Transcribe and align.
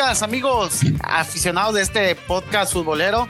Amigos, 0.00 0.80
aficionados 1.02 1.74
de 1.74 1.82
este 1.82 2.14
podcast 2.14 2.72
futbolero, 2.72 3.28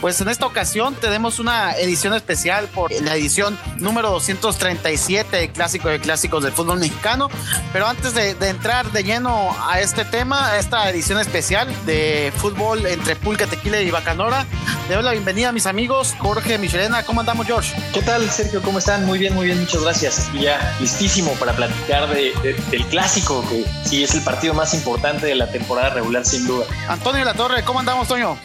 pues 0.00 0.20
en 0.20 0.28
esta 0.28 0.46
ocasión 0.46 0.94
tenemos 0.94 1.38
una 1.38 1.72
edición 1.76 2.14
especial 2.14 2.66
por 2.68 2.92
la 3.02 3.14
edición 3.14 3.58
número 3.78 4.10
237 4.10 5.36
del 5.36 5.50
Clásico 5.50 5.88
de 5.88 6.00
Clásicos 6.00 6.44
del 6.44 6.52
Fútbol 6.52 6.78
Mexicano. 6.78 7.28
Pero 7.72 7.86
antes 7.86 8.14
de, 8.14 8.30
entrar 8.48 8.90
de 8.92 9.02
lleno 9.02 9.56
a 9.68 9.80
este 9.80 10.04
tema, 10.04 10.50
a 10.50 10.58
esta 10.58 10.88
edición 10.90 11.18
especial 11.18 11.68
de 11.86 12.32
fútbol 12.36 12.84
entre 12.86 13.16
Pulca, 13.16 13.46
Tequila 13.46 13.80
y 13.80 13.90
Bacanora, 13.90 14.46
le 14.88 14.94
doy 14.94 15.04
la 15.04 15.12
bienvenida 15.12 15.48
a 15.48 15.52
mis 15.52 15.66
amigos 15.66 16.14
Jorge, 16.18 16.58
Michelena. 16.58 17.02
¿Cómo 17.04 17.20
andamos, 17.20 17.46
George? 17.46 17.74
¿Qué 17.92 18.02
tal, 18.02 18.28
Sergio? 18.30 18.62
¿Cómo 18.62 18.78
están? 18.78 19.04
Muy 19.06 19.18
bien, 19.18 19.34
muy 19.34 19.46
bien, 19.46 19.58
muchas 19.58 19.82
gracias. 19.82 20.30
Y 20.32 20.42
ya 20.42 20.76
listísimo 20.80 21.32
para 21.32 21.52
platicar 21.54 22.08
del 22.08 22.86
Clásico, 22.90 23.44
que 23.48 23.64
sí 23.84 24.04
es 24.04 24.14
el 24.14 24.22
partido 24.22 24.54
más 24.54 24.74
importante 24.74 25.26
de 25.26 25.34
la 25.34 25.50
temporada 25.50 25.90
regular, 25.90 26.24
sin 26.24 26.46
duda. 26.46 26.66
Antonio 26.88 27.24
La 27.24 27.34
Torre, 27.34 27.64
¿cómo 27.64 27.80
andamos, 27.80 28.08
Toño? 28.08 28.36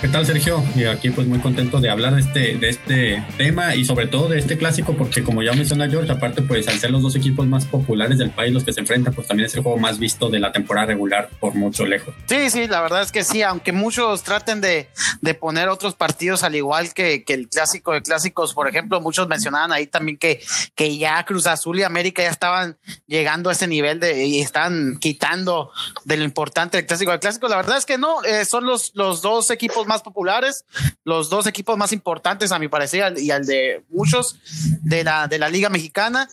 ¿Qué 0.00 0.08
tal, 0.08 0.24
Sergio? 0.24 0.64
Y 0.74 0.84
aquí 0.84 1.10
pues 1.10 1.26
muy 1.26 1.40
contento 1.40 1.78
de 1.78 1.90
hablar 1.90 2.14
de 2.14 2.22
este, 2.22 2.56
de 2.56 2.70
este 2.70 3.22
tema 3.36 3.74
y 3.74 3.84
sobre 3.84 4.06
todo 4.06 4.30
de 4.30 4.38
este 4.38 4.56
clásico 4.56 4.94
porque 4.96 5.22
como 5.22 5.42
ya 5.42 5.52
menciona 5.52 5.90
George, 5.90 6.10
aparte 6.10 6.40
pues 6.40 6.66
al 6.68 6.78
ser 6.78 6.90
los 6.90 7.02
dos 7.02 7.16
equipos 7.16 7.46
más 7.46 7.66
populares 7.66 8.16
del 8.16 8.30
país 8.30 8.50
los 8.54 8.64
que 8.64 8.72
se 8.72 8.80
enfrentan, 8.80 9.12
pues 9.12 9.26
también 9.26 9.48
es 9.48 9.54
el 9.56 9.62
juego 9.62 9.76
más 9.76 9.98
visto 9.98 10.30
de 10.30 10.40
la 10.40 10.52
temporada 10.52 10.86
regular 10.86 11.28
por 11.38 11.54
mucho 11.54 11.84
lejos. 11.84 12.14
Sí, 12.24 12.48
sí, 12.48 12.66
la 12.66 12.80
verdad 12.80 13.02
es 13.02 13.12
que 13.12 13.24
sí, 13.24 13.42
aunque 13.42 13.72
muchos 13.72 14.22
traten 14.22 14.62
de, 14.62 14.88
de 15.20 15.34
poner 15.34 15.68
otros 15.68 15.94
partidos 15.94 16.44
al 16.44 16.54
igual 16.54 16.94
que, 16.94 17.22
que, 17.22 17.34
el 17.34 17.50
clásico 17.50 17.92
de 17.92 18.00
clásicos, 18.00 18.54
por 18.54 18.68
ejemplo, 18.68 19.02
muchos 19.02 19.28
mencionaban 19.28 19.70
ahí 19.70 19.86
también 19.86 20.16
que, 20.16 20.40
que 20.74 20.96
ya 20.96 21.22
Cruz 21.26 21.46
Azul 21.46 21.78
y 21.78 21.82
América 21.82 22.22
ya 22.22 22.30
estaban 22.30 22.78
llegando 23.06 23.50
a 23.50 23.52
ese 23.52 23.66
nivel 23.66 24.00
de 24.00 24.24
y 24.24 24.40
están 24.40 24.96
quitando 24.98 25.72
de 26.06 26.16
lo 26.16 26.24
importante 26.24 26.78
el 26.78 26.86
clásico 26.86 27.12
de 27.12 27.18
clásicos. 27.18 27.50
La 27.50 27.56
verdad 27.56 27.76
es 27.76 27.84
que 27.84 27.98
no, 27.98 28.24
eh, 28.24 28.46
son 28.46 28.64
los, 28.64 28.92
los 28.94 29.20
dos 29.20 29.50
equipos 29.50 29.89
más 29.90 30.02
populares, 30.02 30.64
los 31.04 31.30
dos 31.30 31.48
equipos 31.48 31.76
más 31.76 31.92
importantes 31.92 32.52
a 32.52 32.60
mi 32.60 32.68
parecer 32.68 33.18
y 33.18 33.32
al 33.32 33.44
de 33.44 33.84
muchos 33.88 34.38
de 34.82 35.02
la, 35.02 35.26
de 35.26 35.38
la 35.40 35.48
Liga 35.48 35.68
Mexicana. 35.68 36.28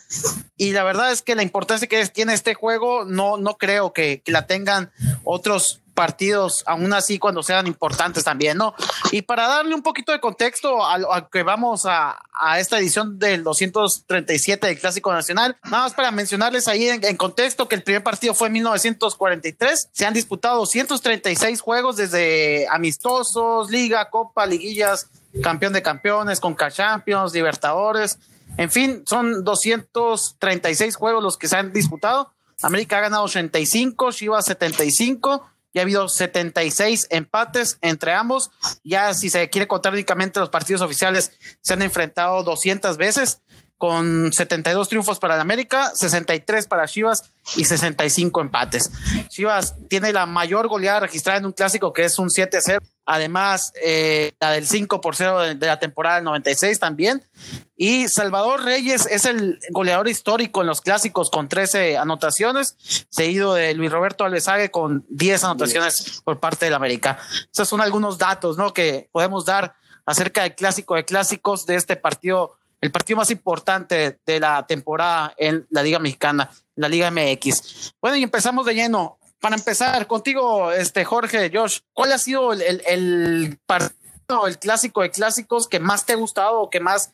Y 0.56 0.70
la 0.70 0.84
verdad 0.84 1.10
es 1.10 1.22
que 1.22 1.34
la 1.34 1.42
importancia 1.42 1.88
que 1.88 2.06
tiene 2.06 2.34
este 2.34 2.54
juego 2.54 3.04
no, 3.04 3.36
no 3.36 3.58
creo 3.58 3.92
que, 3.92 4.22
que 4.22 4.30
la 4.30 4.46
tengan 4.46 4.92
otros 5.24 5.82
partidos, 5.98 6.62
aún 6.64 6.92
así 6.92 7.18
cuando 7.18 7.42
sean 7.42 7.66
importantes 7.66 8.22
también, 8.22 8.56
¿no? 8.56 8.72
Y 9.10 9.22
para 9.22 9.48
darle 9.48 9.74
un 9.74 9.82
poquito 9.82 10.12
de 10.12 10.20
contexto 10.20 10.78
a, 10.86 11.28
que 11.28 11.42
vamos 11.42 11.86
a, 11.86 12.20
a, 12.32 12.60
esta 12.60 12.78
edición 12.78 13.18
del 13.18 13.42
237 13.42 14.64
del 14.64 14.78
Clásico 14.78 15.12
Nacional, 15.12 15.56
nada 15.64 15.82
más 15.82 15.94
para 15.94 16.12
mencionarles 16.12 16.68
ahí 16.68 16.88
en, 16.88 17.16
contexto 17.16 17.66
que 17.66 17.74
el 17.74 17.82
primer 17.82 18.04
partido 18.04 18.32
fue 18.32 18.46
en 18.46 18.52
1943, 18.52 19.88
se 19.90 20.06
han 20.06 20.14
disputado 20.14 20.58
236 20.58 21.60
juegos 21.60 21.96
desde 21.96 22.68
amistosos, 22.70 23.68
liga, 23.68 24.08
copa, 24.08 24.46
liguillas, 24.46 25.08
campeón 25.42 25.72
de 25.72 25.82
campeones, 25.82 26.38
con 26.38 26.56
Champions, 26.56 27.34
Libertadores, 27.34 28.20
en 28.56 28.70
fin, 28.70 29.02
son 29.04 29.42
236 29.42 30.94
juegos 30.94 31.24
los 31.24 31.36
que 31.36 31.48
se 31.48 31.56
han 31.56 31.72
disputado. 31.72 32.32
América 32.62 32.98
ha 32.98 33.00
ganado 33.00 33.24
85, 33.24 34.12
Chivas 34.12 34.44
75, 34.44 35.44
ya 35.78 35.82
ha 35.82 35.84
habido 35.84 36.08
76 36.08 37.06
empates 37.10 37.78
entre 37.82 38.12
ambos. 38.12 38.50
Ya 38.82 39.14
si 39.14 39.30
se 39.30 39.48
quiere 39.48 39.68
contar 39.68 39.92
únicamente 39.92 40.40
los 40.40 40.48
partidos 40.48 40.82
oficiales, 40.82 41.32
se 41.60 41.74
han 41.74 41.82
enfrentado 41.82 42.42
200 42.42 42.96
veces 42.96 43.42
con 43.78 44.32
72 44.32 44.88
triunfos 44.88 45.18
para 45.18 45.36
el 45.36 45.40
América, 45.40 45.90
63 45.94 46.66
para 46.66 46.86
Chivas 46.86 47.30
y 47.56 47.64
65 47.64 48.40
empates. 48.40 48.90
Chivas 49.28 49.76
tiene 49.88 50.12
la 50.12 50.26
mayor 50.26 50.68
goleada 50.68 51.00
registrada 51.00 51.38
en 51.38 51.46
un 51.46 51.52
clásico 51.52 51.92
que 51.92 52.04
es 52.04 52.18
un 52.18 52.28
7-0 52.28 52.80
Además, 53.10 53.72
eh, 53.82 54.32
la 54.38 54.50
del 54.50 54.66
5 54.66 55.00
por 55.00 55.16
0 55.16 55.54
de, 55.54 55.66
la 55.66 55.78
temporada 55.78 56.16
del 56.16 56.24
96 56.24 56.78
también. 56.78 57.24
Y 57.74 58.06
Salvador 58.08 58.64
Reyes 58.64 59.06
es 59.06 59.24
el 59.24 59.58
goleador 59.70 60.08
histórico 60.08 60.60
en 60.60 60.66
los 60.66 60.82
clásicos 60.82 61.30
con 61.30 61.48
13 61.48 61.96
anotaciones, 61.96 62.76
seguido 63.08 63.54
de 63.54 63.72
Luis 63.72 63.90
Roberto 63.90 64.24
Alvesague 64.24 64.70
con 64.70 65.06
10 65.08 65.42
anotaciones 65.44 66.20
por 66.22 66.38
parte 66.38 66.66
del 66.66 66.74
América. 66.74 67.18
Esos 67.50 67.66
son 67.66 67.80
algunos 67.80 68.18
datos 68.18 68.58
¿no? 68.58 68.74
que 68.74 69.08
podemos 69.10 69.46
dar 69.46 69.74
acerca 70.04 70.42
del 70.42 70.54
clásico 70.54 70.94
de 70.94 71.06
clásicos 71.06 71.64
de 71.64 71.76
este 71.76 71.96
partido, 71.96 72.58
el 72.80 72.90
partido 72.92 73.16
más 73.16 73.30
importante 73.30 74.18
de 74.24 74.40
la 74.40 74.66
temporada 74.66 75.34
en 75.36 75.66
la 75.70 75.82
Liga 75.82 75.98
Mexicana, 75.98 76.50
la 76.76 76.88
Liga 76.88 77.10
MX. 77.10 77.94
Bueno, 78.00 78.16
y 78.16 78.22
empezamos 78.22 78.66
de 78.66 78.74
lleno 78.74 79.18
para 79.40 79.56
empezar 79.56 80.06
contigo, 80.06 80.72
este 80.72 81.04
Jorge, 81.04 81.50
Josh, 81.52 81.80
¿cuál 81.92 82.12
ha 82.12 82.18
sido 82.18 82.52
el, 82.52 83.58
partido, 83.66 84.46
el 84.46 84.58
clásico 84.58 85.02
de 85.02 85.10
clásicos 85.10 85.68
que 85.68 85.80
más 85.80 86.06
te 86.06 86.14
ha 86.14 86.16
gustado 86.16 86.60
o 86.60 86.70
que 86.70 86.80
más 86.80 87.12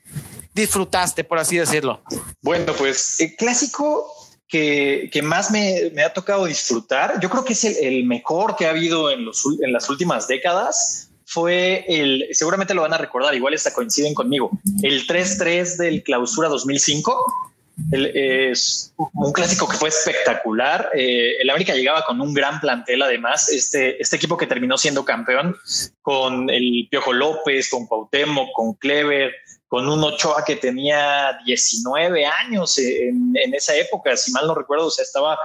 disfrutaste, 0.54 1.24
por 1.24 1.38
así 1.38 1.56
decirlo? 1.56 2.02
Bueno, 2.40 2.72
pues 2.74 3.20
el 3.20 3.36
clásico 3.36 4.10
que, 4.48 5.10
más 5.22 5.50
me, 5.50 5.92
ha 6.02 6.12
tocado 6.12 6.46
disfrutar, 6.46 7.20
yo 7.20 7.28
creo 7.28 7.44
que 7.44 7.54
es 7.54 7.64
el, 7.64 7.76
el 7.76 8.04
mejor 8.04 8.56
que 8.56 8.66
ha 8.66 8.70
habido 8.70 9.10
en, 9.10 9.24
los, 9.24 9.44
en 9.60 9.72
las 9.72 9.90
últimas 9.90 10.28
décadas 10.28 11.10
fue 11.26 11.84
el, 11.88 12.28
seguramente 12.32 12.74
lo 12.74 12.82
van 12.82 12.94
a 12.94 12.98
recordar, 12.98 13.34
igual 13.34 13.54
hasta 13.54 13.72
coinciden 13.72 14.14
conmigo, 14.14 14.50
el 14.82 15.06
3-3 15.06 15.76
del 15.76 16.02
clausura 16.02 16.48
2005 16.48 17.52
es 17.92 18.94
un 18.96 19.32
clásico 19.32 19.68
que 19.68 19.76
fue 19.76 19.88
espectacular. 19.88 20.90
Eh, 20.94 21.36
el 21.40 21.50
América 21.50 21.74
llegaba 21.74 22.04
con 22.04 22.20
un 22.20 22.32
gran 22.32 22.60
plantel, 22.60 23.02
además. 23.02 23.48
Este, 23.48 24.00
este 24.00 24.16
equipo 24.16 24.36
que 24.36 24.46
terminó 24.46 24.78
siendo 24.78 25.04
campeón 25.04 25.56
con 26.02 26.50
el 26.50 26.86
Piojo 26.90 27.12
López, 27.12 27.68
con 27.68 27.86
Cuauhtémoc, 27.86 28.52
con 28.54 28.74
Clever, 28.74 29.32
con 29.66 29.88
un 29.88 30.04
Ochoa 30.04 30.44
que 30.44 30.56
tenía 30.56 31.36
19 31.44 32.24
años 32.24 32.78
en, 32.78 33.34
esa 33.52 33.74
época, 33.74 34.16
si 34.16 34.30
mal 34.30 34.46
no 34.46 34.54
recuerdo, 34.54 34.86
o 34.86 34.90
sea, 34.90 35.02
estaba 35.02 35.36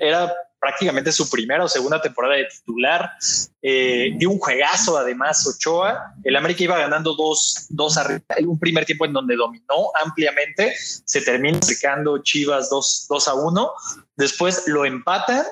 era 0.00 0.32
prácticamente 0.60 1.10
su 1.10 1.28
primera 1.28 1.64
o 1.64 1.68
segunda 1.68 2.00
temporada 2.00 2.36
de 2.36 2.44
titular. 2.44 3.10
Eh, 3.62 4.12
dio 4.16 4.30
un 4.30 4.38
juegazo 4.38 4.96
además 4.96 5.46
Ochoa. 5.46 6.14
El 6.24 6.36
América 6.36 6.64
iba 6.64 6.78
ganando 6.78 7.14
dos, 7.14 7.66
dos 7.68 7.96
arriba. 7.96 8.22
Un 8.46 8.58
primer 8.58 8.86
tiempo 8.86 9.04
en 9.04 9.12
donde 9.12 9.36
dominó 9.36 9.90
ampliamente. 10.02 10.74
Se 10.76 11.20
termina 11.20 11.58
acercando 11.58 12.22
Chivas 12.22 12.70
2, 12.70 13.06
2 13.08 13.28
a 13.28 13.34
1. 13.34 13.72
Después 14.16 14.64
lo 14.66 14.84
empatan 14.84 15.44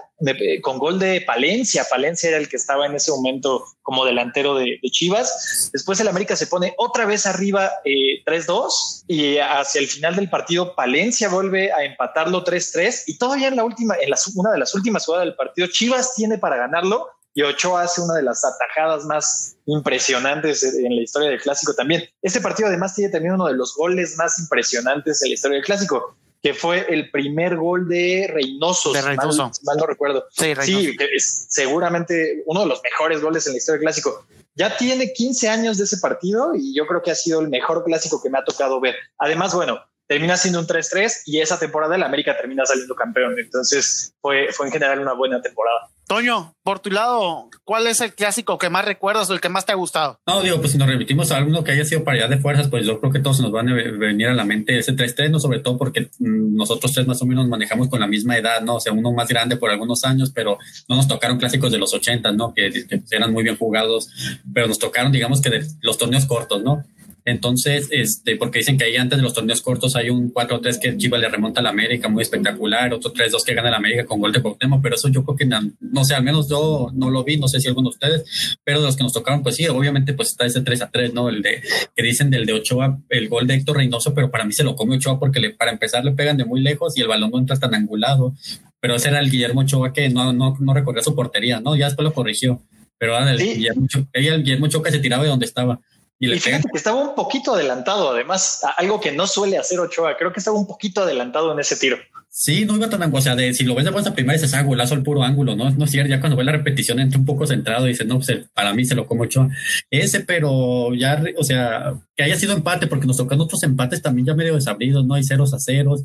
con 0.62 0.78
gol 0.78 0.98
de 0.98 1.20
Palencia. 1.22 1.86
Palencia 1.88 2.28
era 2.28 2.38
el 2.38 2.48
que 2.48 2.56
estaba 2.56 2.86
en 2.86 2.94
ese 2.94 3.10
momento 3.10 3.64
como 3.82 4.04
delantero 4.04 4.54
de, 4.54 4.78
Chivas. 4.90 5.70
Después 5.72 6.00
el 6.00 6.08
América 6.08 6.34
se 6.36 6.46
pone 6.46 6.74
otra 6.76 7.06
vez 7.06 7.26
arriba 7.26 7.70
3-2 7.84 9.04
eh, 9.08 9.14
y 9.14 9.38
hacia 9.38 9.80
el 9.80 9.86
final 9.86 10.16
del 10.16 10.28
partido 10.28 10.74
Palencia 10.74 11.28
vuelve 11.28 11.72
a 11.72 11.84
empatarlo 11.84 12.44
3-3 12.44 13.04
y 13.06 13.18
todavía 13.18 13.48
en 13.48 13.56
la 13.56 13.64
última, 13.64 13.94
en 14.00 14.10
la, 14.10 14.18
una 14.34 14.50
de 14.50 14.58
las 14.58 14.74
últimas 14.74 15.04
jugadas 15.06 15.26
del 15.26 15.36
partido, 15.36 15.68
Chivas 15.68 16.14
tiene 16.14 16.38
para 16.38 16.56
ganarlo 16.56 17.08
y 17.38 17.42
Ochoa 17.42 17.82
hace 17.82 18.00
una 18.00 18.14
de 18.14 18.22
las 18.24 18.44
atajadas 18.44 19.04
más 19.04 19.56
impresionantes 19.66 20.64
en 20.64 20.96
la 20.96 21.02
historia 21.02 21.30
del 21.30 21.40
clásico 21.40 21.72
también. 21.72 22.02
Este 22.20 22.40
partido 22.40 22.68
además 22.68 22.96
tiene 22.96 23.12
también 23.12 23.34
uno 23.34 23.46
de 23.46 23.54
los 23.54 23.76
goles 23.76 24.16
más 24.16 24.40
impresionantes 24.40 25.22
en 25.22 25.28
la 25.28 25.34
historia 25.34 25.54
del 25.54 25.64
clásico 25.64 26.16
que 26.42 26.52
fue 26.52 26.86
el 26.88 27.12
primer 27.12 27.56
gol 27.56 27.88
de 27.88 28.28
Reynoso. 28.32 28.92
De 28.92 29.02
Reynoso. 29.02 29.52
Mal, 29.62 29.76
no 29.76 29.86
recuerdo. 29.86 30.26
Sí, 30.30 30.52
sí 30.62 30.96
es 31.14 31.46
seguramente 31.48 32.42
uno 32.46 32.60
de 32.62 32.66
los 32.66 32.80
mejores 32.82 33.20
goles 33.20 33.46
en 33.46 33.52
la 33.52 33.58
historia 33.58 33.78
del 33.78 33.84
clásico. 33.84 34.26
Ya 34.56 34.76
tiene 34.76 35.12
15 35.12 35.48
años 35.48 35.78
de 35.78 35.84
ese 35.84 35.98
partido 35.98 36.56
y 36.56 36.74
yo 36.74 36.88
creo 36.88 37.02
que 37.02 37.12
ha 37.12 37.16
sido 37.16 37.40
el 37.40 37.48
mejor 37.48 37.84
clásico 37.84 38.20
que 38.20 38.30
me 38.30 38.38
ha 38.38 38.44
tocado 38.44 38.80
ver. 38.80 38.96
Además, 39.16 39.54
bueno, 39.54 39.80
termina 40.08 40.36
siendo 40.36 40.60
un 40.60 40.66
3-3 40.66 41.22
y 41.26 41.40
esa 41.40 41.58
temporada 41.58 41.94
el 41.94 42.02
América 42.02 42.36
termina 42.36 42.64
saliendo 42.64 42.94
campeón. 42.96 43.38
Entonces 43.38 44.14
fue, 44.20 44.48
fue 44.52 44.66
en 44.66 44.72
general 44.72 44.98
una 44.98 45.12
buena 45.12 45.40
temporada. 45.40 45.90
Toño, 46.08 46.54
por 46.62 46.80
tu 46.80 46.90
lado, 46.90 47.50
¿cuál 47.64 47.86
es 47.86 48.00
el 48.00 48.14
clásico 48.14 48.56
que 48.56 48.70
más 48.70 48.86
recuerdas 48.86 49.28
o 49.28 49.34
el 49.34 49.42
que 49.42 49.50
más 49.50 49.66
te 49.66 49.72
ha 49.72 49.74
gustado? 49.74 50.18
No, 50.26 50.40
digo, 50.40 50.58
pues 50.58 50.72
si 50.72 50.78
nos 50.78 50.88
remitimos 50.88 51.30
a 51.30 51.36
alguno 51.36 51.62
que 51.62 51.72
haya 51.72 51.84
sido 51.84 52.02
paridad 52.02 52.30
de 52.30 52.38
fuerzas, 52.38 52.68
pues 52.68 52.86
yo 52.86 52.98
creo 52.98 53.12
que 53.12 53.18
todos 53.18 53.40
nos 53.40 53.52
van 53.52 53.68
a 53.68 53.74
venir 53.74 54.28
a 54.28 54.34
la 54.34 54.44
mente 54.44 54.78
ese 54.78 54.96
3-3, 54.96 55.28
¿no? 55.28 55.38
Sobre 55.38 55.58
todo 55.58 55.76
porque 55.76 56.08
mm, 56.18 56.56
nosotros 56.56 56.94
tres 56.94 57.06
más 57.06 57.20
o 57.20 57.26
menos 57.26 57.46
manejamos 57.46 57.90
con 57.90 58.00
la 58.00 58.06
misma 58.06 58.38
edad, 58.38 58.62
¿no? 58.62 58.76
O 58.76 58.80
sea, 58.80 58.94
uno 58.94 59.12
más 59.12 59.28
grande 59.28 59.58
por 59.58 59.70
algunos 59.70 60.02
años, 60.04 60.32
pero 60.34 60.56
no 60.88 60.96
nos 60.96 61.06
tocaron 61.06 61.36
clásicos 61.36 61.70
de 61.70 61.76
los 61.76 61.92
80, 61.92 62.32
¿no? 62.32 62.54
Que, 62.54 62.70
que 62.70 63.02
eran 63.10 63.30
muy 63.30 63.44
bien 63.44 63.58
jugados, 63.58 64.08
pero 64.50 64.66
nos 64.66 64.78
tocaron, 64.78 65.12
digamos 65.12 65.42
que 65.42 65.50
de 65.50 65.66
los 65.82 65.98
torneos 65.98 66.24
cortos, 66.24 66.62
¿no? 66.62 66.86
Entonces, 67.28 67.88
este, 67.90 68.36
porque 68.36 68.60
dicen 68.60 68.78
que 68.78 68.84
ahí 68.84 68.96
antes 68.96 69.18
de 69.18 69.22
los 69.22 69.34
torneos 69.34 69.60
cortos 69.60 69.94
hay 69.96 70.08
un 70.08 70.32
4-3 70.32 70.80
que 70.80 70.96
Chivas 70.96 71.20
le 71.20 71.28
remonta 71.28 71.60
a 71.60 71.62
la 71.62 71.68
América, 71.68 72.08
muy 72.08 72.22
espectacular, 72.22 72.94
otro 72.94 73.12
3-2 73.12 73.44
que 73.44 73.52
gana 73.52 73.70
la 73.70 73.76
América 73.76 74.06
con 74.06 74.18
gol 74.18 74.32
de 74.32 74.40
Cuauhtémoc, 74.40 74.80
pero 74.80 74.94
eso 74.94 75.08
yo 75.10 75.22
creo 75.26 75.36
que 75.36 75.44
no, 75.44 76.04
sé, 76.06 76.14
al 76.14 76.22
menos 76.22 76.48
yo 76.48 76.90
no 76.94 77.10
lo 77.10 77.24
vi, 77.24 77.36
no 77.36 77.46
sé 77.46 77.60
si 77.60 77.68
alguno 77.68 77.90
de 77.90 77.96
ustedes, 77.96 78.58
pero 78.64 78.80
de 78.80 78.86
los 78.86 78.96
que 78.96 79.02
nos 79.02 79.12
tocaron, 79.12 79.42
pues 79.42 79.56
sí, 79.56 79.68
obviamente 79.68 80.14
pues 80.14 80.28
está 80.28 80.46
ese 80.46 80.64
3-3, 80.64 81.12
¿no? 81.12 81.28
El 81.28 81.42
de, 81.42 81.60
que 81.94 82.02
dicen 82.02 82.30
del 82.30 82.46
de 82.46 82.54
Ochoa, 82.54 82.98
el 83.10 83.28
gol 83.28 83.46
de 83.46 83.56
Héctor 83.56 83.76
Reynoso, 83.76 84.14
pero 84.14 84.30
para 84.30 84.46
mí 84.46 84.54
se 84.54 84.64
lo 84.64 84.74
come 84.74 84.96
Ochoa 84.96 85.20
porque 85.20 85.38
le, 85.38 85.50
para 85.50 85.70
empezar 85.70 86.06
le 86.06 86.12
pegan 86.12 86.38
de 86.38 86.46
muy 86.46 86.62
lejos 86.62 86.96
y 86.96 87.02
el 87.02 87.08
balón 87.08 87.30
no 87.30 87.38
entra 87.38 87.58
tan 87.58 87.74
angulado. 87.74 88.34
pero 88.80 88.94
ese 88.94 89.10
era 89.10 89.20
el 89.20 89.30
Guillermo 89.30 89.60
Ochoa 89.60 89.92
que 89.92 90.08
no, 90.08 90.32
no, 90.32 90.56
no 90.58 90.72
recorría 90.72 91.02
su 91.02 91.14
portería, 91.14 91.60
¿no? 91.60 91.76
Ya 91.76 91.84
después 91.84 92.04
lo 92.04 92.14
corrigió, 92.14 92.62
pero 92.96 93.18
era 93.18 93.30
el, 93.30 93.38
Guillermo, 93.38 93.86
el 94.14 94.42
Guillermo 94.42 94.64
Ochoa 94.64 94.82
que 94.82 94.92
se 94.92 94.98
tiraba 95.00 95.24
de 95.24 95.28
donde 95.28 95.44
estaba. 95.44 95.78
Y, 96.20 96.28
fíjate 96.38 96.68
que 96.70 96.78
estaba 96.78 97.00
un 97.00 97.14
poquito 97.14 97.54
adelantado, 97.54 98.10
además, 98.10 98.62
algo 98.76 99.00
que 99.00 99.12
no 99.12 99.26
suele 99.26 99.56
hacer 99.56 99.78
Ochoa. 99.78 100.16
Creo 100.16 100.32
que 100.32 100.40
estaba 100.40 100.58
un 100.58 100.66
poquito 100.66 101.02
adelantado 101.02 101.52
en 101.52 101.60
ese 101.60 101.76
tiro. 101.76 101.96
Sí, 102.28 102.64
no 102.64 102.76
iba 102.76 102.90
tan, 102.90 103.14
o 103.14 103.20
sea, 103.20 103.34
de, 103.36 103.54
si 103.54 103.64
lo 103.64 103.74
ves 103.74 103.84
de 103.84 103.90
buena 103.90 104.12
primera, 104.12 104.34
dices, 104.34 104.52
ah, 104.54 104.62
golazo 104.62 104.94
al 104.94 105.02
puro 105.02 105.22
ángulo, 105.22 105.56
¿no? 105.56 105.70
No 105.70 105.84
es 105.84 105.90
cierto, 105.90 106.10
ya 106.10 106.20
cuando 106.20 106.36
ve 106.36 106.44
la 106.44 106.52
repetición 106.52 107.00
entra 107.00 107.18
un 107.18 107.24
poco 107.24 107.46
centrado 107.46 107.86
y 107.86 107.90
dice, 107.90 108.04
no, 108.04 108.16
pues 108.16 108.46
para 108.52 108.74
mí 108.74 108.84
se 108.84 108.94
lo 108.94 109.06
como 109.06 109.22
Ochoa. 109.22 109.48
Ese, 109.90 110.20
pero 110.20 110.92
ya, 110.94 111.22
o 111.36 111.44
sea, 111.44 111.94
que 112.16 112.24
haya 112.24 112.36
sido 112.36 112.52
empate, 112.52 112.86
porque 112.86 113.06
nos 113.06 113.16
tocan 113.16 113.40
otros 113.40 113.62
empates 113.62 114.02
también 114.02 114.26
ya 114.26 114.34
medio 114.34 114.54
desabridos, 114.54 115.06
¿no? 115.06 115.14
Hay 115.14 115.24
ceros 115.24 115.54
a 115.54 115.58
ceros. 115.58 116.02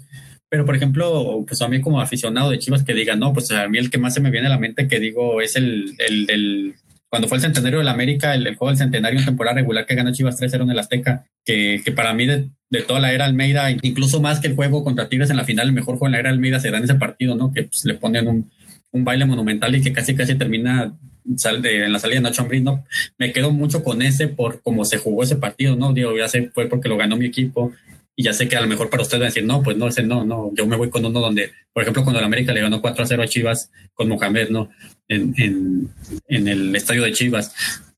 Pero, 0.47 0.65
por 0.65 0.75
ejemplo, 0.75 1.43
pues 1.47 1.61
a 1.63 1.67
mí 1.67 1.81
como 1.81 1.99
aficionado 1.99 2.51
de 2.51 2.59
Chivas 2.59 2.83
que 2.83 2.93
diga, 2.93 3.15
no, 3.15 3.33
pues 3.33 3.49
a 3.51 3.67
mí 3.67 3.79
el 3.79 3.89
que 3.89 3.97
más 3.97 4.13
se 4.13 4.21
me 4.21 4.29
viene 4.29 4.47
a 4.47 4.51
la 4.51 4.59
mente 4.59 4.87
que 4.87 4.99
digo 4.99 5.41
es 5.41 5.55
el, 5.55 5.95
el 5.97 6.27
del 6.27 6.75
cuando 7.13 7.27
fue 7.27 7.37
el 7.37 7.43
centenario 7.43 7.77
del 7.77 7.89
América, 7.89 8.33
el, 8.33 8.55
juego 8.55 8.69
del 8.69 8.77
centenario 8.79 9.19
en 9.19 9.25
temporada 9.25 9.57
regular 9.57 9.85
que 9.85 9.93
gana 9.93 10.11
Chivas 10.11 10.41
3-0 10.41 10.63
en 10.63 10.71
el 10.71 10.79
Azteca, 10.79 11.27
que, 11.45 11.79
que 11.85 11.91
para 11.91 12.11
mí 12.15 12.25
de, 12.25 12.49
toda 12.87 12.99
la 12.99 13.13
era 13.13 13.25
Almeida, 13.25 13.69
incluso 13.69 14.19
más 14.19 14.39
que 14.39 14.47
el 14.47 14.55
juego 14.55 14.83
contra 14.83 15.09
Tigres 15.09 15.29
en 15.29 15.37
la 15.37 15.43
final, 15.43 15.67
el 15.67 15.73
mejor 15.73 15.97
juego 15.97 16.07
en 16.07 16.13
la 16.13 16.19
era 16.21 16.31
Almeida 16.31 16.59
se 16.59 16.71
da 16.71 16.79
en 16.79 16.85
ese 16.85 16.95
partido, 16.95 17.35
¿no? 17.35 17.53
Que 17.53 17.65
pues, 17.65 17.85
le 17.85 17.93
ponen 17.93 18.27
un, 18.27 19.03
baile 19.03 19.25
monumental 19.25 19.75
y 19.75 19.81
que 19.83 19.93
casi 19.93 20.15
casi 20.15 20.33
termina 20.33 20.97
de, 21.23 21.85
en 21.85 21.93
la 21.93 21.99
salida 21.99 22.15
de 22.15 22.23
Nacho 22.23 22.41
Ambriz, 22.41 22.63
¿no? 22.63 22.83
Me 23.19 23.31
quedo 23.31 23.51
mucho 23.51 23.83
con 23.83 24.01
ese 24.01 24.27
por 24.27 24.63
cómo 24.63 24.83
se 24.83 24.97
jugó 24.97 25.21
ese 25.21 25.35
partido, 25.35 25.75
¿no? 25.75 25.93
Digo, 25.93 26.17
ya 26.17 26.27
sé, 26.27 26.49
fue 26.51 26.67
porque 26.67 26.89
lo 26.89 26.97
ganó 26.97 27.15
mi 27.15 27.27
equipo, 27.27 27.73
y 28.15 28.23
ya 28.23 28.33
sé 28.33 28.47
que 28.47 28.55
a 28.55 28.61
lo 28.61 28.67
mejor 28.67 28.89
para 28.89 29.03
ustedes 29.03 29.19
van 29.19 29.25
a 29.25 29.29
decir, 29.29 29.45
no, 29.45 29.63
pues 29.63 29.77
no, 29.77 29.87
ese 29.87 30.03
no, 30.03 30.23
no, 30.23 30.51
yo 30.55 30.65
me 30.67 30.75
voy 30.75 30.89
con 30.89 31.03
uno 31.05 31.19
donde, 31.19 31.51
por 31.73 31.83
ejemplo, 31.83 32.03
cuando 32.03 32.19
el 32.19 32.25
América 32.25 32.53
le 32.53 32.61
ganó 32.61 32.81
4 32.81 33.03
a 33.03 33.07
0 33.07 33.23
a 33.23 33.27
Chivas 33.27 33.71
con 33.93 34.07
Mohamed, 34.09 34.49
¿no? 34.49 34.69
En, 35.07 35.33
en, 35.37 35.89
en 36.27 36.47
el 36.47 36.75
estadio 36.75 37.03
de 37.03 37.13
Chivas. 37.13 37.53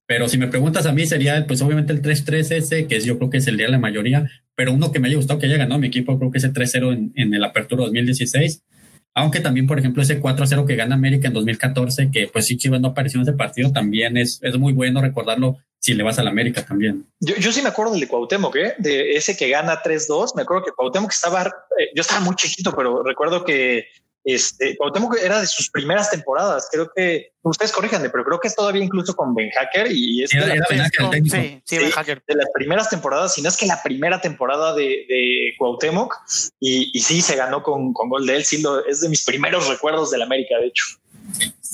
Pero 0.08 0.30
si 0.30 0.38
me 0.38 0.48
preguntas 0.48 0.86
a 0.86 0.94
mí, 0.94 1.06
sería 1.06 1.46
pues 1.48 1.62
obviamente 1.62 1.92
el 1.92 2.02
3-3 2.02 2.56
ese, 2.56 2.88
que 2.88 2.98
es, 2.98 3.06
yo 3.06 3.18
creo 3.18 3.30
que 3.30 3.38
es 3.38 3.48
el 3.48 3.58
día 3.58 3.66
de 3.66 3.72
la 3.72 3.80
mayoría, 3.80 4.30
pero 4.56 4.72
uno 4.72 4.92
que 4.92 5.00
me 5.00 5.08
haya 5.08 5.18
gustado 5.18 5.40
que 5.40 5.48
haya 5.48 5.58
ganado 5.58 5.80
mi 5.80 5.88
equipo, 5.88 6.18
creo 6.20 6.32
que 6.32 6.38
es 6.38 6.44
el 6.44 6.54
3-0 6.54 6.94
en, 6.94 7.12
en 7.16 7.34
el 7.34 7.44
Apertura 7.44 7.84
2016 7.86 8.64
aunque 9.16 9.40
también, 9.40 9.66
por 9.66 9.80
ejemplo, 9.80 10.04
ese 10.04 10.20
4 10.20 10.44
a 10.44 10.48
0 10.48 10.66
que 10.66 10.76
gana 10.76 10.96
América 10.96 11.30
en 11.30 11.34
2014, 11.34 12.12
que 12.12 12.28
pues 12.28 12.46
sí 12.46 12.58
Chivas 12.58 12.82
no 12.82 12.90
apareció 12.90 13.18
en 13.18 13.24
ese 13.24 13.34
partido, 13.34 13.72
también 13.72 14.18
es, 14.18 14.40
es 14.44 14.58
muy 14.60 14.74
bueno 14.74 15.02
recordarlo 15.02 15.58
si 15.80 15.94
le 15.94 16.04
vas 16.04 16.20
a 16.20 16.24
la 16.24 16.32
América 16.32 16.66
también. 16.66 17.06
Yo, 17.22 17.36
yo 17.36 17.52
sí 17.54 17.62
me 17.62 17.70
acuerdo 17.70 17.94
del 17.94 18.02
de 18.02 18.08
Cuauhtémoc, 18.10 18.56
¿eh? 18.58 18.74
de 18.78 19.12
ese 19.14 19.38
que 19.38 19.50
gana 19.50 19.82
3-2. 19.82 20.36
Me 20.36 20.42
acuerdo 20.42 20.66
que 20.66 20.72
Cuauhtémoc 20.72 21.12
estaba, 21.12 21.44
eh, 21.44 21.92
yo 21.96 22.02
estaba 22.02 22.20
muy 22.22 22.36
chiquito, 22.36 22.74
pero 22.76 23.04
recuerdo 23.04 23.46
que 23.46 23.88
este, 24.26 24.76
Cuauhtémoc 24.76 25.18
era 25.18 25.40
de 25.40 25.48
sus 25.48 25.70
primeras 25.70 26.10
temporadas. 26.10 26.68
Creo 26.72 26.92
que 26.94 27.32
ustedes 27.44 27.72
corríjanme, 27.72 28.10
pero 28.10 28.26
creo 28.26 28.40
que 28.40 28.48
es 28.48 28.56
todavía 28.56 28.84
incluso 28.84 29.16
con 29.16 29.36
Ben 29.36 29.52
Hacker 29.52 29.88
y 29.92 30.24
es 30.24 30.32
de, 30.32 30.58
las 32.36 32.50
primeras 32.54 32.90
temporadas, 32.90 33.36
si 33.36 33.44
no 33.44 33.50
es 33.50 33.58
que 33.58 33.68
la 33.68 33.82
primera 33.84 34.20
temporada 34.20 34.74
de, 34.74 35.06
de 35.08 35.54
Cuauhtémoc 35.60 36.16
y, 36.60 36.90
y, 36.92 37.00
sí 37.02 37.22
se 37.22 37.36
ganó 37.36 37.62
con, 37.62 37.94
con 37.94 38.10
gol 38.10 38.26
de 38.26 38.38
él. 38.38 38.46
Sí, 38.46 38.62
lo, 38.64 38.84
es 38.86 39.02
de 39.02 39.10
mis 39.10 39.24
primeros 39.24 39.68
recuerdos 39.70 40.10
del 40.10 40.24
América, 40.24 40.58
de 40.60 40.68
hecho. 40.68 40.86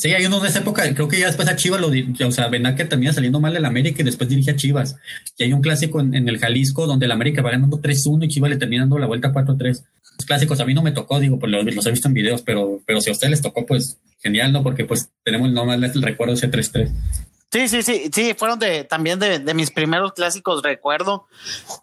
Sí, 0.01 0.12
hay 0.15 0.25
uno 0.25 0.39
de 0.39 0.48
esa 0.48 0.62
época, 0.62 0.92
creo 0.95 1.07
que 1.07 1.19
ya 1.19 1.27
después 1.27 1.48
a 1.48 1.56
Chivas 1.56 1.80
lo 1.80 1.89
o 1.89 2.31
sea, 2.31 2.48
Benaque 2.48 2.86
termina 2.86 3.13
saliendo 3.13 3.39
mal 3.39 3.56
el 3.56 3.63
América 3.65 4.01
y 4.01 4.03
después 4.03 4.27
dirige 4.27 4.50
a 4.50 4.56
Chivas. 4.56 4.95
Y 5.38 5.44
hay 5.44 5.53
un 5.53 5.62
clásico 5.62 6.00
en, 6.00 6.27
el 6.27 6.39
Jalisco 6.39 6.88
donde 6.88 7.06
el 7.06 7.12
América 7.12 7.44
va 7.44 7.51
ganando 7.51 7.80
3-1 7.80 8.25
y 8.25 8.27
Chivas 8.27 8.50
le 8.50 8.57
termina 8.57 8.81
dando 8.81 8.98
la 8.98 9.06
vuelta 9.06 9.31
4-3. 9.31 9.83
Los 10.18 10.25
clásicos 10.25 10.59
a 10.59 10.65
mí 10.65 10.74
no 10.74 10.81
me 10.81 10.92
tocó, 10.92 11.19
digo, 11.19 11.38
pues 11.38 11.51
los, 11.51 11.86
he 11.86 11.92
visto 11.92 12.07
en 12.07 12.15
videos, 12.15 12.42
pero, 12.42 12.81
pero 12.88 13.00
si 13.00 13.12
a 13.12 13.13
ustedes 13.13 13.30
les 13.30 13.42
tocó, 13.44 13.68
pues 13.68 14.00
genial, 14.24 14.51
¿no? 14.51 14.63
Porque 14.63 14.86
pues 14.86 15.12
tenemos 15.24 15.51
nomás 15.51 15.80
el 15.80 16.01
recuerdo 16.01 16.33
de 16.33 16.39
ese 16.39 16.50
3-3. 16.50 16.89
Sí, 17.51 17.68
sí, 17.68 17.83
sí, 17.83 18.09
sí, 18.12 18.33
fueron 18.36 18.57
de 18.57 18.86
también 18.86 19.19
de, 19.19 19.53
mis 19.53 19.69
primeros 19.69 20.13
clásicos, 20.13 20.63
recuerdo. 20.63 21.27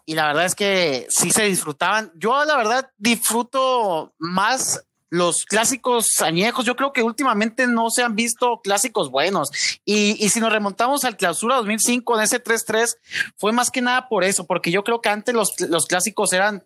Y 0.05 0.15
la 0.15 0.27
verdad 0.27 0.43
es 0.43 0.55
que 0.55 1.07
sí 1.09 1.31
se 1.31 1.43
disfrutaban. 1.43 2.11
Yo, 2.15 2.43
la 2.43 2.57
verdad, 2.57 2.91
disfruto 2.97 4.13
más 4.17 4.83
los 5.09 5.45
clásicos 5.45 6.21
añejos, 6.21 6.65
yo 6.65 6.75
creo 6.75 6.93
que 6.93 7.03
últimamente 7.03 7.67
no 7.67 7.89
se 7.89 8.03
han 8.03 8.15
visto 8.15 8.61
clásicos 8.63 9.09
buenos. 9.09 9.51
Y, 9.85 10.23
y 10.23 10.29
si 10.29 10.39
nos 10.39 10.51
remontamos 10.51 11.03
al 11.03 11.17
clausura 11.17 11.55
2005 11.55 12.17
en 12.17 12.23
ese 12.23 12.43
3-3, 12.43 12.97
fue 13.37 13.51
más 13.51 13.71
que 13.71 13.81
nada 13.81 14.07
por 14.07 14.23
eso, 14.23 14.45
porque 14.45 14.71
yo 14.71 14.83
creo 14.83 15.01
que 15.01 15.09
antes 15.09 15.33
los, 15.33 15.59
los 15.61 15.87
clásicos 15.87 16.33
eran, 16.33 16.63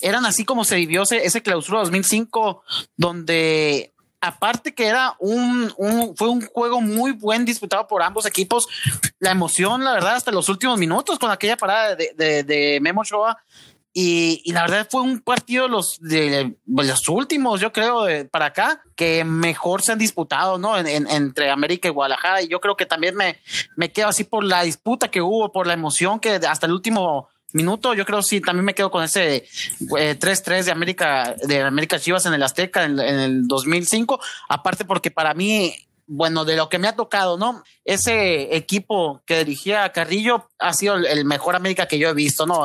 eran 0.00 0.24
así 0.24 0.44
como 0.44 0.64
se 0.64 0.76
vivió 0.76 1.02
ese, 1.02 1.24
ese 1.26 1.42
clausura 1.42 1.80
2005, 1.80 2.62
donde 2.96 3.92
aparte 4.20 4.74
que 4.74 4.86
era 4.86 5.16
un, 5.18 5.72
un, 5.76 6.14
fue 6.14 6.28
un 6.28 6.42
juego 6.46 6.80
muy 6.80 7.12
buen 7.12 7.44
disputado 7.44 7.86
por 7.86 8.02
ambos 8.02 8.26
equipos. 8.26 8.68
La 9.18 9.30
emoción, 9.30 9.82
la 9.82 9.92
verdad, 9.92 10.14
hasta 10.14 10.30
los 10.30 10.48
últimos 10.48 10.78
minutos 10.78 11.18
con 11.18 11.30
aquella 11.30 11.56
parada 11.56 11.96
de, 11.96 12.12
de, 12.16 12.44
de 12.44 12.78
Memo 12.80 13.02
Shoa 13.02 13.38
y, 13.92 14.52
la 14.52 14.62
verdad 14.62 14.86
fue 14.88 15.02
un 15.02 15.20
partido 15.20 15.66
los, 15.66 15.98
de, 16.00 16.54
los 16.66 17.08
últimos, 17.08 17.60
yo 17.60 17.72
creo, 17.72 18.06
para 18.30 18.46
acá, 18.46 18.82
que 18.94 19.24
mejor 19.24 19.82
se 19.82 19.92
han 19.92 19.98
disputado, 19.98 20.58
¿no? 20.58 20.78
En, 20.78 21.08
entre 21.08 21.50
América 21.50 21.88
y 21.88 21.90
Guadalajara. 21.90 22.42
Y 22.42 22.48
yo 22.48 22.60
creo 22.60 22.76
que 22.76 22.86
también 22.86 23.16
me, 23.16 23.40
me 23.76 23.90
quedo 23.90 24.08
así 24.08 24.24
por 24.24 24.44
la 24.44 24.62
disputa 24.62 25.10
que 25.10 25.20
hubo, 25.20 25.50
por 25.50 25.66
la 25.66 25.72
emoción 25.72 26.20
que 26.20 26.34
hasta 26.34 26.66
el 26.66 26.72
último 26.72 27.28
minuto, 27.52 27.94
yo 27.94 28.06
creo 28.06 28.22
sí, 28.22 28.40
también 28.40 28.64
me 28.64 28.74
quedo 28.74 28.92
con 28.92 29.02
ese 29.02 29.44
3-3 29.80 30.52
eh, 30.52 30.62
de 30.62 30.70
América, 30.70 31.34
de 31.42 31.62
América 31.62 31.98
Chivas 31.98 32.24
en 32.26 32.34
el 32.34 32.44
Azteca 32.44 32.84
en, 32.84 33.00
en 33.00 33.18
el 33.18 33.48
2005. 33.48 34.20
Aparte 34.48 34.84
porque 34.84 35.10
para 35.10 35.34
mí 35.34 35.74
bueno, 36.12 36.44
de 36.44 36.56
lo 36.56 36.68
que 36.68 36.80
me 36.80 36.88
ha 36.88 36.96
tocado, 36.96 37.38
¿no? 37.38 37.62
Ese 37.84 38.56
equipo 38.56 39.22
que 39.26 39.38
dirigía 39.38 39.92
Carrillo 39.92 40.50
ha 40.58 40.72
sido 40.72 40.96
el 40.96 41.24
mejor 41.24 41.54
América 41.54 41.86
que 41.86 41.98
yo 41.98 42.08
he 42.08 42.14
visto, 42.14 42.46
¿no? 42.46 42.64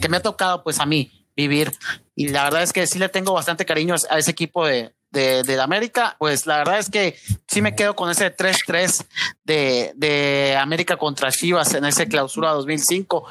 que 0.00 0.08
me 0.08 0.16
ha 0.16 0.22
tocado, 0.22 0.62
pues, 0.64 0.80
a 0.80 0.86
mí 0.86 1.12
vivir. 1.36 1.70
Y 2.14 2.28
la 2.28 2.44
verdad 2.44 2.62
es 2.62 2.72
que 2.72 2.86
sí 2.86 2.98
le 2.98 3.10
tengo 3.10 3.34
bastante 3.34 3.66
cariño 3.66 3.94
a 4.08 4.18
ese 4.18 4.30
equipo 4.30 4.66
de, 4.66 4.94
de, 5.10 5.42
de 5.42 5.60
América, 5.60 6.16
pues 6.18 6.46
la 6.46 6.58
verdad 6.58 6.78
es 6.78 6.90
que 6.90 7.18
sí 7.46 7.60
me 7.60 7.74
quedo 7.74 7.94
con 7.94 8.10
ese 8.10 8.34
3-3 8.34 9.06
de, 9.44 9.92
de 9.94 10.56
América 10.56 10.96
contra 10.96 11.30
Chivas 11.30 11.74
en 11.74 11.84
ese 11.84 12.08
clausura 12.08 12.52
2005. 12.52 13.26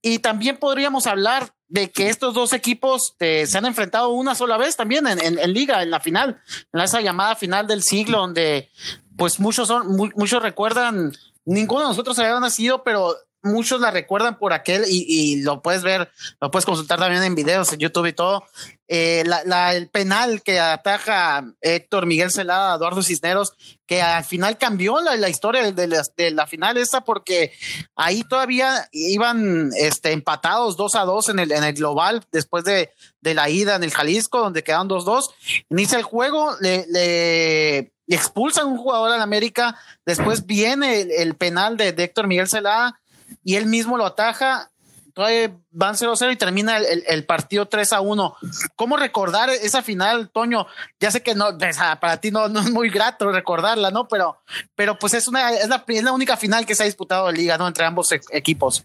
Y 0.00 0.20
también 0.20 0.56
podríamos 0.56 1.06
hablar 1.06 1.52
de 1.68 1.90
que 1.90 2.08
estos 2.08 2.34
dos 2.34 2.52
equipos 2.52 3.14
eh, 3.18 3.46
se 3.46 3.58
han 3.58 3.66
enfrentado 3.66 4.10
una 4.10 4.34
sola 4.34 4.56
vez 4.56 4.76
también 4.76 5.06
en, 5.06 5.20
en, 5.20 5.52
liga, 5.52 5.82
en 5.82 5.90
la 5.90 6.00
final, 6.00 6.40
en 6.72 6.80
esa 6.80 7.00
llamada 7.00 7.34
final 7.34 7.66
del 7.66 7.82
siglo, 7.82 8.18
donde 8.18 8.70
pues 9.16 9.40
muchos 9.40 9.68
son, 9.68 9.96
muchos 10.14 10.42
recuerdan, 10.42 11.12
ninguno 11.44 11.82
de 11.82 11.88
nosotros 11.88 12.18
había 12.18 12.38
nacido, 12.38 12.84
pero 12.84 13.16
muchos 13.46 13.80
la 13.80 13.90
recuerdan 13.90 14.38
por 14.38 14.52
aquel 14.52 14.84
y, 14.88 15.42
lo 15.42 15.62
puedes 15.62 15.82
ver, 15.82 16.10
lo 16.40 16.50
puedes 16.50 16.66
consultar 16.66 16.98
también 16.98 17.22
en 17.22 17.34
videos 17.34 17.72
en 17.72 17.78
YouTube 17.78 18.06
y 18.06 18.12
todo. 18.12 18.44
Eh, 18.88 19.24
el 19.72 19.88
penal 19.88 20.42
que 20.42 20.60
ataja 20.60 21.44
Héctor 21.60 22.06
Miguel 22.06 22.30
Celada, 22.30 22.76
Eduardo 22.76 23.02
Cisneros, 23.02 23.54
que 23.86 24.00
al 24.00 24.24
final 24.24 24.58
cambió 24.58 25.00
la, 25.00 25.16
la 25.16 25.28
historia 25.28 25.72
de 25.72 25.86
la, 25.88 26.02
de 26.16 26.30
la, 26.30 26.46
final 26.46 26.76
esa 26.76 27.00
porque 27.00 27.52
ahí 27.96 28.22
todavía 28.22 28.88
iban 28.92 29.70
este, 29.76 30.12
empatados 30.12 30.76
dos 30.76 30.94
a 30.94 31.02
dos 31.02 31.28
en 31.28 31.40
el, 31.40 31.50
en 31.50 31.64
el 31.64 31.74
global 31.74 32.24
después 32.30 32.62
de, 32.64 32.90
de 33.20 33.34
la 33.34 33.48
ida 33.48 33.74
en 33.74 33.82
el 33.82 33.90
Jalisco 33.90 34.38
donde 34.38 34.62
quedan 34.62 34.88
dos 34.88 35.04
dos. 35.04 35.30
Inicia 35.68 35.98
el 35.98 36.04
juego, 36.04 36.54
le, 36.60 36.86
le 36.88 37.92
expulsan 38.06 38.66
un 38.66 38.78
jugador 38.78 39.10
al 39.10 39.20
América, 39.20 39.76
después 40.04 40.46
viene 40.46 41.00
el, 41.00 41.34
penal 41.34 41.76
de, 41.76 41.92
de 41.92 42.04
Héctor 42.04 42.26
Miguel 42.28 42.48
Celada 42.48 43.00
y 43.44 43.56
él 43.56 43.66
mismo 43.66 43.96
lo 43.96 44.06
ataja. 44.06 44.70
Todavía 45.14 45.56
van 45.70 45.94
0-0 45.94 46.30
y 46.30 46.36
termina 46.36 46.76
el, 46.76 47.24
partido 47.24 47.66
3 47.66 47.94
a 47.94 48.00
1. 48.02 48.36
¿Cómo 48.76 48.98
recordar 48.98 49.48
esa 49.48 49.82
final, 49.82 50.28
Toño? 50.28 50.66
Ya 51.00 51.10
sé 51.10 51.22
que 51.22 51.34
no, 51.34 51.56
para 52.00 52.20
ti 52.20 52.30
no, 52.30 52.48
no 52.48 52.60
es 52.60 52.70
muy 52.70 52.90
grato 52.90 53.32
recordarla, 53.32 53.90
¿no? 53.90 54.08
Pero, 54.08 54.42
pero 54.74 54.98
pues 54.98 55.14
es 55.14 55.26
una, 55.26 55.52
es 55.52 55.68
la, 55.68 55.82
es 55.86 56.02
la 56.02 56.12
única 56.12 56.36
final 56.36 56.66
que 56.66 56.74
se 56.74 56.82
ha 56.82 56.86
disputado 56.86 57.30
en 57.30 57.36
liga, 57.36 57.56
¿no? 57.56 57.66
Entre 57.66 57.86
ambos 57.86 58.12
e, 58.12 58.20
equipos. 58.30 58.84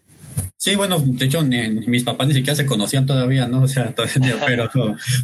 Sí, 0.64 0.76
bueno, 0.76 1.00
de 1.04 1.26
hecho, 1.26 1.42
mis 1.42 2.04
papás 2.04 2.28
ni 2.28 2.36
siquiera 2.36 2.54
se 2.54 2.68
conocían 2.68 3.08
todavía, 3.08 3.48
¿no? 3.48 3.62
O 3.64 3.68
sea, 3.68 3.96
todavía, 3.96 4.36
pero, 4.46 4.70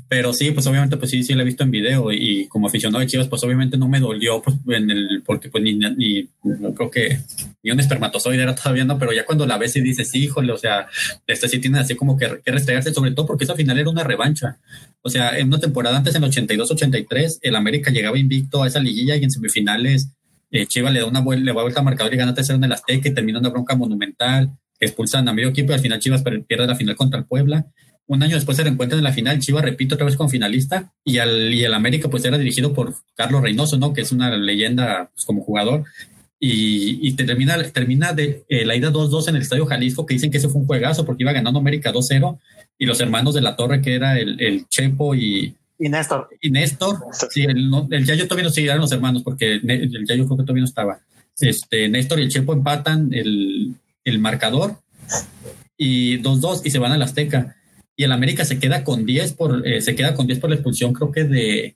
pero 0.08 0.34
sí, 0.34 0.50
pues 0.50 0.66
obviamente, 0.66 0.98
pues 0.98 1.12
sí, 1.12 1.22
sí 1.22 1.36
la 1.36 1.44
he 1.44 1.46
visto 1.46 1.64
en 1.64 1.70
video 1.70 2.12
y 2.12 2.48
como 2.48 2.66
aficionado 2.66 3.02
de 3.02 3.06
Chivas, 3.06 3.28
pues 3.28 3.44
obviamente 3.44 3.78
no 3.78 3.88
me 3.88 4.00
dolió, 4.00 4.42
pues, 4.42 4.58
en 4.70 4.90
el, 4.90 5.22
porque 5.24 5.50
pues 5.50 5.64
ni, 5.64 5.76
ni 5.76 6.28
creo 6.74 6.90
que 6.90 7.20
ni 7.62 7.70
un 7.70 7.80
espermatozoide 7.80 8.42
era 8.42 8.56
todavía, 8.56 8.84
¿no? 8.84 8.98
Pero 8.98 9.14
ya 9.14 9.28
cuando 9.28 9.46
la 9.46 9.60
ves 9.60 9.76
y 9.76 9.82
dices, 9.82 10.10
sí, 10.10 10.24
híjole, 10.24 10.54
o 10.54 10.58
sea, 10.58 10.88
este 11.28 11.48
sí 11.48 11.60
tiene 11.60 11.78
así 11.78 11.94
como 11.94 12.18
que, 12.18 12.42
que 12.44 12.52
restregarse, 12.52 12.92
sobre 12.92 13.12
todo 13.12 13.28
porque 13.28 13.44
esa 13.44 13.54
final 13.54 13.78
era 13.78 13.92
una 13.92 14.04
revancha. 14.04 14.58
O 15.04 15.10
sea, 15.12 15.38
en 15.38 15.50
una 15.50 15.60
temporada 15.60 15.98
antes, 15.98 16.16
en 16.16 16.24
82-83, 16.24 17.42
el 17.44 17.56
América 17.56 17.92
llegaba 17.92 18.18
invicto 18.18 18.64
a 18.64 18.68
esa 18.68 18.80
liguilla 18.80 19.16
y 19.16 19.24
en 19.24 19.30
semifinales 19.30 20.10
eh, 20.50 20.66
Chivas 20.66 20.94
le 20.94 21.02
da 21.02 21.06
una 21.06 21.20
vuelta, 21.20 21.46
le 21.46 21.52
va 21.52 21.62
a 21.62 21.66
vuelta 21.66 21.84
marcador 21.84 22.12
y 22.12 22.18
gana 22.18 22.34
tercero 22.34 22.58
en 22.58 22.64
el 22.64 22.72
Azteca 22.72 23.08
y 23.08 23.14
termina 23.14 23.38
una 23.38 23.50
bronca 23.50 23.76
monumental 23.76 24.58
expulsan 24.80 25.28
a 25.28 25.34
medio 25.34 25.50
equipo 25.50 25.72
y 25.72 25.76
al 25.76 25.82
final 25.82 26.00
Chivas 26.00 26.24
pierde 26.24 26.68
la 26.68 26.76
final 26.76 26.96
contra 26.96 27.20
el 27.20 27.26
Puebla. 27.26 27.66
un 28.08 28.24
año 28.24 28.36
después 28.36 28.58
se 28.58 28.64
reencuentran 28.64 29.00
en 29.00 29.04
la 29.04 29.14
final, 29.14 29.40
Chivas 29.40 29.64
repite 29.64 29.96
otra 29.96 30.06
vez 30.06 30.16
con 30.16 30.30
finalista 30.30 30.94
y, 31.04 31.18
al, 31.18 31.54
y 31.54 31.64
el 31.64 31.74
América 31.74 32.10
pues 32.10 32.24
era 32.26 32.38
dirigido 32.38 32.74
por 32.74 32.94
Carlos 33.16 33.42
Reynoso, 33.42 33.78
¿no? 33.78 33.94
Que 33.94 34.02
es 34.02 34.12
una 34.12 34.36
leyenda 34.38 35.10
pues, 35.14 35.26
como 35.26 35.44
jugador. 35.44 35.84
Y, 36.40 37.00
y 37.08 37.14
termina, 37.14 37.62
termina 37.72 38.14
de 38.14 38.46
eh, 38.48 38.64
la 38.64 38.76
ida 38.76 38.92
2-2 38.92 39.30
en 39.30 39.36
el 39.38 39.42
Estadio 39.42 39.66
Jalisco, 39.66 40.06
que 40.06 40.14
dicen 40.14 40.30
que 40.30 40.38
ese 40.38 40.50
fue 40.50 40.62
un 40.62 40.68
juegazo 40.68 41.04
porque 41.04 41.24
iba 41.24 41.32
ganando 41.32 41.60
América 41.60 41.92
2-0 41.92 42.38
y 42.78 42.86
los 42.86 43.02
hermanos 43.02 43.34
de 43.34 43.42
la 43.42 43.56
Torre, 43.56 43.82
que 43.82 43.96
era 43.96 44.20
el, 44.20 44.40
el 44.40 44.68
Chepo 44.68 45.16
y, 45.16 45.56
y 45.80 45.90
Néstor. 45.90 46.30
Y 46.42 46.50
Néstor, 46.50 46.98
sí, 47.30 47.44
el, 47.44 47.72
el 47.92 48.06
Yayo 48.06 48.26
todavía 48.26 48.48
no 48.48 48.54
seguían 48.54 48.80
los 48.80 48.92
hermanos 48.92 49.24
porque 49.24 49.54
el 49.56 50.06
Yayo 50.08 50.26
creo 50.26 50.38
que 50.38 50.44
todavía 50.44 50.62
no 50.62 50.68
estaba. 50.68 51.00
Este, 51.40 51.88
Néstor 51.88 52.20
y 52.20 52.24
el 52.24 52.30
Chepo 52.30 52.54
empatan 52.54 53.14
el, 53.14 53.76
el 54.10 54.20
marcador 54.20 54.78
y 55.78 56.20
2-2 56.22 56.62
y 56.66 56.72
se 56.72 56.80
van 56.80 56.92
al 56.92 57.02
Azteca. 57.02 57.56
Y 57.96 58.04
el 58.04 58.12
América 58.12 58.46
se 58.46 58.60
queda 58.60 58.84
con 58.84 59.06
10 59.06 59.34
por, 59.34 59.68
eh, 59.68 59.82
se 59.82 59.96
queda 59.96 60.14
con 60.14 60.28
10 60.28 60.40
por 60.40 60.50
la 60.50 60.56
expulsión, 60.56 60.94
creo 60.94 61.12
que 61.12 61.24
de, 61.24 61.76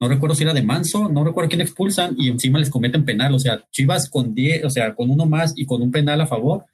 no 0.00 0.08
recuerdo 0.08 0.34
si 0.34 0.42
era 0.44 0.52
de 0.52 0.62
Manso, 0.62 1.08
no 1.08 1.24
recuerdo 1.24 1.48
quién 1.48 1.62
expulsan 1.62 2.14
y 2.18 2.28
encima 2.28 2.58
les 2.58 2.70
cometen 2.70 3.04
penal. 3.04 3.34
O 3.34 3.38
sea, 3.38 3.64
Chivas 3.70 4.10
con 4.10 4.34
10, 4.34 4.64
o 4.64 4.70
sea, 4.70 4.94
con 4.94 5.10
uno 5.10 5.26
más 5.26 5.54
y 5.56 5.64
con 5.66 5.82
un 5.82 5.90
penal 5.90 6.20
a 6.20 6.26
favor. 6.26 6.64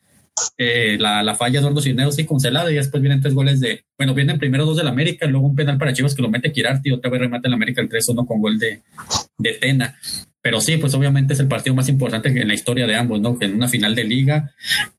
Eh, 0.57 0.97
la, 0.99 1.23
la, 1.23 1.35
falla 1.35 1.55
de 1.55 1.59
Eduardo 1.59 1.83
Cisneros 1.83 2.15
sí 2.15 2.27
cancelada 2.27 2.71
y 2.73 2.77
después 2.77 3.03
vienen 3.03 3.21
tres 3.21 3.35
goles 3.35 3.61
de, 3.61 3.85
bueno, 3.99 4.15
vienen 4.15 4.39
primero 4.39 4.65
dos 4.65 4.77
del 4.77 4.89
América, 4.89 5.27
luego 5.27 5.47
un 5.47 5.55
penal 5.55 5.77
para 5.77 5.93
Chivas 5.93 6.15
que 6.15 6.23
lo 6.23 6.31
mete 6.31 6.51
Kirarti 6.51 6.93
otra 6.93 7.11
vez 7.11 7.21
remata 7.21 7.47
el 7.47 7.55
América 7.55 7.83
el 7.83 7.91
3-1 7.91 8.27
con 8.27 8.41
gol 8.41 8.59
de, 8.59 8.81
de 9.37 9.53
Tena. 9.55 9.99
Pero 10.43 10.61
sí, 10.61 10.79
pues 10.79 10.95
obviamente 10.95 11.35
es 11.35 11.41
el 11.41 11.49
partido 11.49 11.75
más 11.75 11.89
importante 11.89 12.29
en 12.29 12.49
la 12.49 12.55
historia 12.55 12.87
de 12.87 12.97
ambos, 12.97 13.21
¿no? 13.21 13.39
Que 13.39 13.45
en 13.45 13.55
una 13.55 13.69
final 13.69 13.95
de 13.95 14.05
liga 14.05 14.55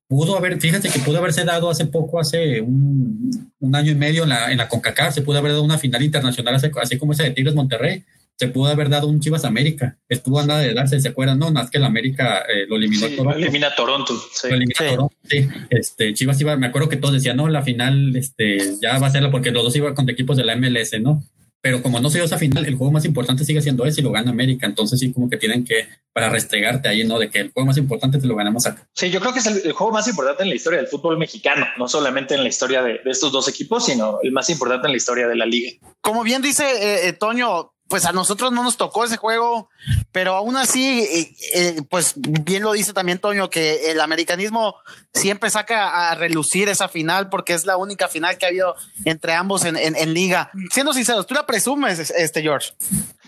pudo 0.08 0.38
haber, 0.38 0.60
fíjate 0.60 0.90
que 0.90 1.00
pudo 1.00 1.20
haberse 1.20 1.46
dado 1.46 1.70
hace 1.70 1.86
poco, 1.86 2.20
hace 2.20 2.60
un, 2.60 3.54
un 3.60 3.76
año 3.76 3.94
y 3.94 3.96
medio 3.96 4.24
en 4.24 4.30
la, 4.30 4.52
en 4.52 4.58
la 4.58 4.68
CONCACAF, 4.68 5.16
se 5.16 5.22
pudo 5.22 5.38
haber 5.38 5.54
dado 5.54 5.64
una 5.64 5.78
final 5.78 6.04
internacional 6.04 6.56
así 6.56 6.98
como 6.98 7.14
esa 7.14 7.24
de 7.24 7.32
Tigres 7.32 7.56
Monterrey, 7.56 8.04
se 8.42 8.48
pudo 8.48 8.70
haber 8.72 8.90
dado 8.90 9.08
un 9.08 9.20
Chivas 9.20 9.46
América. 9.46 9.98
Estuvo 10.10 10.40
a 10.40 10.46
nada 10.46 10.62
de 10.62 10.74
darse, 10.74 11.00
¿se 11.00 11.10
acuerdan? 11.10 11.40
No, 11.40 11.52
más 11.52 11.70
que 11.70 11.78
el 11.78 11.84
América 11.84 12.40
eh, 12.40 12.66
lo 12.68 12.76
eliminó 12.76 13.08
sí, 13.08 13.16
Toronto. 13.16 13.38
Lo 13.38 13.46
elimina 13.46 13.76
Toronto. 13.76 14.14
Sí. 14.34 14.50
Lo 14.50 14.56
elimina 14.56 14.80
sí. 14.80 14.86
Toronto, 14.90 15.16
sí. 15.30 15.48
Este, 15.70 16.14
Chivas 16.14 16.42
iba, 16.42 16.58
me 16.58 16.68
acuerdo 16.68 16.90
que 16.90 16.98
todos 16.98 17.14
decían, 17.14 17.38
no, 17.38 17.48
la 17.48 17.62
final 17.62 18.16
este, 18.16 18.58
ya 18.82 18.98
va 18.98 19.08
a 19.08 19.12
ser 19.12 19.30
porque 19.32 19.52
los 19.52 19.64
dos 19.64 19.76
iban 19.76 19.94
contra 19.94 20.12
equipos 20.12 20.38
de 20.38 20.44
la 20.44 20.56
MLS, 20.56 21.00
¿no? 21.00 21.24
Pero 21.62 21.84
como 21.84 22.00
no 22.00 22.10
se 22.10 22.18
dio 22.18 22.26
esa 22.26 22.40
final, 22.40 22.66
el 22.66 22.76
juego 22.76 22.92
más 22.92 23.06
importante 23.06 23.46
sigue 23.46 23.62
siendo 23.62 23.86
ese 23.86 24.02
y 24.02 24.04
lo 24.04 24.12
gana 24.12 24.32
América. 24.32 24.66
Entonces 24.66 25.00
sí, 25.00 25.14
como 25.14 25.30
que 25.30 25.38
tienen 25.38 25.64
que, 25.64 25.88
para 26.12 26.30
restregarte 26.30 26.90
ahí, 26.90 27.04
¿no? 27.04 27.20
De 27.20 27.30
que 27.30 27.40
el 27.40 27.52
juego 27.52 27.68
más 27.68 27.78
importante 27.78 28.18
te 28.18 28.28
lo 28.28 28.36
ganamos 28.36 28.66
acá. 28.66 28.90
Sí, 28.94 29.12
yo 29.12 29.20
creo 29.20 29.32
que 29.32 29.40
es 29.40 29.46
el, 29.46 29.62
el 29.64 29.72
juego 29.74 29.94
más 29.94 30.08
importante 30.08 30.44
en 30.44 30.50
la 30.50 30.56
historia 30.56 30.80
del 30.80 30.88
fútbol 30.88 31.18
mexicano, 31.20 31.68
no 31.78 31.88
solamente 31.88 32.34
en 32.34 32.44
la 32.44 32.50
historia 32.50 32.82
de, 32.82 33.00
de, 33.04 33.12
estos 33.12 33.32
dos 33.32 33.48
equipos, 33.48 33.86
sino 33.86 34.20
el 34.24 34.32
más 34.32 34.50
importante 34.50 34.88
en 34.88 34.94
la 34.94 34.98
historia 34.98 35.28
de 35.28 35.36
la 35.36 35.46
liga. 35.46 35.72
Como 36.02 36.24
bien 36.24 36.42
dice 36.42 36.64
eh, 36.64 37.08
eh, 37.08 37.14
Toño, 37.14 37.74
pues 37.92 38.06
a 38.06 38.14
nosotros 38.14 38.52
no 38.52 38.64
nos 38.64 38.78
tocó 38.78 39.04
ese 39.04 39.18
juego, 39.18 39.70
pero 40.12 40.36
aún 40.36 40.58
así, 40.58 41.34
eh, 41.54 41.82
pues 41.90 42.14
bien 42.18 42.64
lo 42.64 42.74
dice 42.74 42.94
también 42.94 43.20
Toño, 43.20 43.50
que 43.50 43.92
el 43.92 44.02
americanismo 44.02 44.76
siempre 45.14 45.50
saca 45.50 46.10
a 46.10 46.16
relucir 46.16 46.70
esa 46.70 46.90
final 46.90 47.30
porque 47.30 47.54
es 47.54 47.66
la 47.66 47.78
única 47.78 48.08
final 48.08 48.38
que 48.38 48.46
ha 48.46 48.50
habido 48.50 48.76
entre 49.06 49.34
ambos 49.34 49.66
en, 49.66 49.78
en, 49.78 50.14
liga. 50.14 50.52
Siendo 50.72 50.94
sinceros, 50.94 51.28
¿tú 51.28 51.34
la 51.34 51.46
presumes, 51.46 52.12
este 52.12 52.42
George? 52.42 52.74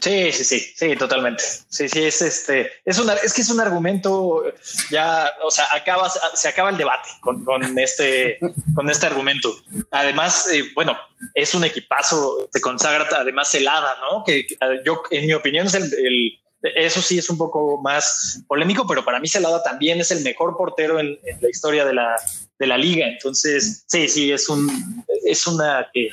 Sí, 0.02 0.34
sí, 0.34 0.44
sí, 0.44 0.60
sí, 0.76 0.96
totalmente. 0.98 1.44
Sí, 1.70 1.88
sí, 1.88 2.04
es 2.04 2.22
este, 2.22 2.72
es 2.84 3.00
una, 3.00 3.14
es 3.14 3.34
que 3.34 3.42
es 3.42 3.50
un 3.50 3.62
argumento 3.62 4.44
ya, 4.90 5.32
o 5.46 5.50
sea, 5.50 5.66
acaba, 5.74 6.10
se 6.10 6.50
acaba 6.50 6.70
el 6.70 6.78
debate 6.78 7.08
con, 7.22 7.46
con 7.46 7.80
este, 7.80 8.38
con 8.76 8.90
este 8.90 9.06
argumento. 9.06 9.56
Además, 9.92 10.50
eh, 10.52 10.64
bueno, 10.76 10.98
es 11.34 11.54
un 11.56 11.64
equipazo, 11.64 12.50
se 12.52 12.60
consagra 12.60 13.08
además 13.18 13.50
celada, 13.50 13.96
¿no? 14.02 14.24
Que, 14.26 14.46
yo, 14.86 15.04
en 15.10 15.28
mi 15.28 15.34
opinión, 15.34 15.68
es 15.68 15.76
el, 15.76 16.40
eso 16.64 17.02
sí 17.02 17.18
es 17.18 17.30
un 17.30 17.38
poco 17.38 17.82
más 17.82 18.42
polémico, 18.48 18.88
pero 18.88 19.04
para 19.04 19.20
mí 19.20 19.28
Celada 19.28 19.62
también 19.62 20.00
es 20.00 20.12
el 20.12 20.24
mejor 20.24 20.56
portero 20.56 21.00
en, 21.00 21.20
la 21.42 21.50
historia 21.50 21.86
de 21.86 21.94
la, 21.94 22.16
de 22.58 22.68
la 22.68 22.78
liga. 22.78 23.08
Entonces, 23.08 23.84
sí, 23.88 24.08
sí, 24.08 24.32
es 24.32 24.48
un, 24.48 25.06
es 25.26 25.46
una, 25.46 25.88
eh, 25.94 26.10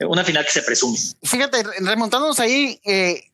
una 0.00 0.24
final 0.24 0.44
que 0.44 0.50
se 0.50 0.62
presume. 0.62 0.98
Fíjate, 1.22 1.62
remontándonos 1.80 2.40
ahí 2.40 2.80
eh, 2.84 3.24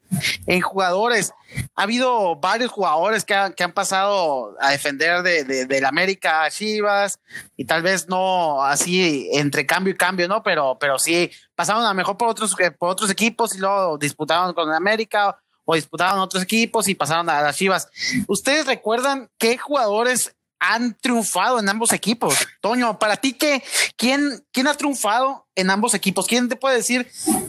en 0.47 0.61
jugadores, 0.61 1.33
ha 1.77 1.83
habido 1.83 2.35
varios 2.37 2.73
jugadores 2.73 3.25
que, 3.25 3.35
que 3.57 3.63
han 3.63 3.73
pasado 3.73 4.57
a 4.61 4.73
defender 4.73 5.23
de, 5.23 5.81
la 5.81 5.89
América 5.89 6.43
a 6.43 6.51
Chivas 6.51 7.21
y 7.57 7.65
tal 7.65 7.83
vez 7.83 8.09
no 8.09 8.65
así 8.65 9.29
entre 9.33 9.67
cambio 9.67 9.95
y 9.95 9.97
cambio, 9.97 10.27
¿no? 10.27 10.43
Pero, 10.43 10.77
pero 10.81 10.99
sí 10.99 11.31
pasaron 11.55 11.85
a 11.85 11.95
mejor 11.95 12.17
por 12.17 12.29
otros, 12.29 12.57
por 12.77 12.91
otros 12.91 13.09
equipos 13.09 13.55
y 13.55 13.59
luego 13.59 13.99
disputaron 13.99 14.53
con 14.53 14.73
América 14.73 15.39
o 15.71 15.77
disputaron 15.77 16.19
otros 16.19 16.43
equipos 16.43 16.89
y 16.89 16.97
pasaron 16.97 17.31
a 17.31 17.41
las 17.41 17.57
Chivas. 17.57 17.89
¿Ustedes 18.27 18.67
recuerdan 18.67 19.29
qué 19.39 19.57
jugadores 19.57 20.35
han 20.59 20.97
triunfado 21.01 21.61
en 21.61 21.69
ambos 21.69 21.93
equipos? 21.93 22.35
Toño, 22.61 22.99
para 22.99 23.17
ti, 23.17 23.35
¿qué, 23.35 23.63
quién, 23.97 24.45
¿quién 24.51 24.67
ha 24.67 24.75
triunfado 24.75 25.47
en 25.55 25.71
ambos 25.71 25.95
equipos? 25.95 26.27
¿Quién 26.27 26.49
te 26.49 26.57
puede 26.57 26.77
decir 26.77 27.07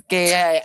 que 0.08 0.34
eh, 0.34 0.62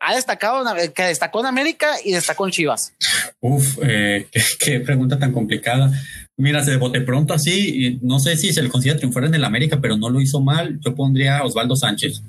ha 0.00 0.14
destacado, 0.16 0.64
que 0.92 1.02
destacó 1.04 1.38
en 1.40 1.46
América 1.46 1.94
y 2.02 2.10
destacó 2.10 2.44
en 2.44 2.50
Chivas? 2.50 2.92
Uf, 3.38 3.78
eh, 3.82 4.28
qué, 4.58 4.80
pregunta 4.80 5.16
tan 5.16 5.32
complicada. 5.32 5.92
Mira, 6.38 6.62
se 6.62 6.76
bote 6.76 7.00
pronto 7.00 7.32
así, 7.32 7.98
no 8.02 8.18
sé 8.18 8.36
si 8.36 8.52
se 8.52 8.62
le 8.62 8.68
considera 8.68 8.98
triunfar 8.98 9.24
en 9.24 9.34
el 9.34 9.44
América, 9.44 9.80
pero 9.80 9.96
no 9.96 10.10
lo 10.10 10.20
hizo 10.20 10.40
mal. 10.40 10.78
Yo 10.80 10.94
pondría 10.94 11.38
a 11.38 11.44
Osvaldo 11.44 11.76
Sánchez. 11.76 12.22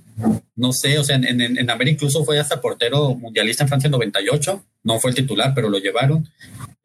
No 0.56 0.72
sé, 0.72 0.98
o 0.98 1.04
sea, 1.04 1.18
en, 1.18 1.42
en, 1.42 1.70
América 1.70 1.96
incluso 1.96 2.24
fue 2.24 2.40
hasta 2.40 2.62
portero 2.62 3.16
mundialista 3.16 3.64
en 3.64 3.68
Francia 3.68 3.88
en 3.88 3.92
98. 3.92 4.64
No 4.84 5.00
fue 5.00 5.12
el 5.12 5.16
titular, 5.16 5.52
pero 5.54 5.70
lo 5.70 5.78
llevaron. 5.78 6.26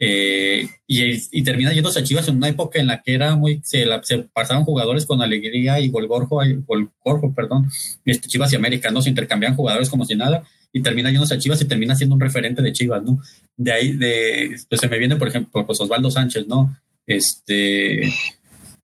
Eh, 0.00 0.68
y, 0.88 1.38
y, 1.38 1.42
termina 1.44 1.72
yéndose 1.72 2.00
a 2.00 2.02
Chivas 2.02 2.26
en 2.26 2.38
una 2.38 2.48
época 2.48 2.80
en 2.80 2.88
la 2.88 3.02
que 3.02 3.14
era 3.14 3.36
muy, 3.36 3.60
se, 3.62 3.86
la, 3.86 4.02
se 4.02 4.18
pasaban 4.18 4.64
jugadores 4.64 5.06
con 5.06 5.22
alegría 5.22 5.78
y 5.78 5.90
Golgorjo, 5.90 6.40
Golgorjo, 6.66 7.32
perdón, 7.32 7.70
este, 8.04 8.26
Chivas 8.26 8.52
y 8.52 8.56
América, 8.56 8.90
¿no? 8.90 9.00
Se 9.00 9.10
intercambiaban 9.10 9.56
jugadores 9.56 9.88
como 9.88 10.04
si 10.04 10.16
nada 10.16 10.42
y 10.72 10.82
termina 10.82 11.10
yéndose 11.12 11.34
a 11.34 11.38
Chivas 11.38 11.62
y 11.62 11.66
termina 11.66 11.94
siendo 11.94 12.16
un 12.16 12.20
referente 12.20 12.62
de 12.62 12.72
Chivas, 12.72 13.00
¿no? 13.04 13.20
De 13.56 13.72
ahí, 13.72 13.92
de, 13.92 14.56
pues 14.68 14.80
se 14.80 14.88
me 14.88 14.98
viene, 14.98 15.14
por 15.14 15.28
ejemplo, 15.28 15.64
pues 15.64 15.80
Osvaldo 15.80 16.10
Sánchez, 16.10 16.48
¿no? 16.48 16.76
Este, 17.06 18.12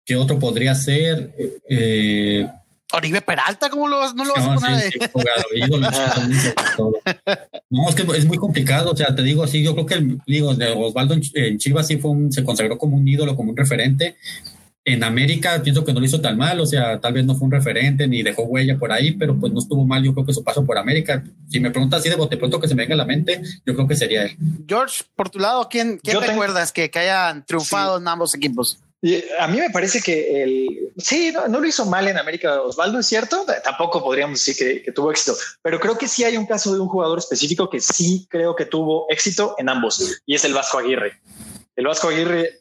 ¿qué 0.05 0.17
otro 0.17 0.39
podría 0.39 0.75
ser? 0.75 1.35
Eh, 1.69 2.47
Oribe 2.93 3.21
Peralta, 3.21 3.69
¿cómo 3.69 3.87
lo, 3.87 4.13
no 4.15 4.25
lo 4.25 4.33
vas 4.33 4.45
no, 4.45 4.53
a 4.53 4.55
poner? 4.55 4.81
Sí, 4.93 4.99
sí, 4.99 5.07
jugado, 5.13 5.43
no, 7.71 7.89
es 7.89 7.95
que 7.95 8.03
es 8.17 8.25
muy 8.25 8.39
complicado, 8.39 8.93
o 8.93 8.97
sea, 8.97 9.15
te 9.15 9.23
digo 9.23 9.45
así, 9.45 9.63
yo 9.63 9.75
creo 9.75 9.85
que 9.85 9.95
el, 9.95 10.19
digo, 10.27 10.55
de 10.55 10.73
Osvaldo 10.73 11.15
en 11.35 11.59
Chivas 11.59 11.87
sí 11.87 11.99
fue 11.99 12.13
un, 12.13 12.33
se 12.33 12.43
consagró 12.45 12.79
como 12.79 12.97
un 12.97 13.07
ídolo, 13.07 13.37
como 13.37 13.51
un 13.51 13.57
referente. 13.57 14.17
En 14.89 15.05
América 15.05 15.61
pienso 15.63 15.85
que 15.85 15.93
no 15.93 16.01
lo 16.01 16.07
hizo 16.07 16.23
tan 16.23 16.39
mal, 16.39 16.59
o 16.61 16.65
sea, 16.65 16.99
tal 16.99 17.13
vez 17.13 17.27
no 17.27 17.35
fue 17.35 17.45
un 17.45 17.53
referente 17.53 18.09
ni 18.09 18.23
dejó 18.23 18.45
huella 18.45 18.79
por 18.79 18.91
ahí, 18.91 19.13
pero 19.13 19.39
pues 19.39 19.53
no 19.53 19.59
estuvo 19.59 19.85
mal, 19.85 20.03
yo 20.03 20.15
creo 20.15 20.25
que 20.25 20.33
su 20.33 20.43
paso 20.43 20.65
por 20.65 20.79
América. 20.79 21.23
Si 21.51 21.61
me 21.61 21.71
preguntas 21.71 22.01
así 22.01 22.09
de 22.09 22.17
bote 22.17 22.39
pronto 22.39 22.59
que 22.59 22.69
se 22.69 22.75
me 22.75 22.85
venga 22.85 22.95
a 22.95 22.97
la 22.97 23.05
mente, 23.05 23.43
yo 23.67 23.75
creo 23.75 23.87
que 23.87 23.95
sería 23.95 24.23
él. 24.23 24.39
George, 24.67 25.05
por 25.15 25.29
tu 25.29 25.41
lado, 25.41 25.69
¿quién, 25.69 26.01
quién 26.03 26.19
recuerdas 26.23 26.73
que, 26.73 26.91
que 26.91 27.01
hayan 27.01 27.45
triunfado 27.45 27.99
sí. 27.99 28.03
en 28.03 28.09
ambos 28.09 28.35
equipos? 28.35 28.79
Y 29.03 29.23
a 29.39 29.47
mí 29.47 29.59
me 29.59 29.69
parece 29.69 30.01
que 30.01 30.43
el 30.43 30.91
sí, 30.97 31.33
no, 31.33 31.49
no, 31.49 31.61
lo 31.61 31.67
hizo 31.67 31.85
mal 31.85 32.09
en 32.09 32.17
América 32.17 32.63
Osvaldo, 32.63 32.99
es 32.99 33.07
cierto. 33.07 33.45
Tampoco 33.63 34.03
podríamos 34.03 34.43
decir 34.43 34.57
que, 34.57 34.83
que, 34.83 34.91
tuvo 34.91 35.11
éxito, 35.11 35.37
pero 35.61 35.79
creo 35.79 35.99
que 35.99 36.09
sí 36.09 36.25
hay 36.25 36.39
un 36.39 36.47
caso 36.47 36.73
de 36.73 36.81
un 36.81 36.89
jugador 36.89 37.19
específico 37.19 37.69
que 37.69 37.81
sí 37.81 38.27
creo 38.31 38.57
que 38.57 38.65
tuvo 38.65 39.05
éxito 39.11 39.55
en 39.59 39.69
ambos 39.69 40.23
y 40.25 40.35
es 40.35 40.45
el 40.47 40.55
Vasco 40.55 40.79
Aguirre. 40.79 41.21
El 41.79 41.87
Vasco 41.87 42.09
Aguirre 42.09 42.59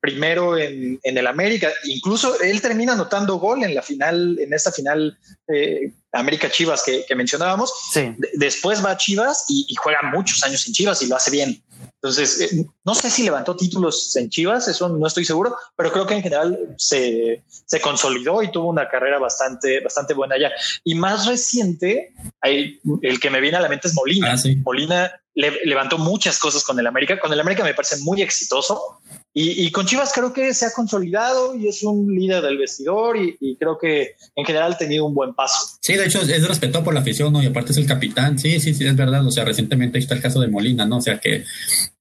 primero 0.00 0.56
en, 0.56 0.98
en 1.02 1.18
el 1.18 1.26
América, 1.26 1.70
incluso 1.84 2.40
él 2.40 2.62
termina 2.62 2.94
anotando 2.94 3.36
gol 3.36 3.62
en 3.62 3.74
la 3.74 3.82
final, 3.82 4.38
en 4.40 4.54
esta 4.54 4.72
final 4.72 5.18
eh, 5.48 5.92
América 6.12 6.50
Chivas 6.50 6.82
que, 6.82 7.04
que 7.06 7.14
mencionábamos. 7.14 7.70
Sí. 7.92 8.14
después 8.32 8.82
va 8.82 8.92
a 8.92 8.96
Chivas 8.96 9.44
y, 9.48 9.66
y 9.68 9.74
juega 9.74 10.00
muchos 10.04 10.42
años 10.44 10.66
en 10.66 10.72
Chivas 10.72 11.02
y 11.02 11.08
lo 11.08 11.16
hace 11.16 11.30
bien. 11.30 11.62
Entonces, 11.94 12.40
eh, 12.40 12.66
no 12.84 12.94
sé 12.94 13.10
si 13.10 13.22
levantó 13.22 13.56
títulos 13.56 14.14
en 14.16 14.28
Chivas, 14.28 14.68
eso 14.68 14.88
no 14.88 15.06
estoy 15.06 15.24
seguro, 15.24 15.56
pero 15.76 15.92
creo 15.92 16.06
que 16.06 16.14
en 16.14 16.22
general 16.22 16.74
se, 16.76 17.42
se 17.66 17.80
consolidó 17.80 18.42
y 18.42 18.50
tuvo 18.50 18.68
una 18.68 18.88
carrera 18.88 19.18
bastante, 19.18 19.80
bastante 19.80 20.14
buena 20.14 20.34
allá. 20.34 20.50
Y 20.84 20.94
más 20.94 21.26
reciente, 21.26 22.12
hay, 22.40 22.80
el 23.02 23.20
que 23.20 23.30
me 23.30 23.40
viene 23.40 23.56
a 23.56 23.60
la 23.60 23.68
mente 23.68 23.88
es 23.88 23.94
Molina. 23.94 24.32
Ah, 24.32 24.38
sí. 24.38 24.56
Molina 24.56 25.12
le, 25.34 25.52
levantó 25.64 25.98
muchas 25.98 26.38
cosas 26.38 26.62
con 26.62 26.78
el 26.78 26.86
América. 26.86 27.18
Con 27.18 27.32
el 27.32 27.40
América 27.40 27.64
me 27.64 27.74
parece 27.74 27.96
muy 27.98 28.22
exitoso. 28.22 29.00
Y, 29.36 29.66
y, 29.66 29.72
con 29.72 29.84
Chivas 29.84 30.12
creo 30.14 30.32
que 30.32 30.54
se 30.54 30.64
ha 30.64 30.72
consolidado 30.72 31.56
y 31.56 31.66
es 31.66 31.82
un 31.82 32.14
líder 32.14 32.40
del 32.40 32.56
vestidor 32.56 33.16
y, 33.16 33.36
y, 33.40 33.56
creo 33.56 33.76
que 33.76 34.14
en 34.36 34.44
general 34.44 34.74
ha 34.74 34.78
tenido 34.78 35.04
un 35.04 35.12
buen 35.12 35.34
paso. 35.34 35.76
Sí, 35.80 35.94
de 35.94 36.06
hecho 36.06 36.20
es 36.20 36.46
respetado 36.46 36.84
por 36.84 36.94
la 36.94 37.00
afición, 37.00 37.32
¿no? 37.32 37.42
Y 37.42 37.46
aparte 37.46 37.72
es 37.72 37.78
el 37.78 37.86
capitán. 37.86 38.38
Sí, 38.38 38.60
sí, 38.60 38.74
sí, 38.74 38.86
es 38.86 38.94
verdad. 38.94 39.26
O 39.26 39.32
sea, 39.32 39.44
recientemente 39.44 39.98
está 39.98 40.14
el 40.14 40.22
caso 40.22 40.38
de 40.40 40.46
Molina, 40.46 40.86
¿no? 40.86 40.98
O 40.98 41.00
sea, 41.00 41.18
que, 41.18 41.44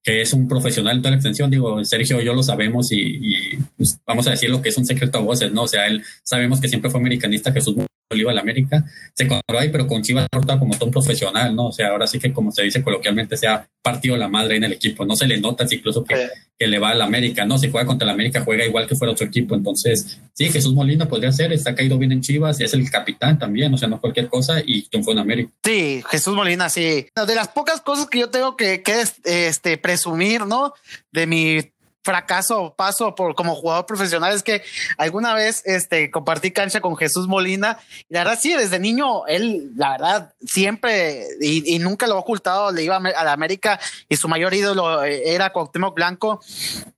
que 0.04 0.22
es 0.22 0.34
un 0.34 0.48
profesional 0.48 1.00
toda 1.00 1.12
la 1.12 1.18
extensión. 1.18 1.50
Digo, 1.50 1.84
Sergio 1.86 2.22
yo 2.22 2.34
lo 2.34 2.44
sabemos 2.44 2.92
y, 2.92 3.00
y 3.00 3.58
pues, 3.78 4.00
vamos 4.06 4.28
a 4.28 4.32
decir 4.32 4.50
lo 4.50 4.62
que 4.62 4.70
es 4.70 4.78
un 4.78 4.86
secreto 4.86 5.18
a 5.18 5.22
voces, 5.22 5.52
¿no? 5.52 5.64
O 5.64 5.68
sea, 5.68 5.88
él 5.88 6.04
sabemos 6.24 6.60
que 6.60 6.68
siempre 6.68 6.90
fue 6.92 7.00
americanista, 7.00 7.52
Jesús 7.52 7.76
iba 8.22 8.32
a 8.32 8.34
la 8.34 8.42
América, 8.42 8.86
se 9.14 9.24
encontró 9.24 9.60
ahí, 9.60 9.70
pero 9.70 9.88
con 9.88 10.02
Chivas 10.02 10.28
rota 10.32 10.60
como 10.60 10.74
todo 10.74 10.86
un 10.86 10.92
profesional, 10.92 11.56
¿no? 11.56 11.68
O 11.68 11.72
sea, 11.72 11.90
ahora 11.90 12.08
sí 12.08 12.20
que 12.20 12.34
como 12.34 12.52
se 12.52 12.64
dice 12.64 12.84
coloquialmente, 12.84 13.38
se 13.38 13.48
ha 13.48 13.68
partido 13.82 14.16
la 14.18 14.28
madre 14.28 14.58
en 14.58 14.64
el 14.64 14.74
equipo, 14.74 15.06
no 15.06 15.16
se 15.16 15.28
le 15.28 15.40
nota 15.40 15.66
incluso 15.70 16.04
que, 16.04 16.30
que 16.58 16.68
le 16.68 16.80
va 16.80 16.90
a 16.90 16.96
la 16.96 17.06
América, 17.06 17.46
¿no? 17.46 17.58
Si 17.58 17.70
juega 17.70 17.86
contra 17.86 18.06
la 18.06 18.14
América, 18.14 18.42
juega 18.44 18.66
igual 18.66 18.88
que 18.88 18.96
fuera 18.96 19.12
otro 19.12 19.28
equipo, 19.28 19.56
entonces, 19.56 20.20
sí, 20.34 20.50
Jesús 20.50 20.74
Molina 20.74 21.08
podría 21.08 21.32
ser, 21.32 21.52
está 21.52 21.76
caído 21.76 21.98
bien 21.98 22.12
en 22.12 22.22
Chivas, 22.22 22.60
y 22.60 22.64
es 22.64 22.74
el 22.74 22.90
capitán 22.90 23.38
también, 23.38 23.74
o 23.74 23.78
sea, 23.78 23.88
no 23.88 24.00
cualquier 24.00 24.28
cosa, 24.28 24.62
y 24.66 24.84
triunfó 24.84 25.12
en 25.12 25.20
América. 25.20 25.52
Sí, 25.64 26.04
Jesús 26.10 26.36
Molina, 26.36 26.70
sí. 26.70 27.08
De 27.16 27.36
las 27.36 27.50
pocas 27.50 27.82
cosas 27.82 28.08
que 28.08 28.20
yo 28.20 28.30
tengo 28.30 28.56
que, 28.56 28.82
que 28.82 29.04
este, 29.26 29.78
presumir, 29.78 30.46
¿no? 30.46 30.74
De 31.12 31.28
mi 31.28 31.73
fracaso 32.04 32.74
paso 32.76 33.16
por 33.16 33.34
como 33.34 33.56
jugador 33.56 33.86
profesional 33.86 34.34
es 34.34 34.44
que 34.44 34.62
alguna 34.98 35.34
vez 35.34 35.62
este 35.66 36.12
compartí 36.12 36.52
cancha 36.52 36.82
con 36.82 36.98
Jesús 36.98 37.28
Molina 37.28 37.78
y 38.10 38.14
la 38.14 38.24
verdad 38.26 38.40
sí 38.42 38.54
desde 38.54 38.78
niño 38.78 39.26
él 39.28 39.72
la 39.78 39.92
verdad 39.92 40.34
siempre 40.46 41.26
y, 41.42 41.80
nunca 41.80 42.08
lo 42.08 42.16
ha 42.16 42.20
ocultado 42.20 42.72
le 42.72 42.84
iba 42.84 42.98
a 42.98 43.24
la 43.24 43.32
América 43.32 43.80
y 44.10 44.18
su 44.18 44.28
mayor 44.28 44.54
ídolo 44.54 45.04
eh, 45.04 45.34
era 45.34 45.52
Cuauhtémoc 45.52 45.96
Blanco. 45.96 46.42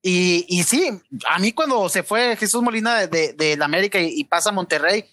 Y, 0.01 0.45
y 0.47 0.63
sí 0.63 0.89
a 1.29 1.39
mí 1.39 1.51
cuando 1.51 1.87
se 1.89 2.03
fue 2.03 2.35
Jesús 2.35 2.61
Molina 2.61 3.07
de, 3.07 3.33
de, 3.33 3.57
la 3.57 3.65
América 3.65 3.99
y, 3.99 4.23
pasa 4.25 4.49
a 4.49 4.53
Monterrey 4.53 5.05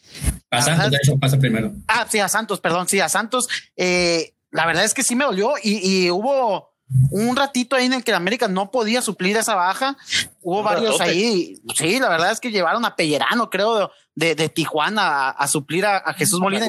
a 0.50 0.62
Santos 0.62 0.98
eso 1.02 1.18
pasa 1.18 1.38
primero. 1.38 1.72
Ah 1.86 2.06
sí 2.08 2.18
a 2.18 2.28
Santos 2.28 2.60
perdón 2.60 2.88
sí 2.88 3.00
a 3.00 3.08
Santos 3.08 3.48
eh, 3.76 4.34
la 4.50 4.66
verdad 4.66 4.84
es 4.84 4.94
que 4.94 5.02
sí 5.02 5.16
me 5.16 5.24
dolió 5.24 5.54
y, 5.62 6.04
y 6.04 6.10
hubo 6.10 6.71
un 7.10 7.36
ratito 7.36 7.76
ahí 7.76 7.86
en 7.86 7.92
el 7.92 8.04
que 8.04 8.12
América 8.12 8.48
no 8.48 8.70
podía 8.70 9.02
suplir 9.02 9.36
esa 9.36 9.54
baja. 9.54 9.96
Hubo 10.40 10.62
varios 10.62 11.00
ahí. 11.00 11.60
Sí, 11.74 11.98
la 11.98 12.08
verdad 12.08 12.32
es 12.32 12.40
que 12.40 12.50
llevaron 12.50 12.84
a 12.84 12.96
Pellerano, 12.96 13.50
creo, 13.50 13.90
de, 14.14 14.34
de 14.34 14.48
Tijuana 14.48 15.30
a, 15.30 15.48
suplir 15.48 15.86
a, 15.86 16.12
Jesús 16.14 16.40
Molina. 16.40 16.66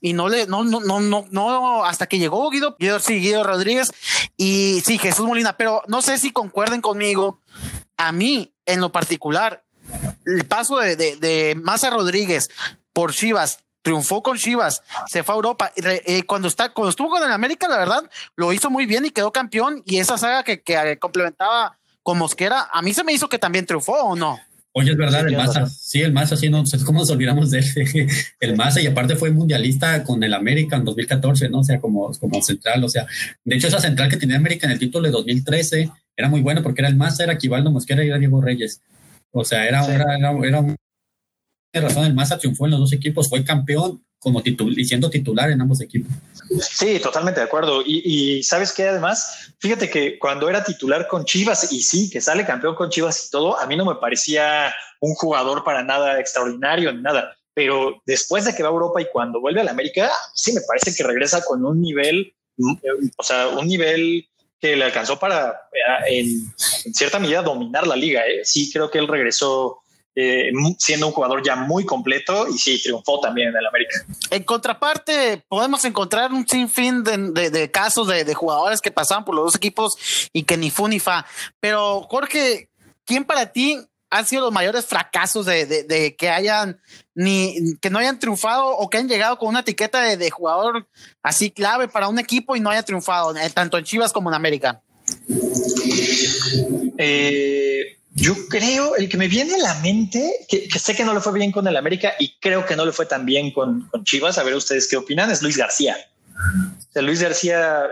Y 0.00 0.12
no, 0.12 0.28
le, 0.28 0.46
no, 0.46 0.64
no, 0.64 0.80
no, 0.80 1.00
no, 1.00 1.26
no, 1.30 1.84
hasta 1.84 2.06
que 2.06 2.18
llegó 2.18 2.50
Guido, 2.50 2.76
Guido, 2.78 2.98
sí, 2.98 3.20
Guido 3.20 3.44
Rodríguez 3.44 3.92
y 4.36 4.82
sí, 4.84 4.98
Jesús 4.98 5.26
Molina. 5.26 5.56
Pero 5.56 5.82
no 5.86 6.02
sé 6.02 6.18
si 6.18 6.32
concuerden 6.32 6.80
conmigo. 6.80 7.40
A 7.96 8.10
mí, 8.10 8.52
en 8.66 8.80
lo 8.80 8.90
particular, 8.90 9.64
el 10.26 10.44
paso 10.46 10.78
de, 10.78 10.96
de, 10.96 11.16
de 11.16 11.54
Maza 11.54 11.90
Rodríguez 11.90 12.50
por 12.92 13.12
Chivas 13.12 13.61
triunfó 13.82 14.22
con 14.22 14.38
Chivas, 14.38 14.82
se 15.06 15.22
fue 15.22 15.34
a 15.34 15.36
Europa. 15.36 15.72
Eh, 15.76 16.22
cuando, 16.24 16.48
está, 16.48 16.70
cuando 16.70 16.90
estuvo 16.90 17.10
con 17.10 17.22
el 17.22 17.32
América, 17.32 17.68
la 17.68 17.78
verdad, 17.78 18.10
lo 18.36 18.52
hizo 18.52 18.70
muy 18.70 18.86
bien 18.86 19.04
y 19.04 19.10
quedó 19.10 19.32
campeón. 19.32 19.82
Y 19.84 19.98
esa 19.98 20.16
saga 20.16 20.42
que, 20.42 20.62
que 20.62 20.98
complementaba 20.98 21.78
con 22.02 22.18
Mosquera, 22.18 22.68
a 22.72 22.82
mí 22.82 22.94
se 22.94 23.04
me 23.04 23.12
hizo 23.12 23.28
que 23.28 23.38
también 23.38 23.66
triunfó 23.66 23.92
o 23.92 24.16
no. 24.16 24.38
Oye, 24.74 24.92
es 24.92 24.96
verdad, 24.96 25.26
el 25.26 25.36
Maza. 25.36 25.66
Sí, 25.66 26.00
el 26.00 26.12
Maza, 26.12 26.34
sí, 26.34 26.48
no 26.48 26.64
sé 26.64 26.82
cómo 26.82 27.00
nos 27.00 27.10
olvidamos 27.10 27.50
de 27.50 27.58
él. 27.58 28.08
El 28.40 28.56
Maza, 28.56 28.80
y 28.80 28.86
aparte 28.86 29.16
fue 29.16 29.30
mundialista 29.30 30.02
con 30.02 30.22
el 30.22 30.32
América 30.32 30.76
en 30.76 30.84
2014, 30.86 31.50
¿no? 31.50 31.58
O 31.58 31.64
sea, 31.64 31.78
como, 31.78 32.10
como 32.18 32.40
central. 32.40 32.82
O 32.82 32.88
sea, 32.88 33.06
de 33.44 33.56
hecho, 33.56 33.68
esa 33.68 33.80
central 33.80 34.08
que 34.08 34.16
tenía 34.16 34.36
América 34.36 34.66
en 34.66 34.72
el 34.72 34.78
título 34.78 35.04
de 35.04 35.12
2013 35.12 35.90
era 36.16 36.28
muy 36.30 36.40
buena 36.40 36.62
porque 36.62 36.80
era 36.80 36.88
el 36.88 36.96
Maza, 36.96 37.22
era 37.22 37.36
Quivaldo 37.36 37.70
Mosquera 37.70 38.02
y 38.02 38.08
era 38.08 38.18
Diego 38.18 38.40
Reyes. 38.40 38.80
O 39.30 39.44
sea, 39.44 39.66
era, 39.66 39.84
era, 39.84 40.16
era, 40.16 40.32
era 40.42 40.60
un 40.60 40.76
razón, 41.80 42.04
el 42.04 42.14
Maza 42.14 42.38
triunfó 42.38 42.66
en 42.66 42.72
los 42.72 42.80
dos 42.80 42.92
equipos, 42.92 43.28
fue 43.28 43.44
campeón 43.44 44.04
como 44.18 44.42
titul 44.42 44.78
y 44.78 44.84
siendo 44.84 45.10
titular 45.10 45.50
en 45.50 45.60
ambos 45.60 45.80
equipos. 45.80 46.12
Sí, 46.60 47.00
totalmente 47.00 47.40
de 47.40 47.46
acuerdo. 47.46 47.82
Y, 47.84 48.42
sabes 48.44 48.72
que 48.72 48.86
además, 48.86 49.52
fíjate 49.58 49.90
que 49.90 50.16
cuando 50.18 50.48
era 50.48 50.62
titular 50.62 51.08
con 51.08 51.24
Chivas 51.24 51.72
y 51.72 51.82
sí, 51.82 52.08
que 52.08 52.20
sale 52.20 52.46
campeón 52.46 52.76
con 52.76 52.88
Chivas 52.88 53.26
y 53.26 53.30
todo, 53.30 53.58
a 53.58 53.66
mí 53.66 53.76
no 53.76 53.84
me 53.84 53.96
parecía 53.96 54.72
un 55.00 55.14
jugador 55.14 55.64
para 55.64 55.82
nada 55.82 56.20
extraordinario 56.20 56.92
ni 56.92 57.02
nada. 57.02 57.36
Pero 57.52 58.00
después 58.06 58.44
de 58.44 58.54
que 58.54 58.62
va 58.62 58.68
a 58.68 58.72
Europa 58.72 59.02
y 59.02 59.06
cuando 59.12 59.40
vuelve 59.40 59.60
a 59.60 59.64
la 59.64 59.72
América, 59.72 60.10
sí 60.34 60.52
me 60.52 60.60
parece 60.60 60.94
que 60.94 61.02
regresa 61.02 61.42
con 61.44 61.64
un 61.64 61.80
nivel, 61.80 62.32
o 63.16 63.22
sea, 63.24 63.48
un 63.48 63.66
nivel 63.66 64.28
que 64.60 64.76
le 64.76 64.84
alcanzó 64.84 65.18
para 65.18 65.68
en, 66.06 66.54
cierta 66.94 67.18
medida 67.18 67.42
dominar 67.42 67.88
la 67.88 67.96
liga. 67.96 68.22
¿eh? 68.24 68.44
Sí, 68.44 68.70
creo 68.72 68.88
que 68.88 69.00
él 69.00 69.08
regresó 69.08 69.81
eh, 70.14 70.50
siendo 70.78 71.06
un 71.06 71.12
jugador 71.12 71.42
ya 71.42 71.56
muy 71.56 71.86
completo 71.86 72.46
y 72.48 72.58
sí, 72.58 72.82
triunfó 72.82 73.20
también 73.20 73.48
en 73.48 73.56
el 73.56 73.66
América. 73.66 74.04
En 74.30 74.42
contraparte, 74.44 75.42
podemos 75.48 75.84
encontrar 75.84 76.32
un 76.32 76.46
sinfín 76.46 77.02
de, 77.02 77.50
de, 77.50 77.70
casos 77.70 78.06
de, 78.08 78.34
jugadores 78.34 78.80
que 78.80 78.90
pasaban 78.90 79.24
por 79.24 79.34
los 79.34 79.46
dos 79.46 79.54
equipos 79.56 79.96
y 80.32 80.42
que 80.42 80.56
ni 80.56 80.70
fu 80.70 80.88
ni 80.88 80.98
fa. 80.98 81.24
Pero 81.60 82.02
Jorge, 82.02 82.68
¿quién 83.04 83.24
para 83.24 83.52
ti 83.52 83.78
han 84.10 84.26
sido 84.26 84.42
los 84.42 84.52
mayores 84.52 84.84
fracasos 84.84 85.46
de, 85.46 86.14
que 86.18 86.28
hayan 86.28 86.78
ni 87.14 87.76
que 87.80 87.88
no 87.88 87.98
hayan 87.98 88.18
triunfado 88.18 88.66
o 88.66 88.90
que 88.90 88.98
hayan 88.98 89.08
llegado 89.08 89.38
con 89.38 89.48
una 89.48 89.60
etiqueta 89.60 90.02
de, 90.02 90.30
jugador 90.30 90.86
así 91.22 91.50
clave 91.50 91.88
para 91.88 92.08
un 92.08 92.18
equipo 92.18 92.54
y 92.54 92.60
no 92.60 92.68
haya 92.68 92.82
triunfado, 92.82 93.34
eh, 93.34 93.48
tanto 93.48 93.78
en 93.78 93.84
Chivas 93.84 94.12
como 94.12 94.28
en 94.28 94.34
América? 94.34 94.82
Eh, 96.98 97.96
yo 98.14 98.34
creo, 98.48 98.96
el 98.96 99.08
que 99.08 99.16
me 99.16 99.28
viene 99.28 99.54
a 99.54 99.58
la 99.58 99.74
mente, 99.80 100.46
que, 100.48 100.68
sé 100.78 100.94
que 100.94 101.04
no 101.04 101.14
le 101.14 101.20
fue 101.20 101.32
bien 101.32 101.50
con 101.50 101.66
el 101.66 101.76
América 101.76 102.14
y 102.18 102.36
creo 102.40 102.66
que 102.66 102.76
no 102.76 102.84
le 102.84 102.92
fue 102.92 103.06
tan 103.06 103.24
bien 103.24 103.52
con, 103.52 103.90
Chivas, 104.04 104.38
a 104.38 104.42
ver 104.42 104.54
ustedes 104.54 104.88
qué 104.88 104.96
opinan, 104.96 105.30
es 105.30 105.42
Luis 105.42 105.56
García. 105.56 105.96
Luis 106.94 107.22
García 107.22 107.84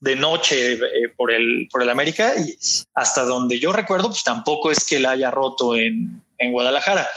de 0.00 0.16
noche 0.16 0.74
eh, 0.74 1.08
por, 1.16 1.32
el, 1.32 1.68
por 1.70 1.82
el 1.82 1.88
América 1.88 2.32
y 2.36 2.58
hasta 2.94 3.24
donde 3.24 3.58
yo 3.58 3.72
recuerdo, 3.72 4.08
pues 4.08 4.22
tampoco 4.22 4.70
es 4.70 4.84
que 4.84 4.98
la 4.98 5.12
haya 5.12 5.30
roto 5.30 5.76
en, 5.76 6.22
en 6.36 6.52
Guadalajara. 6.52 7.08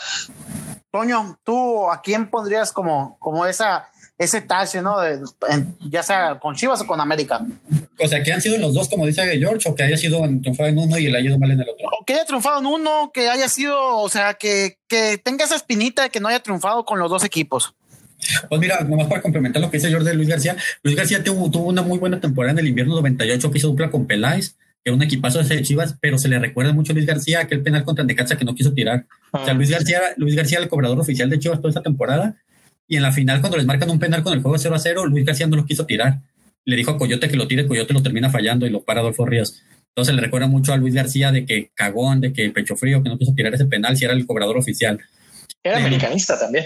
Toño, 0.89 1.39
¿tú 1.43 1.89
a 1.89 2.01
quién 2.01 2.29
pondrías 2.29 2.71
como, 2.71 3.17
como 3.19 3.45
esa 3.45 3.89
ese 4.23 4.41
tache, 4.41 4.81
¿no? 4.81 4.97
ya 5.89 6.03
sea 6.03 6.39
con 6.39 6.55
Chivas 6.55 6.81
o 6.81 6.85
con 6.85 7.01
América. 7.01 7.43
O 7.99 8.07
sea, 8.07 8.21
que 8.21 8.31
han 8.31 8.41
sido 8.41 8.57
los 8.57 8.73
dos, 8.73 8.87
como 8.87 9.05
dice 9.05 9.23
George, 9.39 9.67
o 9.67 9.75
que 9.75 9.83
haya 9.83 9.97
sido 9.97 10.21
triunfado 10.41 10.69
en 10.69 10.77
uno 10.77 10.97
y 10.97 11.07
le 11.07 11.17
haya 11.17 11.29
ido 11.29 11.39
mal 11.39 11.51
en 11.51 11.61
el 11.61 11.69
otro. 11.69 11.87
O 11.99 12.05
que 12.05 12.13
haya 12.13 12.25
triunfado 12.25 12.59
en 12.59 12.67
uno, 12.67 13.11
que 13.13 13.29
haya 13.29 13.49
sido, 13.49 13.97
o 13.97 14.09
sea, 14.09 14.35
que, 14.35 14.77
que 14.87 15.17
tenga 15.17 15.45
esa 15.45 15.55
espinita 15.55 16.03
de 16.03 16.09
que 16.09 16.19
no 16.19 16.27
haya 16.27 16.41
triunfado 16.41 16.85
con 16.85 16.99
los 16.99 17.09
dos 17.09 17.23
equipos. 17.23 17.73
Pues 18.47 18.61
mira, 18.61 18.81
nomás 18.81 19.07
para 19.07 19.21
complementar 19.21 19.61
lo 19.61 19.71
que 19.71 19.77
dice 19.77 19.89
George 19.89 20.07
de 20.07 20.13
Luis 20.13 20.29
García, 20.29 20.55
Luis 20.83 20.95
García 20.95 21.23
tuvo, 21.23 21.49
tuvo 21.49 21.65
una 21.65 21.81
muy 21.81 21.97
buena 21.97 22.19
temporada 22.19 22.53
en 22.53 22.59
el 22.59 22.67
invierno 22.67 22.93
98 22.95 23.51
que 23.51 23.57
hizo 23.57 23.69
dupla 23.69 23.89
con 23.89 24.05
Peláez, 24.05 24.55
que 24.83 24.89
era 24.89 24.95
un 24.95 25.01
equipazo 25.01 25.41
de 25.41 25.61
Chivas, 25.63 25.95
pero 25.99 26.17
se 26.17 26.27
le 26.27 26.37
recuerda 26.37 26.73
mucho 26.73 26.91
a 26.91 26.95
Luis 26.95 27.07
García 27.07 27.41
aquel 27.41 27.63
penal 27.63 27.83
contra 27.83 28.03
Necaxa 28.03 28.37
que 28.37 28.45
no 28.45 28.53
quiso 28.53 28.73
tirar. 28.73 29.05
O 29.31 29.43
sea, 29.43 29.53
ah. 29.53 29.57
Luis 29.57 29.69
García, 29.69 29.99
Luis 30.17 30.35
García, 30.35 30.59
el 30.59 30.69
cobrador 30.69 30.99
oficial 30.99 31.29
de 31.29 31.39
Chivas 31.39 31.59
toda 31.59 31.71
esa 31.71 31.81
temporada, 31.81 32.35
y 32.91 32.97
en 32.97 33.03
la 33.03 33.13
final, 33.13 33.39
cuando 33.39 33.55
les 33.55 33.65
marcan 33.65 33.89
un 33.89 33.99
penal 33.99 34.21
con 34.21 34.33
el 34.33 34.41
juego 34.41 34.57
0 34.57 34.75
a 34.75 34.77
0, 34.77 35.05
Luis 35.05 35.23
García 35.23 35.47
no 35.47 35.55
lo 35.55 35.65
quiso 35.65 35.85
tirar. 35.85 36.19
Le 36.65 36.75
dijo 36.75 36.91
a 36.91 36.97
Coyote 36.97 37.29
que 37.29 37.37
lo 37.37 37.47
tire, 37.47 37.65
Coyote 37.65 37.93
lo 37.93 38.03
termina 38.03 38.29
fallando 38.29 38.67
y 38.67 38.69
lo 38.69 38.83
para 38.83 38.99
Adolfo 38.99 39.25
Ríos. 39.25 39.61
Entonces 39.91 40.13
le 40.13 40.19
recuerda 40.19 40.47
mucho 40.47 40.73
a 40.73 40.77
Luis 40.77 40.93
García 40.93 41.31
de 41.31 41.45
que 41.45 41.71
cagón, 41.73 42.19
de 42.19 42.33
que 42.33 42.49
pecho 42.49 42.75
frío, 42.75 43.01
que 43.01 43.07
no 43.07 43.17
quiso 43.17 43.33
tirar 43.33 43.53
ese 43.53 43.63
penal 43.63 43.95
si 43.95 44.03
era 44.03 44.13
el 44.13 44.25
cobrador 44.25 44.57
oficial. 44.57 44.99
Era 45.63 45.77
americanista 45.77 46.37
también. 46.37 46.65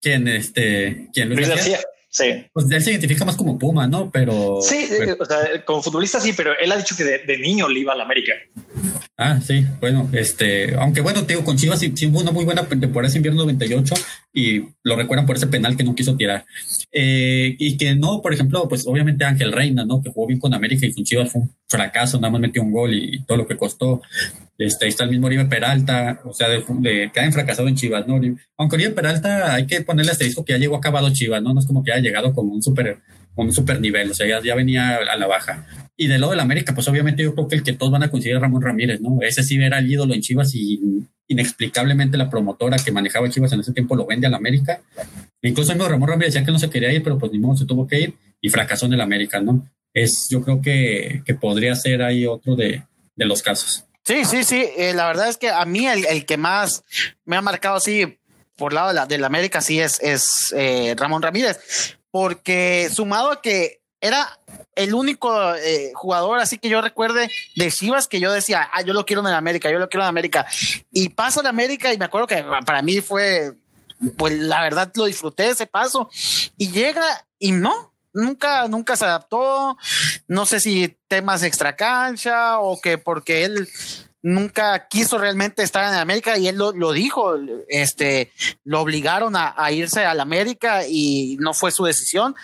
¿Quién, 0.00 0.28
este, 0.28 1.08
quién 1.12 1.28
Luis, 1.28 1.46
García? 1.46 1.78
Sí. 2.18 2.46
Pues 2.52 2.66
él 2.68 2.82
se 2.82 2.90
identifica 2.90 3.24
más 3.24 3.36
como 3.36 3.56
Puma, 3.56 3.86
¿no? 3.86 4.10
Pero. 4.10 4.58
Sí, 4.60 4.88
o 5.18 5.24
sea, 5.24 5.64
como 5.64 5.82
futbolista 5.82 6.18
sí, 6.18 6.32
pero 6.36 6.50
él 6.58 6.72
ha 6.72 6.76
dicho 6.76 6.96
que 6.96 7.04
de, 7.04 7.38
niño 7.38 7.68
le 7.68 7.80
iba 7.80 7.92
a 7.92 7.96
la 7.96 8.02
América. 8.02 8.32
Ah, 9.16 9.40
sí, 9.40 9.64
bueno, 9.80 10.08
este, 10.12 10.74
aunque 10.74 11.00
bueno, 11.00 11.24
te 11.24 11.34
digo, 11.34 11.44
con 11.44 11.56
Chivas 11.56 11.78
sí, 11.78 11.92
hubo 12.06 12.20
una 12.20 12.32
muy 12.32 12.44
buena 12.44 12.66
temporada 12.66 13.08
ese 13.08 13.18
invierno 13.18 13.42
98 13.42 13.94
y 14.32 14.64
lo 14.82 14.96
recuerdan 14.96 15.26
por 15.26 15.36
ese 15.36 15.46
penal 15.46 15.76
que 15.76 15.84
no 15.84 15.94
quiso 15.94 16.16
tirar. 16.16 16.44
Eh, 16.90 17.54
y 17.56 17.76
que 17.76 17.94
no, 17.94 18.20
por 18.20 18.32
ejemplo, 18.32 18.68
pues 18.68 18.84
obviamente 18.86 19.24
Ángel 19.24 19.52
Reina, 19.52 19.84
¿no? 19.84 20.02
Que 20.02 20.10
jugó 20.10 20.26
bien 20.26 20.40
con 20.40 20.54
América 20.54 20.86
y 20.86 20.92
con 20.92 21.04
Chivas 21.04 21.30
fue 21.30 21.42
un 21.42 21.54
fracaso, 21.68 22.18
nada 22.18 22.32
más 22.32 22.40
metió 22.40 22.62
un 22.62 22.72
gol 22.72 22.94
y, 22.94 23.24
todo 23.24 23.38
lo 23.38 23.46
que 23.46 23.56
costó. 23.56 24.02
Este, 24.58 24.86
ahí 24.86 24.88
está 24.88 25.04
el 25.04 25.10
mismo 25.10 25.28
Oribe 25.28 25.44
Peralta, 25.44 26.20
o 26.24 26.34
sea, 26.34 26.48
de, 26.48 26.64
de 26.80 27.12
que 27.14 27.32
fracasado 27.32 27.68
en 27.68 27.76
Chivas, 27.76 28.08
¿no? 28.08 28.20
Aunque 28.56 28.74
Oribe 28.74 28.90
Peralta 28.90 29.54
hay 29.54 29.66
que 29.66 29.82
ponerle 29.82 30.10
asterisco 30.10 30.44
que 30.44 30.52
ya 30.52 30.58
llegó 30.58 30.76
acabado 30.76 31.12
Chivas, 31.12 31.40
¿no? 31.40 31.54
No 31.54 31.60
es 31.60 31.66
como 31.66 31.84
que 31.84 31.92
haya 31.92 32.02
llegado 32.02 32.34
como 32.34 32.52
un 32.52 32.60
super, 32.60 32.98
un 33.36 33.52
super 33.52 33.80
nivel, 33.80 34.10
o 34.10 34.14
sea, 34.14 34.26
ya, 34.26 34.42
ya 34.42 34.56
venía 34.56 34.96
a 34.96 35.16
la 35.16 35.28
baja. 35.28 35.64
Y 35.96 36.08
del 36.08 36.20
lado 36.20 36.32
del 36.32 36.40
América, 36.40 36.74
pues 36.74 36.88
obviamente 36.88 37.22
yo 37.22 37.34
creo 37.34 37.46
que 37.46 37.54
el 37.54 37.62
que 37.62 37.72
todos 37.72 37.92
van 37.92 38.02
a 38.02 38.10
es 38.12 38.40
Ramón 38.40 38.62
Ramírez, 38.62 39.00
¿no? 39.00 39.18
Ese 39.22 39.44
sí 39.44 39.62
era 39.62 39.78
el 39.78 39.90
ídolo 39.90 40.12
en 40.12 40.22
Chivas 40.22 40.52
y 40.56 40.80
inexplicablemente 41.28 42.16
la 42.16 42.28
promotora 42.28 42.78
que 42.78 42.90
manejaba 42.90 43.30
Chivas 43.30 43.52
en 43.52 43.60
ese 43.60 43.72
tiempo 43.72 43.94
lo 43.94 44.06
vende 44.06 44.26
al 44.26 44.34
América. 44.34 44.80
Incluso 45.40 45.70
el 45.70 45.78
mismo 45.78 45.88
Ramón 45.88 46.08
Ramírez 46.08 46.34
decía 46.34 46.44
que 46.44 46.52
no 46.52 46.58
se 46.58 46.70
quería 46.70 46.92
ir, 46.92 47.04
pero 47.04 47.16
pues 47.16 47.30
ni 47.30 47.38
modo 47.38 47.56
se 47.56 47.64
tuvo 47.64 47.86
que 47.86 48.00
ir 48.00 48.14
y 48.40 48.48
fracasó 48.48 48.86
en 48.86 48.94
el 48.94 49.00
América, 49.00 49.40
¿no? 49.40 49.68
Es, 49.94 50.26
yo 50.30 50.42
creo 50.42 50.60
que, 50.60 51.22
que 51.24 51.34
podría 51.34 51.76
ser 51.76 52.02
ahí 52.02 52.26
otro 52.26 52.56
de, 52.56 52.82
de 53.14 53.24
los 53.24 53.42
casos. 53.42 53.84
Sí, 54.08 54.24
sí, 54.24 54.42
sí. 54.42 54.66
Eh, 54.78 54.94
la 54.94 55.06
verdad 55.06 55.28
es 55.28 55.36
que 55.36 55.50
a 55.50 55.66
mí 55.66 55.86
el, 55.86 56.06
el, 56.06 56.24
que 56.24 56.38
más 56.38 56.82
me 57.26 57.36
ha 57.36 57.42
marcado 57.42 57.76
así 57.76 58.18
por 58.56 58.72
lado 58.72 58.88
de 58.88 58.94
la, 58.94 59.04
del 59.04 59.22
América 59.22 59.60
sí 59.60 59.80
es, 59.80 60.00
es 60.00 60.54
eh, 60.56 60.94
Ramón 60.96 61.20
Ramírez, 61.20 61.58
porque 62.10 62.88
sumado 62.90 63.30
a 63.32 63.42
que 63.42 63.82
era 64.00 64.40
el 64.74 64.94
único 64.94 65.54
eh, 65.56 65.92
jugador, 65.94 66.38
así 66.38 66.56
que 66.56 66.70
yo 66.70 66.80
recuerde, 66.80 67.28
de 67.54 67.70
Chivas 67.70 68.08
que 68.08 68.18
yo 68.18 68.32
decía, 68.32 68.70
ah, 68.72 68.80
yo 68.80 68.94
lo 68.94 69.04
quiero 69.04 69.20
en 69.20 69.34
América, 69.34 69.70
yo 69.70 69.78
lo 69.78 69.90
quiero 69.90 70.04
en 70.04 70.08
América. 70.08 70.46
Y 70.90 71.10
pasa 71.10 71.40
en 71.40 71.46
América 71.48 71.92
y 71.92 71.98
me 71.98 72.06
acuerdo 72.06 72.28
que 72.28 72.42
para 72.64 72.80
mí 72.80 73.02
fue 73.02 73.52
pues 74.16 74.32
la 74.38 74.62
verdad 74.62 74.90
lo 74.94 75.04
disfruté 75.04 75.50
ese 75.50 75.66
paso 75.66 76.08
y 76.56 76.70
llega 76.70 77.26
y 77.38 77.52
no, 77.52 77.92
nunca, 78.18 78.68
nunca 78.68 78.96
se 78.96 79.04
adaptó. 79.04 79.76
No 80.26 80.46
sé 80.46 80.60
si 80.60 80.96
temas 81.08 81.42
extra 81.42 81.76
cancha 81.76 82.58
o 82.60 82.80
que 82.80 82.98
porque 82.98 83.44
él 83.44 83.68
nunca 84.20 84.88
quiso 84.88 85.18
realmente 85.18 85.62
estar 85.62 85.84
en 85.84 85.98
América 85.98 86.36
y 86.36 86.48
él 86.48 86.56
lo, 86.56 86.72
lo 86.72 86.92
dijo, 86.92 87.36
este, 87.68 88.32
lo 88.64 88.80
obligaron 88.80 89.34
a, 89.36 89.54
irse 89.72 90.04
a 90.04 90.10
América 90.10 90.86
y 90.86 91.36
no 91.40 91.54
fue 91.54 91.70
su 91.70 91.84
decisión, 91.84 92.34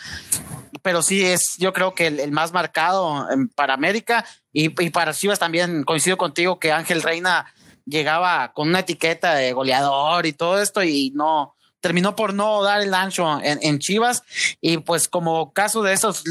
pero 0.83 1.03
sí 1.03 1.25
es, 1.25 1.57
yo 1.59 1.73
creo 1.73 1.95
que 1.95 2.07
el, 2.07 2.21
el 2.21 2.31
más 2.31 2.53
marcado 2.53 3.27
para 3.57 3.75
América 3.75 4.25
y, 4.53 4.67
y, 4.81 4.91
para 4.91 5.13
Chivas 5.13 5.41
también 5.41 5.83
coincido 5.83 6.17
contigo 6.17 6.61
que 6.61 6.71
Ángel 6.71 7.03
Reina 7.03 7.53
llegaba 7.85 8.53
con 8.53 8.69
una 8.69 8.81
etiqueta 8.81 9.35
de 9.35 9.53
goleador 9.53 10.27
y 10.27 10.33
todo 10.33 10.63
esto 10.63 10.83
y 10.85 11.11
no, 11.11 11.54
terminó 11.85 12.17
por 12.17 12.33
no 12.33 12.63
dar 12.63 12.81
el 12.81 12.95
ancho 12.95 13.39
en, 13.43 13.79
Chivas 13.79 14.23
y 14.63 14.79
pues 14.79 15.07
como 15.07 15.53
caso 15.53 15.83
de 15.83 15.93
esos, 15.93 16.25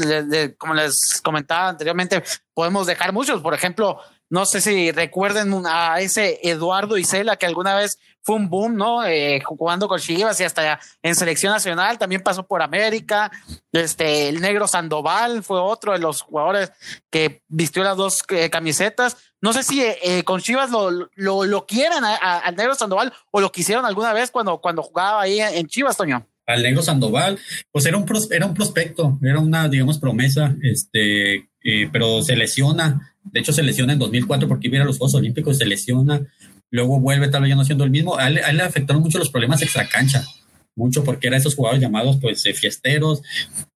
como 0.58 0.74
les 0.74 1.20
comentaba 1.22 1.68
anteriormente, 1.68 2.24
podemos 2.54 2.88
dejar 2.88 3.12
muchos, 3.12 3.40
por 3.40 3.54
ejemplo, 3.54 4.00
no 4.30 4.46
sé 4.46 4.60
si 4.60 4.90
recuerden 4.90 5.54
a 5.64 6.00
ese 6.00 6.40
Eduardo 6.42 6.98
Isela 6.98 7.36
que 7.36 7.46
alguna 7.46 7.76
vez 7.76 8.00
fue 8.20 8.34
un 8.34 8.50
boom, 8.50 8.74
¿no? 8.74 9.04
Eh, 9.04 9.40
jugando 9.44 9.86
con 9.86 10.00
Chivas 10.00 10.40
y 10.40 10.44
hasta 10.44 10.80
en 11.02 11.14
selección 11.14 11.52
nacional, 11.52 11.98
también 11.98 12.22
pasó 12.22 12.44
por 12.44 12.60
América. 12.60 13.30
Este, 13.70 14.28
el 14.28 14.40
negro 14.40 14.66
Sandoval 14.66 15.44
fue 15.44 15.60
otro 15.60 15.92
de 15.92 16.00
los 16.00 16.22
jugadores 16.22 16.72
que 17.10 17.42
vistió 17.46 17.84
las 17.84 17.96
dos 17.96 18.24
eh, 18.30 18.50
camisetas. 18.50 19.18
No 19.44 19.52
sé 19.52 19.62
si 19.62 19.82
eh, 19.82 20.22
con 20.24 20.40
Chivas 20.40 20.70
lo, 20.70 21.10
lo, 21.16 21.44
lo 21.44 21.66
quieran 21.66 22.02
al 22.02 22.56
negro 22.56 22.74
Sandoval 22.74 23.12
o 23.30 23.42
lo 23.42 23.52
quisieron 23.52 23.84
alguna 23.84 24.14
vez 24.14 24.30
cuando, 24.30 24.56
cuando 24.56 24.82
jugaba 24.82 25.20
ahí 25.20 25.38
en 25.38 25.66
Chivas, 25.66 25.98
Toño. 25.98 26.26
Al 26.46 26.62
negro 26.62 26.80
Sandoval, 26.80 27.38
pues 27.70 27.84
era 27.84 27.98
un, 27.98 28.06
era 28.30 28.46
un 28.46 28.54
prospecto, 28.54 29.18
era 29.22 29.40
una, 29.40 29.68
digamos, 29.68 29.98
promesa, 29.98 30.56
este, 30.62 31.50
eh, 31.62 31.90
pero 31.92 32.22
se 32.22 32.36
lesiona, 32.36 33.14
de 33.22 33.40
hecho 33.40 33.52
se 33.52 33.62
lesiona 33.62 33.92
en 33.92 33.98
2004 33.98 34.48
porque 34.48 34.68
iba 34.68 34.80
a 34.82 34.86
los 34.86 34.96
Juegos 34.96 35.16
Olímpicos, 35.16 35.58
se 35.58 35.66
lesiona, 35.66 36.22
luego 36.70 36.98
vuelve 36.98 37.28
tal 37.28 37.42
vez 37.42 37.50
ya 37.50 37.56
no 37.56 37.66
siendo 37.66 37.84
el 37.84 37.90
mismo, 37.90 38.16
a 38.16 38.28
él, 38.28 38.38
a 38.38 38.48
él 38.48 38.56
le 38.56 38.62
afectaron 38.62 39.02
mucho 39.02 39.18
los 39.18 39.28
problemas 39.28 39.60
extra 39.60 39.86
cancha, 39.86 40.24
mucho 40.76 41.04
porque 41.04 41.28
era 41.28 41.36
esos 41.36 41.54
jugadores 41.54 41.82
llamados 41.82 42.18
pues 42.20 42.42
fiesteros, 42.42 43.22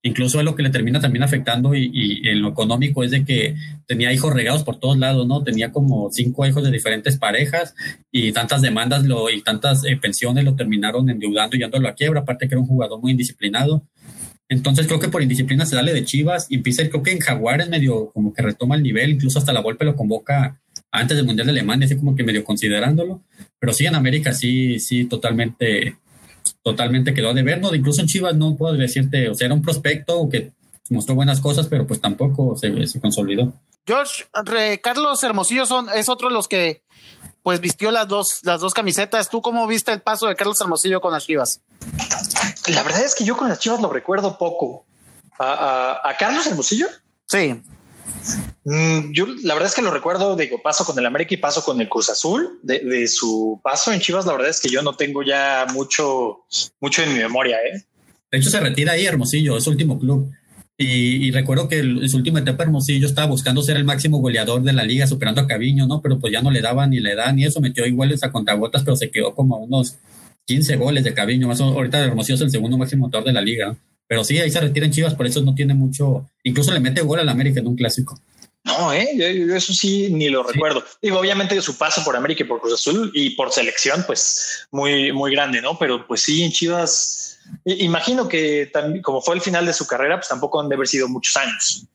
incluso 0.03 0.39
a 0.39 0.43
lo 0.43 0.55
que 0.55 0.63
le 0.63 0.71
termina 0.71 1.01
también 1.01 1.23
afectando 1.23 1.75
y, 1.75 2.23
en 2.29 2.43
lo 2.43 2.49
económico 2.49 3.05
es 3.05 3.11
de 3.11 3.25
que 3.25 3.55
tenía 3.87 4.13
hijos 4.13 4.33
regados 4.33 4.65
por 4.65 4.79
todos 4.79 4.99
lados, 4.99 5.27
¿no? 5.27 5.43
Tenía 5.43 5.71
como 5.73 6.11
cinco 6.11 6.47
hijos 6.47 6.65
de 6.65 6.71
diferentes 6.71 7.17
parejas 7.17 7.75
y 8.11 8.33
tantas 8.33 8.63
demandas 8.63 9.05
y 9.33 9.43
tantas 9.43 9.85
eh, 9.85 9.97
pensiones 9.97 10.45
lo 10.45 10.57
terminaron 10.57 11.09
endeudando 11.11 11.57
y 11.57 11.61
dándolo 11.61 11.89
a 11.89 11.95
quiebra, 11.95 12.21
aparte 12.21 12.49
que 12.49 12.55
era 12.55 12.61
un 12.61 12.67
jugador 12.67 13.01
muy 13.01 13.13
indisciplinado. 13.13 13.85
Entonces 14.49 14.87
creo 14.87 14.99
que 14.99 15.09
por 15.09 15.23
indisciplina 15.23 15.67
se 15.67 15.77
sale 15.77 15.93
de 15.93 16.05
Chivas 16.05 16.47
y 16.49 16.57
empieza, 16.57 16.89
creo 16.89 17.03
que 17.03 17.13
en 17.13 17.21
Jaguares 17.21 17.69
medio 17.69 18.11
como 18.13 18.33
que 18.33 18.43
retoma 18.43 18.77
el 18.77 18.83
nivel, 18.83 19.11
incluso 19.11 19.39
hasta 19.39 19.53
la 19.53 19.61
golpe 19.61 19.85
lo 19.85 19.95
convoca 19.95 20.59
antes 20.91 21.17
del 21.17 21.27
Mundial 21.27 21.47
de 21.47 21.53
Alemania, 21.53 21.85
así 21.85 21.97
como 21.97 22.17
que 22.17 22.25
medio 22.25 22.45
considerándolo. 22.45 23.23
Pero 23.59 23.73
sí, 23.75 23.85
en 23.85 23.95
América 23.95 24.33
sí, 24.33 24.79
sí, 24.79 25.05
totalmente 25.05 25.97
totalmente 26.63 27.15
quedó 27.15 27.35
de 27.35 27.43
ver, 27.43 27.61
¿no? 27.61 27.75
Incluso 27.75 28.01
en 28.01 28.07
Chivas 28.07 28.37
no 28.37 28.57
puedo 28.57 28.75
decirte, 28.75 29.29
o 29.29 29.35
sea, 29.35 29.47
era 29.47 29.55
un 29.55 29.63
prospecto 29.63 30.29
que 30.29 30.53
mostró 30.91 31.15
buenas 31.15 31.41
cosas, 31.41 31.67
pero 31.67 31.87
pues 31.87 32.01
tampoco 32.01 32.57
se, 32.57 32.87
se 32.87 33.01
consolidó. 33.01 33.53
George, 33.87 34.25
Carlos 34.83 35.23
Hermosillo 35.23 35.67
son, 35.67 35.89
es 35.95 36.09
otro 36.09 36.29
de 36.29 36.35
los 36.35 36.49
que 36.49 36.83
pues 37.43 37.61
vistió 37.61 37.91
las 37.91 38.07
dos, 38.07 38.41
las 38.43 38.61
dos 38.61 38.75
camisetas. 38.75 39.31
¿Tú 39.31 39.41
cómo 39.41 39.67
viste 39.67 39.93
el 39.93 40.03
paso 40.03 40.27
de 40.27 40.37
Carlos 40.37 40.61
Hermosillo 40.61 41.01
con 41.01 41.13
las 41.13 41.25
Chivas? 41.25 41.63
La 42.69 42.83
verdad 42.83 43.03
es 43.03 43.15
que 43.15 43.25
yo 43.25 43.37
con 43.37 43.49
las 43.49 43.59
Chivas 43.59 43.81
lo 43.81 43.91
recuerdo 43.91 44.37
poco. 44.37 44.85
¿A, 45.39 45.53
a, 46.05 46.11
a 46.11 46.17
Carlos 46.19 46.47
Hermosillo? 46.47 46.89
Sí. 47.27 47.63
Mm, 48.65 49.13
yo 49.13 49.27
la 49.27 49.55
verdad 49.55 49.69
es 49.69 49.75
que 49.75 49.83
lo 49.83 49.91
recuerdo, 49.91 50.37
digo, 50.37 50.61
paso 50.63 50.85
con 50.85 50.99
el 50.99 51.07
América 51.07 51.35
y 51.35 51.39
paso 51.39 51.65
con 51.65 51.81
el 51.81 51.89
Cruz 51.89 52.11
Azul. 52.11 52.59
De, 52.63 53.09
su 53.09 53.61
paso 53.63 53.93
en 53.93 54.01
Chivas, 54.01 54.27
la 54.27 54.33
verdad 54.33 54.51
es 54.51 54.61
que 54.61 54.69
yo 54.69 54.83
no 54.83 54.95
tengo 54.95 55.23
ya 55.23 55.67
mucho, 55.73 56.45
mucho 56.81 57.03
en 57.03 57.13
mi 57.13 57.19
memoria. 57.19 57.57
¿eh? 57.57 57.85
De 58.31 58.39
hecho, 58.39 58.51
se 58.51 58.61
retira 58.61 58.93
ahí 58.93 59.07
Hermosillo, 59.07 59.57
es 59.57 59.65
su 59.65 59.71
último 59.71 59.99
club. 59.99 60.31
Y, 60.81 61.33
recuerdo 61.33 61.69
que 61.69 61.81
en 61.81 62.09
su 62.09 62.19
última 62.19 62.39
etapa 62.39 62.63
Hermosillo 62.63 63.09
estaba 63.09 63.27
buscando 63.27 63.63
ser 63.63 63.77
el 63.77 63.85
máximo 63.85 64.19
goleador 64.19 64.63
de 64.63 64.73
la 64.73 64.85
liga, 64.85 65.09
superando 65.09 65.41
a 65.41 65.47
Caviño, 65.49 65.89
¿no? 65.89 66.01
Pero 66.01 66.21
pues 66.21 66.33
ya 66.33 66.41
no 66.41 66.53
le 66.53 66.61
daban 66.61 66.91
ni 66.91 67.01
le 67.01 67.17
dan 67.17 67.35
ni 67.35 67.45
eso, 67.45 67.61
metió 67.61 67.85
iguales 67.85 68.23
a 68.23 68.31
contragotas, 68.31 68.85
pero 68.85 68.97
se 68.97 69.11
quedó 69.11 69.35
como 69.35 69.57
a 69.57 69.59
unos 69.59 69.97
15 70.45 70.77
goles 70.77 71.03
de 71.03 71.15
Caviño. 71.15 71.49
Más 71.49 71.61
ahorita 71.61 71.99
Hermosillo 71.99 72.37
es 72.37 72.43
el 72.43 72.51
segundo 72.51 72.79
máximo 72.79 73.07
motor 73.07 73.25
de 73.25 73.33
la 73.33 73.41
liga. 73.41 73.77
Pero 74.09 74.25
sí, 74.25 74.39
ahí 74.39 74.51
se 74.51 74.61
retira 74.61 74.87
en 74.87 74.93
Chivas, 74.93 75.15
por 75.15 75.27
eso 75.27 75.43
no 75.43 75.55
tiene 75.55 75.75
mucho. 75.75 76.27
Incluso 76.43 76.73
le 76.73 76.81
mete 76.81 77.03
gol 77.03 77.21
al 77.21 77.29
América 77.29 77.61
en 77.61 77.69
un 77.69 77.77
clásico. 77.77 78.19
No, 78.65 78.93
¿eh? 78.93 79.11
yo, 79.17 79.55
eso 79.55 79.73
sí 79.73 80.09
ni 80.11 80.29
lo 80.29 80.45
sí. 80.45 80.55
recuerdo. 80.55 80.85
Digo, 81.01 81.19
obviamente 81.19 81.61
su 81.63 81.77
paso 81.77 82.03
por 82.05 82.17
América 82.17 82.43
y 82.43 82.47
por 82.47 82.61
Cruz 82.61 82.75
Azul 82.75 83.11
y 83.15 83.31
por 83.31 83.53
selección, 83.53 84.05
pues 84.07 84.67
muy, 84.71 85.13
muy 85.13 85.33
grande, 85.33 85.63
¿no? 85.63 85.79
Pero 85.79 86.07
pues 86.07 86.23
sí, 86.23 86.43
en 86.43 86.53
Chivas, 86.53 87.39
imagino 87.65 88.29
que 88.29 88.71
también, 88.73 89.03
como 89.03 89.21
fue 89.21 89.37
el 89.37 89.41
final 89.41 89.65
de 89.65 89.73
su 89.73 89.87
carrera, 89.87 90.17
pues 90.17 90.29
tampoco 90.29 90.61
han 90.61 90.69
de 90.69 90.75
haber 90.75 90.89
sido 90.89 91.09
muchos 91.09 91.37
años. 91.37 91.87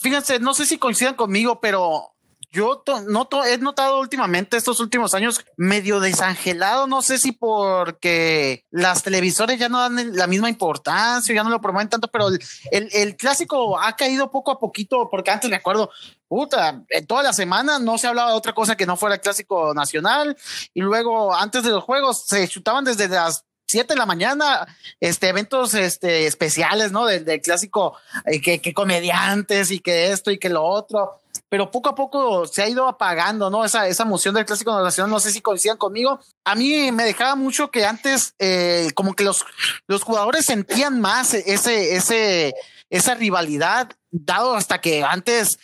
Fíjense, 0.00 0.38
no 0.38 0.54
sé 0.54 0.66
si 0.66 0.78
coincidan 0.78 1.14
conmigo, 1.14 1.60
pero 1.60 2.15
yo 2.56 2.82
noto, 3.06 3.44
he 3.44 3.58
notado 3.58 4.00
últimamente 4.00 4.56
estos 4.56 4.80
últimos 4.80 5.12
años 5.12 5.44
medio 5.58 6.00
desangelado, 6.00 6.86
no 6.86 7.02
sé 7.02 7.18
si 7.18 7.32
porque 7.32 8.64
las 8.70 9.02
televisores 9.02 9.58
ya 9.58 9.68
no 9.68 9.78
dan 9.78 10.16
la 10.16 10.26
misma 10.26 10.48
importancia, 10.48 11.34
ya 11.34 11.44
no 11.44 11.50
lo 11.50 11.60
promueven 11.60 11.90
tanto, 11.90 12.08
pero 12.08 12.28
el, 12.28 12.40
el, 12.70 13.16
clásico 13.16 13.78
ha 13.78 13.94
caído 13.94 14.30
poco 14.30 14.52
a 14.52 14.58
poquito, 14.58 15.10
porque 15.10 15.30
antes 15.30 15.50
me 15.50 15.56
acuerdo, 15.56 15.90
puta, 16.28 16.82
en 16.88 17.06
toda 17.06 17.22
la 17.22 17.34
semana 17.34 17.78
no 17.78 17.98
se 17.98 18.06
hablaba 18.06 18.30
de 18.30 18.38
otra 18.38 18.54
cosa 18.54 18.74
que 18.74 18.86
no 18.86 18.96
fuera 18.96 19.16
el 19.16 19.20
clásico 19.20 19.74
nacional, 19.74 20.34
y 20.72 20.80
luego 20.80 21.34
antes 21.34 21.62
de 21.62 21.70
los 21.70 21.84
juegos 21.84 22.24
se 22.26 22.48
chutaban 22.48 22.84
desde 22.84 23.06
las 23.08 23.44
7 23.66 23.92
de 23.92 23.98
la 23.98 24.06
mañana, 24.06 24.66
este, 24.98 25.28
eventos 25.28 25.74
este, 25.74 26.26
especiales, 26.26 26.90
¿no? 26.90 27.04
Del, 27.04 27.26
del 27.26 27.42
clásico, 27.42 27.98
eh, 28.24 28.40
que, 28.40 28.60
que 28.60 28.72
comediantes 28.72 29.70
y 29.70 29.80
que 29.80 30.12
esto 30.12 30.30
y 30.30 30.38
que 30.38 30.48
lo 30.48 30.62
otro 30.62 31.20
pero 31.48 31.70
poco 31.70 31.90
a 31.90 31.94
poco 31.94 32.46
se 32.46 32.62
ha 32.62 32.68
ido 32.68 32.88
apagando, 32.88 33.50
¿no? 33.50 33.64
Esa, 33.64 33.86
esa 33.86 34.02
emoción 34.02 34.34
del 34.34 34.46
clásico 34.46 34.80
nacional, 34.82 35.10
no 35.10 35.20
sé 35.20 35.30
si 35.30 35.40
coincidan 35.40 35.76
conmigo. 35.76 36.20
A 36.44 36.54
mí 36.54 36.90
me 36.92 37.04
dejaba 37.04 37.36
mucho 37.36 37.70
que 37.70 37.84
antes, 37.84 38.34
eh, 38.38 38.90
como 38.94 39.14
que 39.14 39.24
los, 39.24 39.44
los 39.86 40.02
jugadores 40.02 40.44
sentían 40.44 41.00
más 41.00 41.34
ese, 41.34 41.96
ese, 41.96 42.54
esa 42.90 43.14
rivalidad, 43.14 43.90
dado 44.10 44.56
hasta 44.56 44.80
que 44.80 45.04
antes 45.04 45.58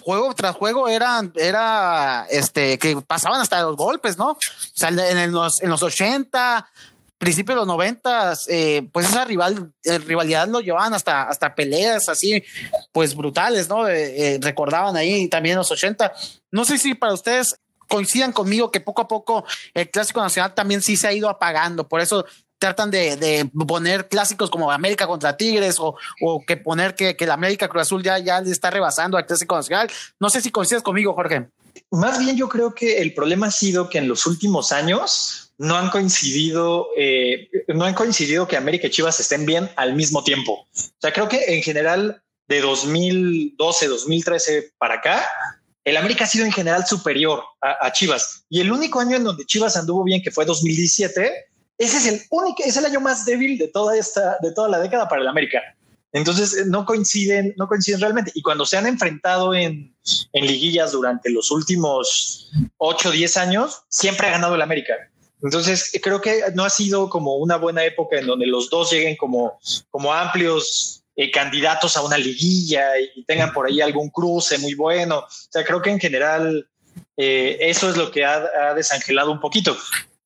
juego 0.00 0.34
tras 0.34 0.56
juego 0.56 0.88
eran, 0.88 1.32
era, 1.34 2.26
este, 2.30 2.78
que 2.78 2.96
pasaban 3.02 3.40
hasta 3.40 3.60
los 3.62 3.76
golpes, 3.76 4.16
¿no? 4.16 4.30
O 4.30 4.38
sea, 4.72 4.88
en 4.88 5.32
los, 5.32 5.62
en 5.62 5.68
los 5.68 5.82
80, 5.82 6.66
principios 7.18 7.56
de 7.56 7.60
los 7.60 7.66
noventas, 7.66 8.46
eh, 8.48 8.88
pues 8.92 9.08
esa 9.08 9.24
rival, 9.24 9.72
eh, 9.82 9.98
rivalidad 9.98 10.48
lo 10.48 10.60
llevaban 10.60 10.94
hasta, 10.94 11.24
hasta 11.24 11.54
peleas 11.54 12.08
así, 12.08 12.42
pues 12.92 13.14
brutales, 13.14 13.68
¿no? 13.68 13.88
Eh, 13.88 14.38
recordaban 14.40 14.96
ahí 14.96 15.28
también 15.28 15.56
los 15.56 15.70
80. 15.70 16.12
No 16.52 16.64
sé 16.64 16.78
si 16.78 16.94
para 16.94 17.12
ustedes 17.12 17.56
coincidan 17.88 18.32
conmigo 18.32 18.70
que 18.70 18.80
poco 18.80 19.02
a 19.02 19.08
poco 19.08 19.44
el 19.74 19.90
clásico 19.90 20.20
nacional 20.20 20.54
también 20.54 20.80
sí 20.80 20.96
se 20.96 21.08
ha 21.08 21.12
ido 21.12 21.28
apagando, 21.28 21.88
por 21.88 22.00
eso 22.00 22.24
tratan 22.58 22.90
de, 22.90 23.16
de 23.16 23.50
poner 23.66 24.08
clásicos 24.08 24.50
como 24.50 24.70
América 24.70 25.06
contra 25.06 25.36
Tigres 25.36 25.78
o, 25.78 25.96
o 26.20 26.44
que 26.44 26.56
poner 26.56 26.94
que, 26.94 27.16
que 27.16 27.26
la 27.26 27.34
América 27.34 27.68
Cruz 27.68 27.82
Azul 27.82 28.02
ya, 28.02 28.18
ya 28.18 28.40
le 28.40 28.50
está 28.50 28.70
rebasando 28.70 29.16
al 29.16 29.26
clásico 29.26 29.56
nacional. 29.56 29.88
No 30.18 30.28
sé 30.28 30.40
si 30.40 30.50
coincides 30.50 30.82
conmigo, 30.82 31.14
Jorge. 31.14 31.48
Más 31.90 32.18
bien 32.18 32.36
yo 32.36 32.48
creo 32.48 32.74
que 32.74 32.98
el 33.00 33.14
problema 33.14 33.46
ha 33.46 33.50
sido 33.50 33.88
que 33.88 33.98
en 33.98 34.08
los 34.08 34.26
últimos 34.26 34.72
años 34.72 35.47
no 35.58 35.76
han 35.76 35.90
coincidido, 35.90 36.88
eh, 36.96 37.50
no 37.68 37.84
han 37.84 37.94
coincidido 37.94 38.46
que 38.46 38.56
América 38.56 38.86
y 38.86 38.90
Chivas 38.90 39.18
estén 39.18 39.44
bien 39.44 39.68
al 39.76 39.94
mismo 39.94 40.22
tiempo. 40.22 40.66
O 40.72 41.00
sea, 41.00 41.12
creo 41.12 41.28
que 41.28 41.56
en 41.56 41.62
general 41.62 42.22
de 42.46 42.60
2012, 42.60 43.88
2013 43.88 44.72
para 44.78 44.94
acá, 44.94 45.28
el 45.84 45.96
América 45.96 46.24
ha 46.24 46.28
sido 46.28 46.44
en 46.44 46.52
general 46.52 46.86
superior 46.86 47.42
a, 47.60 47.92
Chivas. 47.92 48.44
Y 48.48 48.60
el 48.60 48.70
único 48.70 49.00
año 49.00 49.16
en 49.16 49.24
donde 49.24 49.46
Chivas 49.46 49.76
anduvo 49.76 50.04
bien, 50.04 50.22
que 50.22 50.30
fue 50.30 50.44
2017, 50.44 51.46
ese 51.78 51.96
es 51.96 52.06
el 52.06 52.22
único, 52.30 52.62
es 52.64 52.76
el 52.76 52.84
año 52.84 53.00
más 53.00 53.24
débil 53.24 53.58
de 53.58 53.68
toda 53.68 53.96
esta, 53.96 54.36
de 54.40 54.52
toda 54.52 54.68
la 54.68 54.78
década 54.78 55.08
para 55.08 55.22
el 55.22 55.28
América. 55.28 55.60
Entonces 56.12 56.66
no 56.66 56.84
coinciden, 56.86 57.54
no 57.56 57.68
coinciden 57.68 58.00
realmente. 58.00 58.30
Y 58.34 58.42
cuando 58.42 58.64
se 58.64 58.76
han 58.76 58.86
enfrentado 58.86 59.54
en, 59.54 59.94
en 60.32 60.46
liguillas 60.46 60.92
durante 60.92 61.30
los 61.30 61.50
últimos 61.50 62.50
8 62.78 63.08
o 63.08 63.12
10 63.12 63.36
años, 63.38 63.82
siempre 63.88 64.28
ha 64.28 64.32
ganado 64.32 64.54
el 64.54 64.62
América. 64.62 64.94
Entonces, 65.42 65.92
creo 66.02 66.20
que 66.20 66.42
no 66.54 66.64
ha 66.64 66.70
sido 66.70 67.08
como 67.08 67.36
una 67.36 67.56
buena 67.56 67.84
época 67.84 68.18
en 68.18 68.26
donde 68.26 68.46
los 68.46 68.70
dos 68.70 68.90
lleguen 68.90 69.16
como, 69.16 69.58
como 69.90 70.12
amplios 70.12 71.04
eh, 71.14 71.30
candidatos 71.30 71.96
a 71.96 72.02
una 72.02 72.16
liguilla 72.16 72.98
y, 72.98 73.24
tengan 73.24 73.52
por 73.52 73.66
ahí 73.66 73.80
algún 73.80 74.08
cruce 74.10 74.58
muy 74.58 74.74
bueno. 74.74 75.18
O 75.18 75.26
sea, 75.28 75.64
creo 75.64 75.82
que 75.82 75.90
en 75.90 76.00
general 76.00 76.68
eh, 77.16 77.56
eso 77.60 77.90
es 77.90 77.96
lo 77.96 78.10
que 78.10 78.24
ha, 78.24 78.44
ha, 78.68 78.74
desangelado 78.74 79.30
un 79.30 79.40
poquito. 79.40 79.76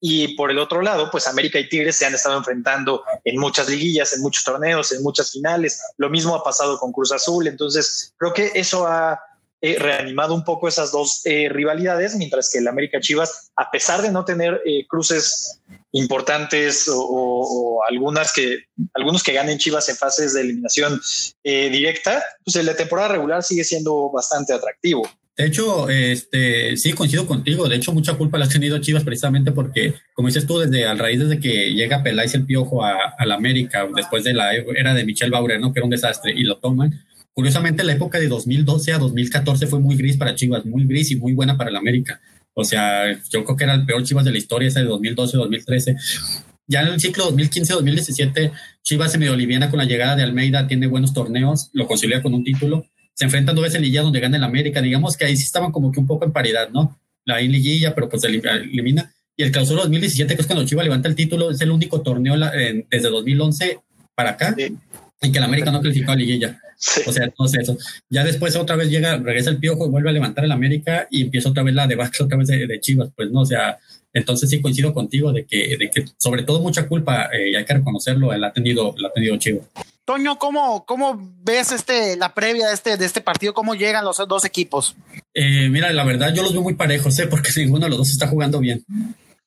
Y 0.01 0.35
por 0.37 0.51
el 0.51 0.59
otro 0.59 0.83
lado, 0.83 1.11
pues 1.11 1.27
América 1.27 1.59
y 1.59 1.68
Tigres 1.68 1.96
se 1.96 2.07
han 2.07 2.14
estado 2.14 2.37
enfrentando 2.37 3.05
en 3.25 3.38
muchas 3.38 3.68
liguillas, 3.68 4.12
en 4.14 4.20
muchos 4.20 4.44
torneos, 4.44 4.92
en 4.92 5.03
muchas 5.03 5.31
finales. 5.31 5.81
Lo 5.96 6.11
mismo 6.11 6.35
ha 6.35 6.42
pasado 6.42 6.79
con 6.79 6.92
Cruz 6.92 7.12
Azul. 7.12 7.46
Entonces, 7.46 8.12
creo 8.18 8.33
que 8.33 8.51
eso 8.55 8.87
ha 8.87 9.18
eh, 9.64 9.77
reanimado 9.79 10.35
un 10.35 10.42
poco 10.42 10.66
esas 10.66 10.90
dos 10.90 11.20
eh, 11.25 11.48
rivalidades, 11.48 12.16
mientras 12.16 12.51
que 12.51 12.59
el 12.59 12.66
América 12.66 12.98
Chivas, 12.98 13.53
a 13.55 13.70
pesar 13.70 14.03
de 14.03 14.11
no 14.11 14.25
tener 14.25 14.61
eh, 14.66 14.85
cruces 14.88 15.61
importantes 15.92 16.90
o, 16.92 17.81
algunas 17.88 18.33
que 18.33 18.64
algunos 18.94 19.22
que 19.22 19.33
ganen 19.33 19.59
Chivas 19.59 19.88
en 19.88 19.96
fases 19.96 20.35
de 20.35 20.40
eliminación 20.40 21.01
directa, 21.44 22.25
pues 22.44 22.57
en 22.57 22.66
la 22.66 22.75
temporada 22.75 23.09
regular 23.09 23.44
sigue 23.44 23.62
siendo 23.62 24.11
bastante 24.11 24.53
atractivo. 24.53 25.09
De 25.37 25.46
hecho, 25.46 25.88
este, 25.88 26.77
sí 26.77 26.92
coincido 26.92 27.27
contigo. 27.27 27.68
De 27.68 27.77
hecho, 27.77 27.92
mucha 27.92 28.14
culpa 28.14 28.38
la 28.38 28.46
ha 28.46 28.48
tenido 28.48 28.79
Chivas 28.79 29.05
precisamente 29.05 29.53
porque, 29.53 29.94
como 30.12 30.29
dices 30.29 30.46
tú, 30.46 30.59
desde 30.59 30.87
a 30.87 30.94
raíz 30.94 31.20
desde 31.20 31.40
que 31.40 31.72
llega 31.72 32.03
Peláez 32.03 32.35
el 32.35 32.44
Piojo 32.46 32.85
a, 32.85 33.14
la 33.25 33.35
América, 33.35 33.88
después 33.94 34.25
de 34.25 34.35
la 34.35 34.55
era 34.55 34.92
de 34.92 35.05
Michel 35.05 35.31
Bauer, 35.31 35.61
¿no? 35.61 35.72
que 35.72 35.79
era 35.79 35.85
un 35.85 35.90
desastre, 35.90 36.33
y 36.33 36.42
lo 36.42 36.59
toman, 36.59 37.05
Curiosamente, 37.35 37.83
la 37.85 37.95
época 37.95 38.18
de 38.18 38.29
2012 38.29 38.92
a 38.92 38.99
2014 38.99 39.66
fue 39.66 39.81
muy 39.81 39.97
gris 39.97 40.16
para 40.16 40.35
Chivas, 40.35 40.66
muy 40.66 40.87
gris 40.87 41.11
y 41.11 41.16
muy 41.16 41.33
buena 41.33 41.57
para 41.57 41.71
el 41.71 41.77
América. 41.77 42.21
O 42.55 42.64
sea, 42.64 43.11
yo 43.31 43.45
creo 43.45 43.57
que 43.57 43.64
era 43.64 43.75
el 43.75 43.87
peor 43.87 44.03
Chivas 44.03 44.25
de 44.25 44.33
la 44.33 44.38
historia, 44.38 44.68
esa 44.68 44.81
de 44.81 44.87
2012-2013. 44.87 45.97
Ya 46.66 46.83
en 46.83 46.88
el 46.88 47.01
ciclo 47.01 47.31
2015-2017, 47.33 48.53
Chivas 48.83 49.12
se 49.12 49.18
medio 49.18 49.35
liviana 49.35 49.71
con 49.71 49.79
la 49.79 49.85
llegada 49.85 50.16
de 50.16 50.23
Almeida, 50.23 50.66
tiene 50.66 50.87
buenos 50.87 51.14
torneos, 51.14 51.71
lo 51.73 51.87
concilia 51.87 52.23
con 52.23 52.35
un 52.35 52.45
título. 52.45 52.87
Se 53.14 53.25
enfrentan 53.25 53.55
dos 53.55 53.62
veces 53.62 53.77
en 53.77 53.83
Liguilla 53.83 54.03
donde 54.03 54.21
gana 54.21 54.37
el 54.37 54.45
América. 54.45 54.81
Digamos 54.81 55.16
que 55.16 55.25
ahí 55.25 55.37
sí 55.37 55.45
estaban 55.45 55.73
como 55.73 55.90
que 55.90 56.01
un 56.01 56.07
poco 56.07 56.25
en 56.25 56.33
paridad, 56.33 56.68
¿no? 56.71 56.99
La 57.25 57.40
en 57.40 57.53
Liguilla, 57.53 57.95
pero 57.95 58.09
pues 58.09 58.25
elimina. 58.25 59.12
Y 59.37 59.42
el 59.42 59.51
clausura 59.53 59.83
2017, 59.83 60.35
que 60.35 60.40
es 60.42 60.47
cuando 60.47 60.66
Chivas 60.66 60.85
levanta 60.85 61.09
el 61.09 61.14
título, 61.14 61.51
es 61.51 61.61
el 61.61 61.71
único 61.71 62.03
torneo 62.03 62.37
desde 62.90 63.09
2011 63.09 63.79
para 64.14 64.31
acá 64.31 64.55
en 64.59 65.33
que 65.33 65.38
el 65.38 65.45
América 65.45 65.71
no 65.71 65.81
clasificó 65.81 66.12
a 66.12 66.16
liguilla. 66.16 66.61
O 67.07 67.12
sea, 67.12 67.25
entonces 67.25 67.62
eso. 67.62 67.77
Ya 68.11 68.25
después 68.25 68.57
otra 68.57 68.77
vez 68.77 68.88
llega, 68.88 69.16
regresa 69.16 69.51
el 69.51 69.59
piojo, 69.59 69.88
vuelve 69.88 70.11
a 70.11 70.12
levantar 70.12 70.45
el 70.45 70.53
América 70.53 71.07
y 71.11 71.23
empieza 71.23 71.51
otra 71.51 71.62
vez 71.62 71.75
la 71.75 71.87
debacle 71.87 72.25
otra 72.25 72.38
vez 72.38 72.49
de, 72.49 72.81
Chivas. 72.81 73.11
Pues 73.14 73.31
no, 73.31 73.40
o 73.40 73.47
sea, 73.47 73.79
entonces 74.12 74.51
sí 74.51 74.61
coincido 74.61 74.92
contigo 74.92 75.33
de 75.33 75.45
que, 75.45 75.77
de 75.79 75.90
que 75.90 76.05
sobre 76.18 76.42
todo 76.42 76.61
mucha 76.61 76.88
culpa, 76.88 77.29
eh, 77.33 77.51
y 77.51 77.55
hay 77.55 77.64
que 77.64 77.75
reconocerlo, 77.75 78.33
él 78.33 78.45
ha 78.45 78.53
tenido, 78.53 78.95
la 78.99 79.09
ha 79.09 79.12
tenido 79.12 79.37
Chivas. 79.37 79.66
Toño, 80.05 80.37
¿cómo, 80.37 80.85
¿cómo 80.85 81.33
ves 81.45 81.71
este, 81.71 82.16
la 82.16 82.35
previa 82.35 82.66
de 82.66 82.75
este, 82.75 82.97
de 82.97 83.07
este 83.07 83.21
partido? 83.21 83.55
¿Cómo 83.55 83.77
llegan 83.77 84.05
los 84.05 84.16
dos 84.27 84.45
equipos? 84.45 84.97
Eh, 85.33 85.68
mira, 85.68 85.92
la 85.92 86.03
verdad 86.03 86.35
yo 86.35 86.42
los 86.42 86.53
veo 86.53 86.62
muy 86.62 86.75
parejos, 86.75 87.16
¿eh? 87.21 87.29
porque 87.29 87.51
ninguno 87.57 87.87
de 87.87 87.90
los 87.90 87.99
dos 87.99 88.11
está 88.11 88.27
jugando 88.27 88.59
bien. 88.59 88.85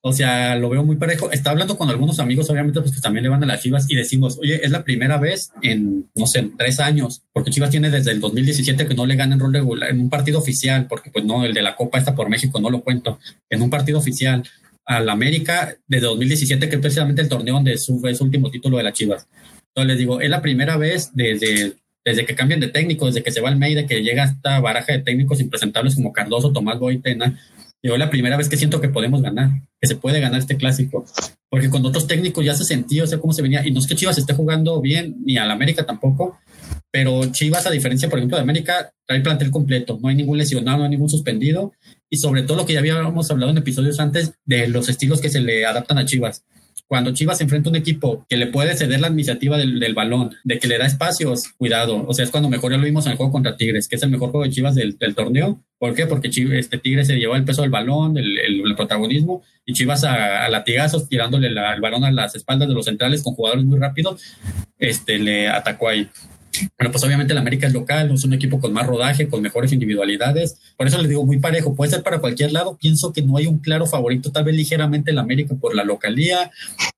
O 0.08 0.14
sea, 0.14 0.56
lo 0.56 0.70
veo 0.70 0.84
muy 0.84 0.98
parejo. 0.98 1.32
Está 1.32 1.50
hablando 1.50 1.80
con 1.80 1.90
algunos 1.90 2.20
amigos, 2.20 2.48
obviamente, 2.52 2.80
pues 2.80 2.94
que 2.94 3.02
también 3.02 3.24
le 3.24 3.30
van 3.30 3.42
a 3.42 3.48
las 3.48 3.64
Chivas 3.64 3.88
y 3.90 3.96
decimos, 3.96 4.38
oye, 4.40 4.64
es 4.64 4.70
la 4.70 4.84
primera 4.84 5.18
vez 5.18 5.52
en, 5.64 6.12
no 6.14 6.28
sé, 6.28 6.42
en 6.42 6.56
tres 6.56 6.80
años, 6.80 7.24
porque 7.34 7.50
Chivas 7.50 7.72
tiene 7.72 7.90
desde 7.90 8.12
el 8.12 8.20
2017 8.20 8.88
que 8.88 8.94
no 8.94 9.08
le 9.08 9.16
gana 9.16 9.34
en 9.34 9.40
rol 9.40 9.52
regular, 9.52 9.90
en 9.90 10.00
un 10.00 10.12
partido 10.12 10.38
oficial, 10.38 10.86
porque 10.86 11.10
pues 11.10 11.26
no, 11.26 11.44
el 11.44 11.56
de 11.56 11.64
la 11.64 11.76
Copa 11.76 11.98
está 11.98 12.14
por 12.14 12.30
México, 12.30 12.60
no 12.60 12.70
lo 12.70 12.82
cuento, 12.82 13.18
en 13.50 13.64
un 13.64 13.72
partido 13.72 13.98
oficial 13.98 14.44
al 14.86 15.10
América 15.10 15.76
desde 15.88 16.06
2017, 16.06 16.70
que 16.70 16.76
es 16.76 16.82
precisamente 16.82 17.24
el 17.24 17.28
torneo 17.28 17.56
donde 17.56 17.76
sube 17.80 18.14
su 18.14 18.26
último 18.26 18.52
título 18.52 18.78
de 18.78 18.84
las 18.84 18.94
Chivas. 18.94 19.28
Entonces 19.70 19.88
les 19.88 19.98
digo, 19.98 20.22
es 20.22 20.30
la 20.30 20.44
primera 20.44 20.78
vez 20.78 21.10
desde, 21.16 21.78
desde 22.06 22.28
que 22.28 22.36
cambian 22.36 22.60
de 22.60 22.68
técnico, 22.68 23.08
desde 23.08 23.24
que 23.24 23.32
se 23.32 23.42
va 23.42 23.50
el 23.50 23.58
Meide, 23.58 23.88
que 23.88 24.04
llega 24.04 24.26
esta 24.26 24.60
baraja 24.60 24.94
de 24.94 25.00
técnicos 25.00 25.42
impresentables 25.42 25.96
como 25.96 26.14
Cardoso, 26.14 26.52
Tomás 26.52 26.78
Boitena, 26.78 27.40
Digo, 27.86 27.98
la 27.98 28.10
primera 28.10 28.36
vez 28.36 28.50
que 28.50 28.58
siento 28.58 28.82
que 28.82 28.90
podemos 28.90 29.22
ganar, 29.22 29.62
que 29.80 29.88
se 29.88 29.96
puede 29.96 30.20
ganar 30.20 30.40
este 30.40 30.58
clásico. 30.58 31.06
Porque 31.52 31.70
con 31.70 31.86
otros 31.86 32.08
técnicos 32.08 32.44
ya 32.44 32.56
se 32.56 32.64
sentía, 32.64 33.04
o 33.04 33.08
sea, 33.08 33.20
cómo 33.20 33.32
se 33.32 33.44
venía. 33.44 33.64
Y 33.64 33.70
no 33.70 33.80
es 33.80 33.86
que 33.86 33.94
Chivas 33.94 34.18
esté 34.18 34.34
jugando 34.34 34.82
bien, 34.82 35.18
ni 35.24 35.38
al 35.38 35.52
América 35.52 35.86
tampoco, 35.86 36.40
pero 36.90 37.32
Chivas, 37.32 37.68
a 37.68 37.70
diferencia, 37.70 38.10
por 38.10 38.18
ejemplo, 38.18 38.38
de 38.38 38.42
América, 38.42 38.92
trae 39.06 39.22
plantel 39.22 39.52
completo. 39.52 40.00
No 40.02 40.08
hay 40.08 40.16
ningún 40.16 40.40
lesionado, 40.40 40.80
no 40.80 40.86
hay 40.86 40.90
ningún 40.90 41.10
suspendido. 41.10 41.74
Y 42.10 42.18
sobre 42.18 42.42
todo 42.42 42.58
lo 42.58 42.66
que 42.66 42.74
ya 42.74 42.80
habíamos 42.80 43.30
hablado 43.30 43.52
en 43.52 43.60
episodios 43.60 44.00
antes 44.00 44.34
de 44.46 44.68
los 44.68 44.90
estilos 44.90 45.22
que 45.22 45.30
se 45.30 45.42
le 45.42 45.64
adaptan 45.64 46.00
a 46.00 46.06
Chivas 46.06 46.44
cuando 46.88 47.14
Chivas 47.14 47.42
enfrenta 47.42 47.70
a 47.70 47.72
un 47.72 47.76
equipo 47.76 48.26
que 48.30 48.38
le 48.38 48.48
puede 48.48 48.76
ceder 48.76 49.00
la 49.00 49.10
iniciativa 49.10 49.58
del, 49.58 49.94
balón, 49.96 50.36
de 50.44 50.60
que 50.60 50.68
le 50.68 50.78
da 50.78 50.86
espacios, 50.86 51.50
cuidado. 51.58 52.06
O 52.08 52.14
sea, 52.14 52.26
es 52.26 52.32
cuando 52.32 52.50
mejor 52.50 52.72
ya 52.72 52.78
lo 52.78 52.86
vimos 52.86 53.06
en 53.06 53.14
el 53.14 53.18
juego 53.18 53.32
contra 53.32 53.58
Tigres, 53.58 53.88
que 53.88 53.96
es 53.96 54.04
el 54.04 54.12
mejor 54.12 54.30
juego 54.30 54.46
de 54.46 54.52
Chivas 54.52 54.76
del, 54.76 54.98
torneo. 55.16 55.64
¿Por 55.80 55.96
qué? 55.96 56.06
Porque 56.06 56.30
este 56.30 56.78
Tigres 56.78 57.08
se 57.08 57.16
llevó 57.16 57.36
el 57.36 57.44
peso 57.44 57.64
del 57.64 57.72
balón, 57.72 58.18
el, 58.18 58.76
protagonismo, 58.76 59.44
y 59.66 59.74
Chivas 59.74 60.04
a, 60.04 60.48
latigazos, 60.50 61.10
tirándole 61.10 61.48
el 61.48 61.82
balón 61.82 62.04
a 62.04 62.12
las 62.12 62.36
espaldas 62.36 62.68
de 62.68 62.76
los 62.76 62.86
centrales 62.86 63.24
con 63.24 63.34
jugadores 63.34 63.66
muy 63.66 63.80
rápidos, 63.80 64.22
este, 64.78 65.18
le 65.18 65.48
atacó 65.48 65.90
ahí. 65.90 66.08
Bueno, 66.78 66.92
pues 66.92 67.04
obviamente 67.04 67.34
el 67.34 67.40
América 67.40 67.68
es 67.68 67.74
local, 67.74 68.12
es 68.12 68.24
un 68.24 68.34
equipo 68.34 68.60
con 68.60 68.74
más 68.74 68.86
rodaje, 68.88 69.28
con 69.28 69.42
mejores 69.42 69.72
individualidades. 69.74 70.58
Por 70.78 70.88
eso 70.88 70.98
les 70.98 71.10
digo, 71.10 71.26
muy 71.26 71.40
parejo. 71.40 71.76
Puede 71.76 71.92
ser 71.92 72.04
para 72.04 72.20
cualquier 72.20 72.52
lado. 72.52 72.78
Pienso 72.78 73.14
que 73.14 73.22
no 73.22 73.38
hay 73.38 73.48
un 73.48 73.60
claro 73.60 73.86
favorito, 73.86 74.32
tal 74.32 74.44
vez 74.46 74.56
ligeramente 74.56 75.12
el 75.12 75.20
América 75.20 75.56
por 75.60 75.76
la 75.76 75.84
localía, 75.84 76.52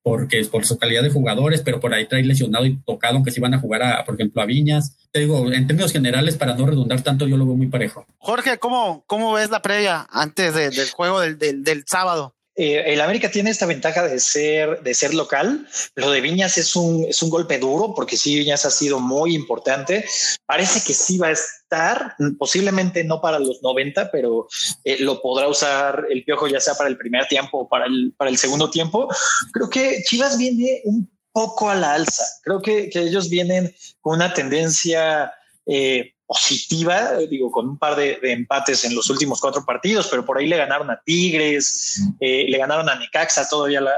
porque 0.03 0.39
es 0.39 0.47
por 0.47 0.65
su 0.65 0.77
calidad 0.77 1.03
de 1.03 1.09
jugadores, 1.09 1.61
pero 1.61 1.79
por 1.79 1.93
ahí 1.93 2.07
trae 2.07 2.23
lesionado 2.23 2.65
y 2.65 2.77
tocado, 2.77 3.15
aunque 3.15 3.31
si 3.31 3.39
van 3.39 3.53
a 3.53 3.59
jugar, 3.59 3.83
a, 3.83 4.05
por 4.05 4.15
ejemplo, 4.15 4.41
a 4.41 4.45
Viñas. 4.45 4.95
Te 5.11 5.19
digo, 5.19 5.51
en 5.51 5.67
términos 5.67 5.91
generales, 5.91 6.37
para 6.37 6.55
no 6.55 6.65
redundar 6.65 7.01
tanto, 7.01 7.27
yo 7.27 7.37
lo 7.37 7.45
veo 7.45 7.55
muy 7.55 7.67
parejo. 7.67 8.05
Jorge, 8.19 8.57
¿cómo, 8.57 9.03
cómo 9.07 9.33
ves 9.33 9.49
la 9.49 9.61
previa 9.61 10.07
antes 10.09 10.53
del 10.53 10.89
juego 10.91 11.19
del, 11.19 11.37
del 11.37 11.83
sábado? 11.85 12.36
Eh, 12.59 12.93
el 12.93 13.01
América 13.01 13.29
tiene 13.29 13.51
esta 13.51 13.67
ventaja 13.67 14.07
de 14.07 14.19
ser, 14.19 14.81
de 14.81 14.93
ser 14.95 15.13
local. 15.13 15.67
Lo 15.95 16.09
de 16.09 16.21
Viñas 16.21 16.57
es 16.57 16.75
un, 16.75 17.05
es 17.07 17.21
un 17.21 17.29
golpe 17.29 17.59
duro 17.59 17.93
porque 17.95 18.17
sí, 18.17 18.35
Viñas 18.35 18.65
ha 18.65 18.71
sido 18.71 18.99
muy 18.99 19.35
importante. 19.35 20.03
Parece 20.47 20.81
que 20.85 20.95
sí 20.95 21.19
va 21.19 21.27
a 21.27 21.31
estar, 21.31 22.15
posiblemente 22.39 23.03
no 23.03 23.21
para 23.21 23.37
los 23.37 23.61
90, 23.61 24.09
pero 24.11 24.47
eh, 24.83 24.97
lo 24.99 25.21
podrá 25.21 25.47
usar 25.47 26.07
el 26.09 26.23
Piojo 26.23 26.47
ya 26.47 26.59
sea 26.59 26.73
para 26.73 26.89
el 26.89 26.97
primer 26.97 27.27
tiempo 27.27 27.59
o 27.59 27.69
para 27.69 27.85
el, 27.85 28.13
para 28.17 28.31
el 28.31 28.39
segundo 28.39 28.71
tiempo. 28.71 29.07
Creo 29.53 29.69
que 29.69 30.01
Chivas 30.03 30.35
viene 30.39 30.81
un 30.85 31.07
poco 31.31 31.69
a 31.69 31.75
la 31.75 31.93
alza. 31.93 32.25
Creo 32.41 32.59
que, 32.59 32.89
que 32.89 33.01
ellos 33.01 33.29
vienen 33.29 33.71
con 34.01 34.15
una 34.15 34.33
tendencia 34.33 35.31
eh, 35.67 36.15
positiva, 36.27 37.13
digo, 37.29 37.49
con 37.49 37.69
un 37.69 37.77
par 37.77 37.95
de, 37.95 38.19
empates 38.21 38.83
en 38.83 38.93
los 38.93 39.09
últimos 39.09 39.39
cuatro 39.39 39.63
partidos, 39.63 40.07
pero 40.09 40.25
por 40.25 40.37
ahí 40.37 40.45
le 40.45 40.57
ganaron 40.57 40.91
a 40.91 41.01
Tigres, 41.03 42.01
eh, 42.19 42.45
le 42.49 42.57
ganaron 42.57 42.89
a 42.89 42.95
Necaxa 42.95 43.47
todavía 43.47 43.79
la, 43.79 43.93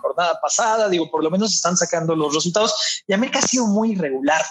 jornada 0.00 0.38
pasada, 0.40 0.88
digo, 0.88 1.10
por 1.10 1.22
lo 1.22 1.30
menos 1.30 1.52
están 1.54 1.76
sacando 1.76 2.16
los 2.16 2.34
resultados 2.34 3.02
y 3.06 3.12
América 3.12 3.38
ha 3.38 3.42
sido 3.42 3.66
muy 3.66 3.92
irregular, 3.92 4.42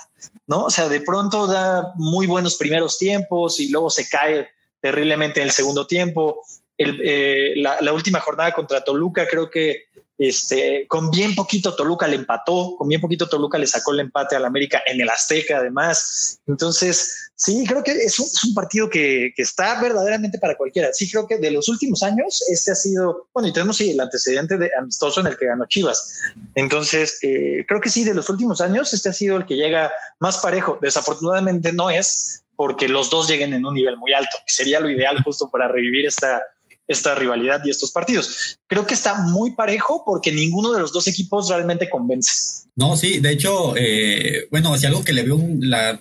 ¿no? 0.48 0.66
O 0.66 0.70
sea, 0.70 0.88
de 0.88 1.02
pronto 1.02 1.48
da 1.48 1.94
muy 1.96 2.28
buenos 2.28 2.56
primeros 2.56 2.98
tiempos 2.98 3.60
y 3.60 3.70
luego 3.70 3.90
se 3.90 4.08
cae 4.08 4.48
terriblemente 4.80 5.42
en 5.42 5.48
el 5.48 5.52
segundo 5.52 5.88
tiempo. 5.88 6.42
Eh, 6.78 7.54
la, 7.58 7.94
última 7.94 8.20
jornada 8.20 8.54
contra 8.54 8.84
Toluca 8.84 9.28
creo 9.28 9.50
que 9.50 9.86
este, 10.22 10.86
con 10.88 11.10
bien 11.10 11.34
poquito 11.34 11.76
Toluca 11.76 12.08
le 12.08 12.16
empató, 12.16 12.76
con 12.78 12.88
bien 12.88 13.02
poquito 13.02 13.28
Toluca 13.28 13.58
le 13.58 13.66
sacó 13.66 13.92
el 13.92 14.02
empate 14.02 14.36
al 14.36 14.46
América 14.46 14.84
en 14.86 15.02
el 15.02 15.10
Azteca, 15.10 15.58
además. 15.58 16.40
Entonces, 16.46 17.32
sí, 17.34 17.66
creo 17.68 17.84
que 17.84 17.92
es 17.94 18.20
un, 18.20 18.54
partido 18.54 18.88
que, 18.88 19.34
está 19.36 19.82
verdaderamente 19.82 20.38
para 20.38 20.56
cualquiera. 20.56 20.94
Sí, 20.94 21.10
creo 21.10 21.26
que 21.26 21.40
de 21.40 21.50
los 21.50 21.68
últimos 21.70 22.04
años, 22.04 22.44
este 22.52 22.72
ha 22.72 22.76
sido, 22.76 23.30
bueno, 23.34 23.50
y 23.50 23.54
tenemos 23.54 23.82
el 23.82 24.00
antecedente 24.00 24.60
de 24.60 24.70
amistoso 24.78 25.22
en 25.22 25.28
el 25.28 25.38
que 25.38 25.48
ganó 25.48 25.66
Chivas. 25.66 26.14
Entonces, 26.54 27.18
eh, 27.24 27.66
creo 27.68 27.82
que 27.82 27.90
sí, 27.90 28.04
de 28.04 28.14
los 28.14 28.30
últimos 28.30 28.62
años, 28.62 28.94
este 28.94 29.10
ha 29.10 29.14
sido 29.14 29.38
el 29.38 29.48
que 29.48 29.56
llega 29.56 29.92
más 30.20 30.38
parejo. 30.38 30.78
Desafortunadamente 30.80 31.74
no 31.74 31.90
es 31.90 32.44
porque 32.56 32.88
los 32.88 33.10
dos 33.10 33.28
lleguen 33.28 33.56
en 33.56 33.66
un 33.66 33.74
nivel 33.74 33.98
muy 33.98 34.14
alto, 34.14 34.38
que 34.46 34.54
sería 34.54 34.80
lo 34.80 34.88
ideal 34.92 35.24
justo 35.24 35.50
para 35.50 35.68
revivir 35.68 36.06
esta 36.06 36.44
esta 36.92 37.16
rivalidad 37.16 37.62
y 37.64 37.70
estos 37.70 37.92
partidos. 37.92 38.60
Creo 38.68 38.86
que 38.86 38.94
está 38.94 39.16
muy 39.24 39.52
parejo 39.52 40.04
porque 40.06 40.32
ninguno 40.32 40.72
de 40.74 40.80
los 40.80 40.92
dos 40.92 41.08
equipos 41.08 41.50
realmente 41.50 41.90
convence. 41.90 42.62
No, 42.76 42.96
sí, 42.96 43.20
de 43.20 43.32
hecho, 43.32 43.76
eh, 43.76 44.48
bueno, 44.50 44.78
si 44.78 44.86
algo 44.86 45.04
que 45.04 45.14
le 45.14 45.24
veo 45.24 45.40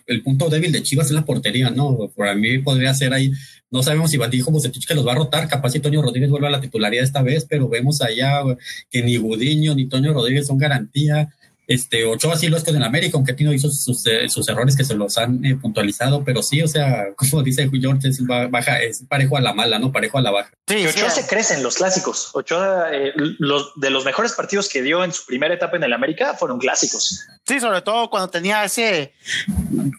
el 0.07 0.23
punto 0.23 0.49
débil 0.49 0.71
de 0.71 0.83
Chivas 0.83 1.07
es 1.07 1.13
la 1.13 1.25
portería, 1.25 1.71
¿no? 1.71 2.11
Para 2.17 2.35
mí 2.35 2.59
podría 2.59 2.95
ser 2.95 3.13
ahí, 3.13 3.33
no 3.71 3.83
sabemos 3.83 4.11
si 4.11 4.19
dijo 4.31 4.51
Bucetich 4.51 4.87
que 4.87 4.95
los 4.95 5.07
va 5.07 5.13
a 5.13 5.17
rotar, 5.17 5.49
capaz 5.49 5.71
si 5.71 5.81
Toño 5.81 6.03
Rodríguez 6.03 6.31
vuelve 6.31 6.47
a 6.47 6.51
la 6.51 6.61
titularidad 6.61 7.05
esta 7.05 7.23
vez, 7.23 7.47
pero 7.49 7.69
vemos 7.69 8.03
allá 8.03 8.43
que 8.89 9.03
ni 9.03 9.17
Gudiño 9.17 9.75
ni 9.75 9.89
Toño 9.89 10.13
Rodríguez 10.13 10.47
son 10.47 10.59
garantía. 10.59 11.35
Este, 11.71 12.05
Ochoa 12.05 12.37
sí 12.37 12.49
lo 12.49 12.57
es 12.57 12.65
con 12.65 12.75
el 12.75 12.83
América, 12.83 13.17
aunque 13.17 13.33
Tino 13.33 13.53
hizo 13.53 13.71
sus, 13.71 14.05
eh, 14.09 14.29
sus, 14.29 14.49
errores 14.49 14.77
que 14.77 14.85
se 14.85 14.95
los 14.95 15.17
han 15.17 15.45
eh, 15.45 15.55
puntualizado, 15.55 16.25
pero 16.25 16.43
sí, 16.43 16.61
o 16.63 16.67
sea, 16.67 17.11
como 17.17 17.45
dice 17.45 17.71
George, 17.73 18.09
es, 18.09 18.21
baja, 18.27 18.83
es 18.83 19.05
parejo 19.09 19.37
a 19.37 19.41
la 19.41 19.53
mala, 19.53 19.79
¿no? 19.79 19.93
Parejo 19.93 20.19
a 20.19 20.21
la 20.21 20.33
baja. 20.33 20.51
Sí, 20.67 20.85
Ochoa 20.85 21.11
se 21.11 21.29
crece 21.29 21.55
en 21.55 21.63
los 21.63 21.77
clásicos. 21.77 22.31
Ochoa, 22.33 22.89
eh, 22.93 23.13
los, 23.15 23.71
de 23.77 23.91
los 23.91 24.05
mejores 24.05 24.33
partidos 24.33 24.69
que 24.69 24.83
dio 24.83 25.05
en 25.05 25.13
su 25.13 25.25
primera 25.27 25.55
etapa 25.55 25.77
en 25.77 25.85
el 25.85 25.93
América 25.93 26.35
fueron 26.35 26.59
clásicos. 26.59 27.25
Sí, 27.51 27.59
sobre 27.59 27.83
todo 27.83 28.09
cuando 28.11 28.31
tenía 28.31 28.63
ese 28.63 29.13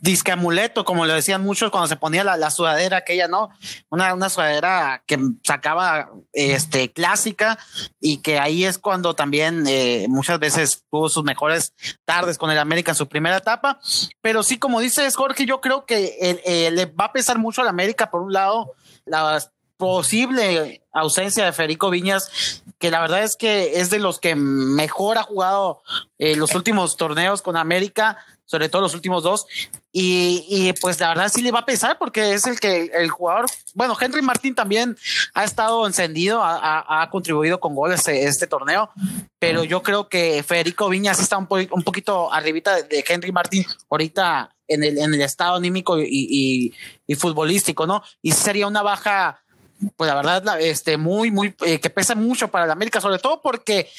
disque 0.02 0.32
amuleto, 0.32 0.86
como 0.86 1.06
le 1.06 1.14
decían 1.14 1.44
muchos, 1.44 1.70
cuando 1.70 1.90
se 1.90 1.98
ponía 1.98 2.24
la, 2.24 2.50
sudadera 2.50 2.96
aquella, 2.96 3.28
¿no? 3.28 3.50
Una, 3.90 4.14
una 4.14 4.30
sudadera 4.30 5.04
que 5.06 5.20
sacaba 5.44 6.12
este 6.32 6.94
clásica 6.94 7.60
y 8.00 8.20
que 8.20 8.40
ahí 8.40 8.64
es 8.64 8.78
cuando 8.78 9.16
también 9.16 9.66
eh, 9.68 10.06
muchas 10.08 10.40
veces 10.40 10.86
tuvo 10.90 11.10
sus 11.10 11.26
mejores 11.26 11.74
tardes 12.06 12.38
con 12.38 12.52
el 12.52 12.58
América 12.58 12.92
en 12.92 12.96
su 12.96 13.10
primera 13.10 13.36
etapa. 13.36 13.82
Pero 14.22 14.44
sí, 14.44 14.58
como 14.58 14.80
dices, 14.80 15.14
Jorge, 15.18 15.46
yo 15.46 15.60
creo 15.60 15.86
que 15.86 16.40
eh, 16.46 16.72
le 16.72 16.86
va 16.86 17.08
a 17.08 17.12
pesar 17.12 17.38
mucho 17.38 17.62
al 17.62 17.68
América, 17.68 18.10
por 18.10 18.22
un 18.22 18.32
lado, 18.32 18.76
la 19.04 19.42
posible 19.82 20.84
ausencia 20.94 21.44
de 21.44 21.54
Federico 21.54 21.90
Viñas, 21.90 22.62
que 22.78 22.92
la 22.92 23.02
verdad 23.02 23.24
es 23.24 23.36
que 23.36 23.80
es 23.80 23.90
de 23.90 23.98
los 23.98 24.20
que 24.20 24.36
mejor 24.36 25.18
ha 25.18 25.24
jugado 25.24 25.82
eh, 26.20 26.36
los 26.36 26.54
últimos 26.54 26.98
torneos 26.98 27.42
con 27.42 27.58
América, 27.58 28.20
sobre 28.46 28.70
todo 28.70 28.84
los 28.84 28.94
últimos 28.94 29.24
dos. 29.24 29.48
Y, 29.92 30.72
pues 30.82 31.00
la 31.00 31.10
verdad 31.10 31.32
sí 31.34 31.42
le 31.42 31.52
va 31.52 31.62
a 31.62 31.66
pesar 31.66 31.98
porque 31.98 32.34
es 32.34 32.46
el 32.46 32.60
que 32.60 32.92
el 32.94 33.10
jugador, 33.10 33.48
bueno, 33.74 33.98
Henry 34.00 34.22
Martín 34.22 34.54
también 34.54 34.96
ha 35.34 35.46
estado 35.46 35.88
encendido, 35.88 36.42
ha, 36.44 37.10
contribuido 37.10 37.60
con 37.60 37.74
goles 37.74 38.02
este, 38.02 38.28
este, 38.28 38.46
torneo, 38.46 38.92
pero 39.40 39.64
yo 39.64 39.82
creo 39.82 40.10
que 40.10 40.44
Federico 40.44 40.90
Viñas 40.90 41.20
está 41.20 41.40
un, 41.40 41.48
poquito 41.48 42.32
arribita 42.32 42.84
de 42.84 43.04
Henry 43.08 43.32
Martín 43.32 43.66
ahorita 43.90 44.56
en 44.68 44.84
el, 44.84 45.00
en 45.00 45.16
el 45.16 45.22
estado 45.22 45.56
anímico 45.56 46.00
y, 46.00 46.72
y 47.08 47.16
futbolístico, 47.16 47.88
¿no? 47.88 48.04
Y 48.22 48.34
sería 48.34 48.68
una 48.68 48.84
baja 48.84 49.42
pues 49.96 50.08
la 50.08 50.16
verdad, 50.16 50.62
este, 50.62 50.98
muy, 50.98 51.32
muy, 51.32 51.56
eh, 51.66 51.80
que 51.80 51.90
pesa 51.90 52.16
mucho 52.16 52.50
para 52.50 52.66
el 52.66 52.72
América, 52.72 53.02
sobre 53.02 53.20
todo 53.20 53.42
porque 53.42 53.90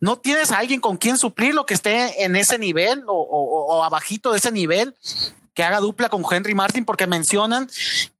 no 0.00 0.18
tienes 0.18 0.52
a 0.52 0.58
alguien 0.58 0.80
con 0.80 0.96
quien 0.96 1.18
suplir 1.18 1.54
lo 1.54 1.66
que 1.66 1.74
esté 1.74 2.24
en 2.24 2.36
ese 2.36 2.58
nivel 2.58 3.04
o, 3.06 3.14
o 3.14 3.84
abajito 3.84 4.32
de 4.32 4.38
ese 4.38 4.52
nivel 4.52 4.94
que 5.56 5.64
haga 5.64 5.80
dupla 5.80 6.10
con 6.10 6.22
Henry 6.30 6.54
Martin 6.54 6.84
porque 6.84 7.06
mencionan 7.06 7.66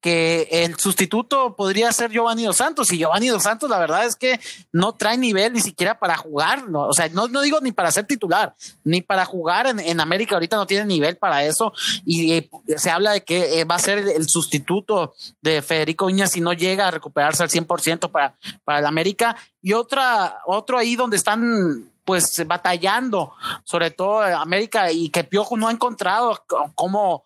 que 0.01 0.49
el 0.51 0.79
sustituto 0.79 1.55
podría 1.55 1.93
ser 1.93 2.11
Giovanni 2.11 2.45
Dos 2.45 2.57
Santos 2.57 2.91
y 2.93 2.99
Giovanni 2.99 3.29
Dos 3.29 3.43
Santos 3.43 3.69
la 3.69 3.79
verdad 3.79 4.07
es 4.07 4.17
que 4.17 4.41
no 4.73 4.95
trae 4.95 5.19
nivel 5.19 5.53
ni 5.53 5.61
siquiera 5.61 5.99
para 5.99 6.17
jugar, 6.17 6.71
no, 6.71 6.89
o 6.89 6.95
sea, 6.95 7.11
no, 7.11 7.29
no 7.29 7.43
digo 7.43 7.61
ni 7.61 7.73
para 7.73 7.93
ser 7.93 8.07
titular, 8.07 8.55
ni 8.85 9.03
para 9.03 9.27
jugar 9.27 9.67
en, 9.67 10.01
América 10.01 10.37
ahorita 10.37 10.57
no 10.57 10.67
tiene 10.67 10.87
nivel 10.87 11.17
para 11.19 11.45
eso 11.45 11.75
y 12.07 12.33
eh, 12.33 12.51
se 12.77 12.91
habla 12.91 13.13
de 13.13 13.23
que 13.23 13.61
eh, 13.61 13.65
va 13.65 13.75
a 13.75 13.81
ser 13.81 13.99
el, 13.99 14.27
sustituto 14.29 15.15
de 15.43 15.61
Federico 15.61 16.07
Viñas 16.07 16.33
si 16.33 16.41
no 16.41 16.55
llega 16.55 16.89
a 16.89 16.91
recuperarse 16.91 17.43
al 17.43 17.51
100% 17.51 18.11
para, 18.11 18.35
para 18.65 18.79
el 18.79 18.87
América. 18.87 19.37
Y 19.63 19.75
otra, 19.75 20.39
otro 20.47 20.79
ahí 20.79 20.97
donde 20.97 21.17
están 21.17 21.91
pues 22.07 22.47
batallando, 22.47 23.35
sobre 23.65 23.91
todo 23.91 24.23
América, 24.23 24.93
y 24.93 25.11
que 25.11 25.25
Piojo 25.25 25.57
no 25.57 25.69
ha 25.69 25.73
encontrado 25.73 26.41
cómo 26.75 27.25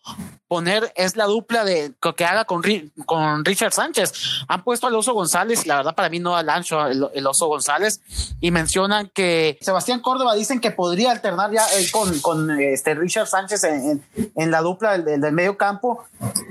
poner, 0.49 0.93
es 0.97 1.14
la 1.14 1.27
dupla 1.27 1.64
de 1.64 1.93
que 2.16 2.25
haga 2.25 2.45
con, 2.45 2.61
con 3.07 3.45
Richard 3.45 3.73
Sánchez. 3.73 4.12
Han 4.49 4.64
puesto 4.64 4.88
al 4.88 4.97
Oso 4.97 5.12
González, 5.12 5.64
y 5.64 5.69
la 5.69 5.77
verdad 5.77 5.95
para 5.95 6.09
mí 6.09 6.19
no 6.19 6.35
al 6.35 6.49
ancho 6.49 6.88
el, 6.88 7.27
Oso 7.27 7.47
González, 7.47 8.01
y 8.40 8.51
mencionan 8.51 9.11
que 9.14 9.59
Sebastián 9.61 10.01
Córdoba 10.01 10.35
dicen 10.35 10.61
que 10.61 10.73
podría 10.73 11.12
alternar 11.12 11.53
ya 11.53 11.64
con, 11.93 12.19
con 12.19 12.51
este 12.59 12.95
Richard 12.95 13.29
Sánchez 13.29 13.62
en, 13.62 14.03
en, 14.35 14.51
la 14.51 14.62
dupla 14.62 14.99
del, 14.99 15.21
del, 15.21 15.33
medio 15.33 15.57
campo, 15.57 16.05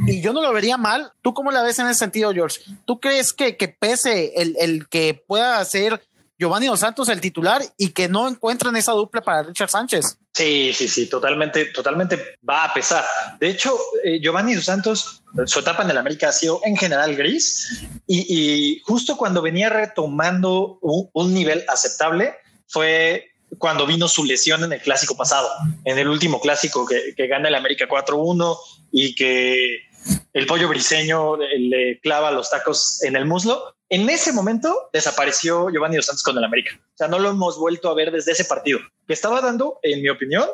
y 0.08 0.22
yo 0.22 0.32
no 0.32 0.42
lo 0.42 0.54
vería 0.54 0.78
mal. 0.78 1.12
¿Tú 1.22 1.34
cómo 1.34 1.52
la 1.52 1.64
ves 1.64 1.80
en 1.80 1.88
ese 1.88 2.00
sentido, 2.00 2.32
George? 2.32 2.62
¿Tú 2.86 3.02
crees 3.02 3.34
que, 3.34 3.58
que 3.58 3.68
pese 3.68 4.34
el, 4.36 4.56
el 4.60 4.88
que 4.88 5.22
pueda 5.28 5.60
hacer 5.60 6.02
Giovanni 6.40 6.68
Dos 6.68 6.80
Santos 6.80 7.10
el 7.10 7.20
titular 7.20 7.62
y 7.78 7.90
que 7.90 8.08
no 8.08 8.28
encuentran 8.30 8.74
esa 8.78 8.94
dupla 8.94 9.22
para 9.22 9.44
Richard 9.44 9.70
Sánchez. 9.70 10.18
Sí, 10.34 10.72
sí, 10.74 10.88
sí, 10.88 11.08
totalmente, 11.08 11.66
totalmente 11.66 12.38
va 12.48 12.64
a 12.64 12.74
pesar. 12.74 13.04
De 13.42 13.50
hecho, 13.50 13.78
eh, 14.06 14.22
Giovanni 14.22 14.56
Dos 14.56 14.64
Santos, 14.64 15.22
su 15.46 15.60
etapa 15.60 15.84
en 15.84 15.90
el 15.90 15.98
América 15.98 16.30
ha 16.30 16.32
sido 16.32 16.62
en 16.64 16.78
general 16.78 17.16
gris 17.18 17.86
y, 18.08 18.82
justo 18.86 19.18
cuando 19.18 19.42
venía 19.42 19.70
retomando 19.70 20.80
un, 20.82 21.34
nivel 21.34 21.66
aceptable 21.68 22.36
fue 22.68 23.26
cuando 23.58 23.86
vino 23.86 24.08
su 24.08 24.24
lesión 24.24 24.64
en 24.64 24.72
el 24.72 24.82
clásico 24.82 25.18
pasado, 25.18 25.50
en 25.84 26.00
el 26.00 26.08
último 26.08 26.40
clásico 26.40 26.86
que, 26.86 27.14
que 27.18 27.28
gana 27.28 27.50
el 27.50 27.56
América 27.56 27.86
4-1 27.90 28.58
y 28.94 29.14
que 29.14 29.90
el 30.34 30.46
pollo 30.46 30.70
briseño 30.70 31.36
le 31.36 32.00
clava 32.00 32.32
los 32.32 32.50
tacos 32.50 33.04
en 33.04 33.18
el 33.18 33.26
muslo. 33.26 33.76
En 33.92 34.08
ese 34.08 34.32
momento 34.32 34.90
desapareció 34.94 35.70
Giovanni 35.72 35.96
Dos 35.96 36.06
Santos 36.06 36.24
con 36.24 36.38
el 36.38 36.44
América. 36.44 36.80
O 36.80 36.98
sea, 36.98 37.08
no 37.08 37.18
lo 37.18 37.30
hemos 37.30 37.58
vuelto 37.58 37.90
a 37.90 37.96
ver 37.96 38.12
desde 38.12 38.34
ese 38.34 38.46
partido. 38.46 38.80
Que 39.08 39.14
estaba 39.14 39.42
dando, 39.42 39.80
en 39.82 40.04
mi 40.04 40.10
opinión, 40.10 40.48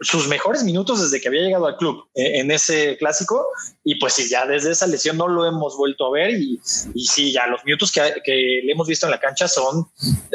sus 0.00 0.28
mejores 0.28 0.64
minutos 0.64 1.00
desde 1.00 1.20
que 1.20 1.28
había 1.28 1.42
llegado 1.42 1.66
al 1.66 1.76
club 1.76 2.04
eh, 2.14 2.40
en 2.40 2.50
ese 2.50 2.96
clásico. 2.98 3.46
Y 3.84 3.96
pues 3.96 4.14
sí, 4.14 4.28
ya 4.28 4.46
desde 4.46 4.72
esa 4.72 4.86
lesión 4.86 5.16
no 5.16 5.28
lo 5.28 5.46
hemos 5.46 5.76
vuelto 5.76 6.06
a 6.06 6.10
ver. 6.10 6.30
Y, 6.30 6.60
y 6.94 7.06
sí, 7.06 7.32
ya 7.32 7.46
los 7.46 7.64
minutos 7.64 7.92
que, 7.92 8.00
le 8.24 8.72
hemos 8.72 8.86
visto 8.86 9.06
en 9.06 9.10
la 9.10 9.20
cancha 9.20 9.48
son 9.48 9.86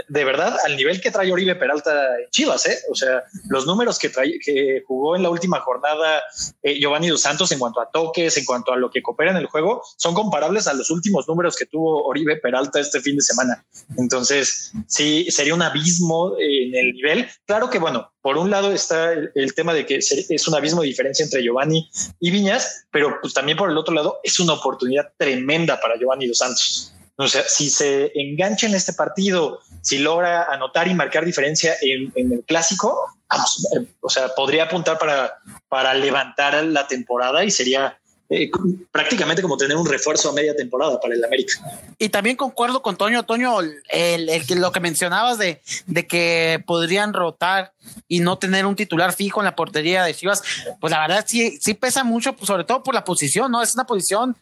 de 0.07 0.23
verdad 0.23 0.57
al 0.65 0.75
nivel 0.75 1.01
que 1.01 1.11
trae 1.11 1.31
Oribe 1.31 1.55
Peralta 1.55 1.91
en 2.19 2.29
Chivas. 2.29 2.65
¿eh? 2.65 2.77
O 2.91 2.95
sea, 2.95 3.23
los 3.49 3.65
números 3.65 3.99
que, 3.99 4.09
trae, 4.09 4.39
que 4.39 4.83
jugó 4.87 5.15
en 5.15 5.23
la 5.23 5.29
última 5.29 5.59
jornada 5.61 6.23
eh, 6.63 6.79
Giovanni 6.79 7.09
Dos 7.09 7.21
Santos 7.21 7.51
en 7.51 7.59
cuanto 7.59 7.81
a 7.81 7.89
toques, 7.89 8.37
en 8.37 8.45
cuanto 8.45 8.73
a 8.73 8.77
lo 8.77 8.89
que 8.89 9.01
coopera 9.01 9.31
en 9.31 9.37
el 9.37 9.47
juego, 9.47 9.81
son 9.97 10.13
comparables 10.13 10.67
a 10.67 10.73
los 10.73 10.89
últimos 10.91 11.27
números 11.27 11.55
que 11.55 11.65
tuvo 11.65 12.03
Oribe 12.05 12.37
Peralta 12.37 12.79
este 12.79 13.01
fin 13.01 13.15
de 13.15 13.21
semana. 13.21 13.65
Entonces, 13.97 14.71
sí, 14.87 15.27
sería 15.29 15.53
un 15.53 15.61
abismo 15.61 16.35
en 16.39 16.75
el 16.75 16.93
nivel. 16.93 17.27
Claro 17.45 17.69
que, 17.69 17.79
bueno, 17.79 18.11
por 18.25 18.39
un 18.39 18.49
lado 18.49 18.71
está 18.71 19.13
el, 19.13 19.53
tema 19.53 19.71
de 19.71 19.85
que 19.85 19.97
es 19.97 20.47
un 20.47 20.55
abismo 20.55 20.81
de 20.81 20.87
diferencia 20.87 21.23
entre 21.23 21.43
Giovanni 21.43 21.87
y 22.19 22.31
Viñas, 22.31 22.87
pero 22.89 23.19
pues 23.21 23.35
también 23.35 23.55
por 23.55 23.69
el 23.69 23.77
otro 23.77 23.93
lado 23.93 24.19
es 24.23 24.39
una 24.39 24.53
oportunidad 24.53 25.13
tremenda 25.15 25.79
para 25.79 25.95
Giovanni 25.95 26.25
Dos 26.25 26.39
Santos. 26.39 26.91
O 27.17 27.27
sea, 27.27 27.43
si 27.47 27.69
se 27.69 28.11
engancha 28.15 28.65
en 28.65 28.73
este 28.73 28.93
partido, 28.93 29.59
si 29.83 29.99
logra 29.99 30.45
anotar 30.45 30.87
y 30.87 30.95
marcar 30.95 31.23
diferencia 31.23 31.75
en, 31.79 32.11
el 32.15 32.43
clásico, 32.47 32.99
eh, 33.75 33.85
o 34.01 34.09
sea, 34.09 34.29
podría 34.29 34.63
apuntar 34.63 34.97
para, 34.97 35.35
para 35.69 35.93
levantar 35.93 36.63
la 36.63 36.87
temporada 36.87 37.43
y 37.43 37.51
sería 37.51 37.99
eh, 38.29 38.49
prácticamente 38.91 39.41
como 39.41 39.55
tener 39.55 39.77
un 39.77 39.85
refuerzo 39.85 40.29
a 40.29 40.33
media 40.33 40.55
temporada 40.55 40.99
para 40.99 41.13
el 41.13 41.23
América. 41.23 41.53
Y 41.99 42.09
también 42.09 42.35
concuerdo 42.35 42.81
con 42.81 42.97
Toño, 42.97 43.23
Toño, 43.23 43.59
el, 43.89 44.29
lo 44.55 44.71
que 44.71 44.79
mencionabas 44.79 45.37
de, 45.37 45.61
de 45.85 46.07
que 46.07 46.63
podrían 46.65 47.13
rotar 47.13 47.73
y 48.07 48.21
no 48.21 48.37
tener 48.37 48.65
un 48.65 48.75
titular 48.75 49.13
fijo 49.13 49.41
en 49.41 49.45
la 49.45 49.55
portería 49.55 50.03
de 50.03 50.13
Chivas, 50.13 50.41
pues 50.79 50.91
la 50.91 50.99
verdad 51.01 51.25
sí, 51.27 51.57
sí 51.61 51.75
pesa 51.75 52.03
mucho, 52.03 52.33
pues 52.33 52.47
sobre 52.47 52.63
todo 52.63 52.81
por 52.83 52.95
la 52.95 53.03
posición, 53.03 53.51
¿no? 53.51 53.61
Es 53.61 53.75
una 53.75 53.85
posición 53.85 54.35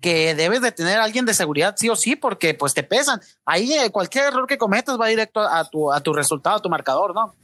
que 0.00 0.34
debes 0.34 0.62
de 0.62 0.72
tener 0.72 0.98
alguien 0.98 1.26
de 1.26 1.34
seguridad 1.34 1.74
sí 1.76 1.88
o 1.88 1.96
sí, 1.96 2.16
porque 2.16 2.54
pues 2.54 2.74
te 2.74 2.82
pesan. 2.82 3.20
Ahí 3.44 3.72
eh, 3.72 3.90
cualquier 3.90 4.26
error 4.26 4.46
que 4.46 4.58
cometas 4.58 4.98
va 4.98 5.08
directo 5.08 5.40
a 5.40 5.68
tu, 5.68 5.92
a 5.92 6.00
tu 6.00 6.12
resultado, 6.12 6.56
a 6.56 6.62
tu 6.62 6.68
marcador, 6.68 7.14
¿no? 7.14 7.34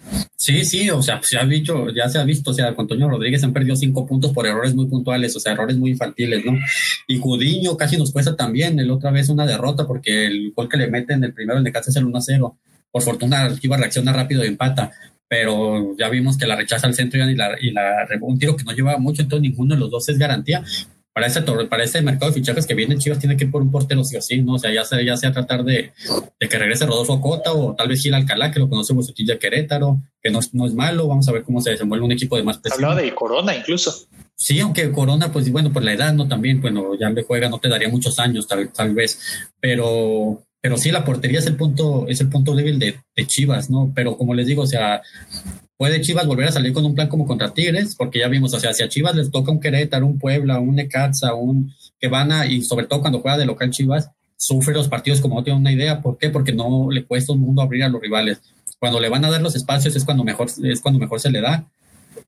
Sí, 0.43 0.65
sí, 0.65 0.91
o 0.91 1.01
sea, 1.01 1.21
se 1.23 1.39
ha 1.39 1.45
dicho, 1.45 1.89
ya 1.91 2.09
se 2.09 2.19
ha 2.19 2.25
visto, 2.25 2.51
o 2.51 2.53
sea, 2.53 2.75
con 2.75 2.89
Toño 2.89 3.09
Rodríguez 3.09 3.45
han 3.45 3.53
perdido 3.53 3.77
cinco 3.77 4.05
puntos 4.05 4.33
por 4.33 4.45
errores 4.45 4.75
muy 4.75 4.87
puntuales, 4.87 5.37
o 5.37 5.39
sea, 5.39 5.53
errores 5.53 5.77
muy 5.77 5.91
infantiles, 5.93 6.45
¿no? 6.45 6.59
Y 7.07 7.21
Cudiño 7.21 7.77
casi 7.77 7.97
nos 7.97 8.11
cuesta 8.11 8.35
también, 8.35 8.77
el 8.81 8.91
otra 8.91 9.13
vez 9.13 9.29
una 9.29 9.47
derrota, 9.47 9.87
porque 9.87 10.27
el 10.27 10.53
gol 10.53 10.69
que 10.69 10.79
le 10.79 10.89
meten 10.89 11.23
el 11.23 11.33
primero 11.33 11.61
en 11.61 11.67
el 11.69 11.73
es 11.73 11.95
el 11.95 12.07
1-0. 12.07 12.57
Por 12.91 13.03
fortuna, 13.03 13.57
Chivas 13.57 13.79
reacciona 13.79 14.13
rápido 14.13 14.45
y 14.45 14.49
empata, 14.49 14.91
pero 15.29 15.97
ya 15.97 16.09
vimos 16.09 16.37
que 16.37 16.49
la 16.49 16.57
rechaza 16.57 16.89
al 16.89 16.95
centro 16.95 17.25
y 17.25 17.37
la, 17.37 17.57
y 17.61 17.71
la 17.71 18.09
un 18.21 18.37
tiro 18.37 18.57
que 18.57 18.65
no 18.65 18.73
llevaba 18.73 18.99
mucho, 18.99 19.23
entonces 19.23 19.49
ninguno 19.49 19.77
de 19.77 19.81
los 19.81 19.93
dos 19.93 20.09
es 20.09 20.19
garantía 20.19 20.65
para 21.13 21.27
este, 21.27 21.43
para 21.43 21.85
este 21.85 22.01
mercado 22.01 22.31
de 22.31 22.35
fichajes 22.41 22.67
que 22.67 22.75
viene 22.75 22.97
Chivas 22.97 23.19
tiene 23.19 23.37
que 23.37 23.45
ir 23.45 23.51
por 23.51 23.61
un 23.61 23.71
portero 23.71 24.03
sí 24.03 24.17
o 24.17 24.23
sí, 24.23 24.41
¿no? 24.43 24.55
O 24.55 24.59
sea, 24.59 24.73
ya 24.73 24.85
sea, 24.85 25.03
ya 25.03 25.17
sea 25.17 25.33
tratar 25.33 25.63
de, 25.65 25.93
de 26.41 26.49
que 26.49 26.59
regrese 26.59 26.87
Rodolfo 26.87 27.21
Cota 27.21 27.53
o 27.53 27.75
tal 27.75 27.89
vez 27.89 28.01
Gil 28.01 28.15
Alcalá, 28.15 28.51
que 28.51 28.61
lo 28.61 28.69
conoce 28.69 28.95
de 28.95 29.39
Querétaro, 29.39 30.01
que 30.23 30.31
no, 30.31 30.41
no, 30.53 30.67
es 30.67 30.75
malo, 30.75 31.07
vamos 31.07 31.29
a 31.29 31.33
ver 31.33 31.43
cómo 31.43 31.61
se 31.61 31.71
desenvuelve 31.71 32.07
un 32.07 32.13
equipo 32.13 32.37
de 32.37 32.43
más 32.43 32.59
presión. 32.59 32.85
Hablaba 32.85 33.03
de 33.03 33.15
Corona 33.15 33.55
incluso. 33.55 34.07
Sí, 34.35 34.59
aunque 34.61 34.91
Corona, 34.91 35.31
pues 35.33 35.51
bueno, 35.53 35.73
por 35.73 35.85
la 35.85 35.93
edad, 35.93 36.13
¿no? 36.15 36.27
También, 36.27 36.61
bueno, 36.61 36.99
ya 36.99 37.11
le 37.11 37.23
juega, 37.23 37.49
no 37.49 37.61
te 37.61 37.69
daría 37.69 37.89
muchos 37.89 38.19
años, 38.19 38.49
tal, 38.49 38.73
tal 38.73 38.95
vez, 38.95 39.21
pero, 39.61 40.43
pero 40.63 40.79
sí, 40.79 40.93
la 40.93 41.05
portería 41.05 41.41
es 41.41 41.47
el 41.47 41.57
punto, 41.57 42.07
es 42.09 42.21
el 42.21 42.29
punto 42.29 42.55
débil 42.55 42.79
de, 42.79 42.97
Chivas, 43.27 43.69
¿no? 43.69 43.93
Pero 43.95 44.17
como 44.17 44.33
les 44.33 44.47
digo, 44.47 44.63
o 44.63 44.67
sea, 44.67 45.03
puede 45.77 46.01
Chivas 46.01 46.25
volver 46.27 46.49
a 46.49 46.53
salir 46.53 46.73
con 46.73 46.87
un 46.87 46.95
plan 46.95 47.09
como 47.09 47.27
contra 47.27 47.53
Tigres, 47.53 47.97
porque 47.97 48.21
ya 48.21 48.29
vimos, 48.29 48.55
o 48.55 48.61
sea, 48.61 48.73
si 48.73 48.85
a 48.85 48.89
Chivas 48.89 49.17
les 49.17 49.31
toca 49.33 49.51
un 49.51 49.59
Querétaro, 49.59 50.07
un 50.07 50.21
Puebla, 50.21 50.61
un 50.61 50.77
Necaxa, 50.77 51.35
un 51.35 51.75
que 51.99 52.07
van 52.07 52.31
a, 52.31 52.47
y 52.47 52.63
sobre 52.63 52.87
todo 52.87 53.01
cuando 53.01 53.19
juega 53.19 53.39
de 53.39 53.45
local 53.45 53.71
Chivas, 53.71 54.11
sufre 54.37 54.73
los 54.73 54.89
partidos 54.89 55.21
como 55.21 55.35
no 55.35 55.45
tiene 55.45 55.59
una 55.59 55.73
idea. 55.73 56.01
¿Por 56.01 56.17
qué? 56.17 56.31
Porque 56.31 56.53
no 56.53 56.91
le 56.91 57.05
cuesta 57.05 57.33
un 57.33 57.41
mundo 57.41 57.61
abrir 57.61 57.83
a 57.83 57.89
los 57.89 58.01
rivales. 58.01 58.41
Cuando 58.79 59.01
le 59.01 59.09
van 59.09 59.25
a 59.25 59.31
dar 59.31 59.43
los 59.43 59.57
espacios 59.57 59.97
es 59.97 60.05
cuando 60.05 60.23
mejor, 60.23 60.49
es 60.63 60.81
cuando 60.81 61.01
mejor 61.01 61.19
se 61.19 61.31
le 61.31 61.41
da. 61.41 61.69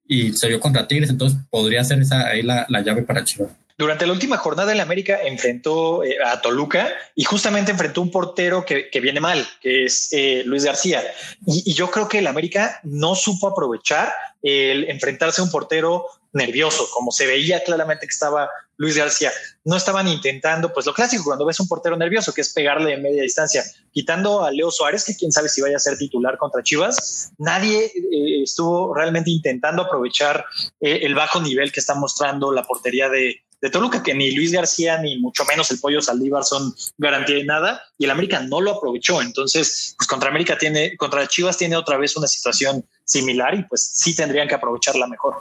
Y 0.08 0.32
se 0.32 0.48
vio 0.48 0.58
contra 0.58 0.88
Tigres, 0.88 1.10
entonces 1.10 1.38
podría 1.50 1.84
ser 1.84 2.00
esa 2.00 2.28
ahí 2.28 2.42
la, 2.42 2.66
llave 2.84 3.02
para 3.02 3.22
Chivas. 3.22 3.50
Durante 3.76 4.06
la 4.06 4.12
última 4.12 4.36
jornada 4.36 4.72
el 4.72 4.78
América 4.78 5.18
enfrentó 5.24 6.04
eh, 6.04 6.16
a 6.24 6.40
Toluca 6.40 6.92
y 7.16 7.24
justamente 7.24 7.72
enfrentó 7.72 8.02
un 8.02 8.10
portero 8.10 8.64
que, 8.64 8.88
viene 9.00 9.20
mal, 9.20 9.44
que 9.60 9.86
es 9.86 10.08
eh, 10.12 10.42
Luis 10.46 10.64
García. 10.64 11.02
Y, 11.44 11.74
yo 11.74 11.90
creo 11.90 12.08
que 12.08 12.20
el 12.20 12.28
América 12.28 12.78
no 12.84 13.16
supo 13.16 13.48
aprovechar 13.48 14.12
el 14.42 14.88
enfrentarse 14.88 15.40
a 15.40 15.44
un 15.44 15.50
portero 15.50 16.06
nervioso, 16.32 16.88
como 16.92 17.10
se 17.10 17.26
veía 17.26 17.64
claramente 17.64 18.06
que 18.06 18.12
estaba 18.12 18.48
Luis 18.76 18.96
García. 18.96 19.32
No 19.64 19.76
estaban 19.76 20.06
intentando, 20.06 20.72
pues 20.72 20.86
lo 20.86 20.94
clásico 20.94 21.24
cuando 21.24 21.44
ves 21.44 21.58
un 21.58 21.66
portero 21.66 21.96
nervioso, 21.96 22.32
que 22.32 22.42
es 22.42 22.52
pegarle 22.52 22.94
en 22.94 23.02
media 23.02 23.22
distancia, 23.22 23.64
quitando 23.92 24.44
a 24.44 24.52
Leo 24.52 24.70
Suárez, 24.70 25.04
que 25.04 25.16
quién 25.16 25.32
sabe 25.32 25.48
si 25.48 25.60
vaya 25.60 25.76
a 25.76 25.80
ser 25.80 25.98
titular 25.98 26.38
contra 26.38 26.62
Chivas, 26.62 27.32
nadie 27.38 27.86
eh, 27.86 28.42
estuvo 28.42 28.94
realmente 28.94 29.30
intentando 29.30 29.82
aprovechar 29.82 30.44
el 30.80 31.14
bajo 31.14 31.40
nivel 31.40 31.72
que 31.72 31.80
está 31.80 31.94
mostrando 31.94 32.52
la 32.52 32.62
portería 32.62 33.08
de, 33.08 33.44
de 33.64 33.70
Toluca, 33.70 34.02
que 34.02 34.12
ni 34.12 34.30
Luis 34.32 34.52
García 34.52 34.98
ni 34.98 35.16
mucho 35.16 35.42
menos 35.46 35.70
el 35.70 35.80
Pollo 35.80 36.02
Saldívar 36.02 36.44
son 36.44 36.74
garantía 36.98 37.36
de 37.36 37.44
nada, 37.44 37.82
y 37.96 38.04
el 38.04 38.10
América 38.10 38.40
no 38.40 38.60
lo 38.60 38.72
aprovechó. 38.72 39.22
Entonces, 39.22 39.94
pues 39.96 40.06
contra 40.06 40.28
América 40.28 40.58
tiene, 40.58 40.98
contra 40.98 41.26
Chivas 41.26 41.56
tiene 41.56 41.74
otra 41.74 41.96
vez 41.96 42.14
una 42.14 42.26
situación 42.26 42.86
similar 43.06 43.54
y 43.54 43.64
pues 43.64 43.90
sí 43.94 44.14
tendrían 44.14 44.48
que 44.48 44.54
aprovecharla 44.54 45.06
mejor. 45.06 45.36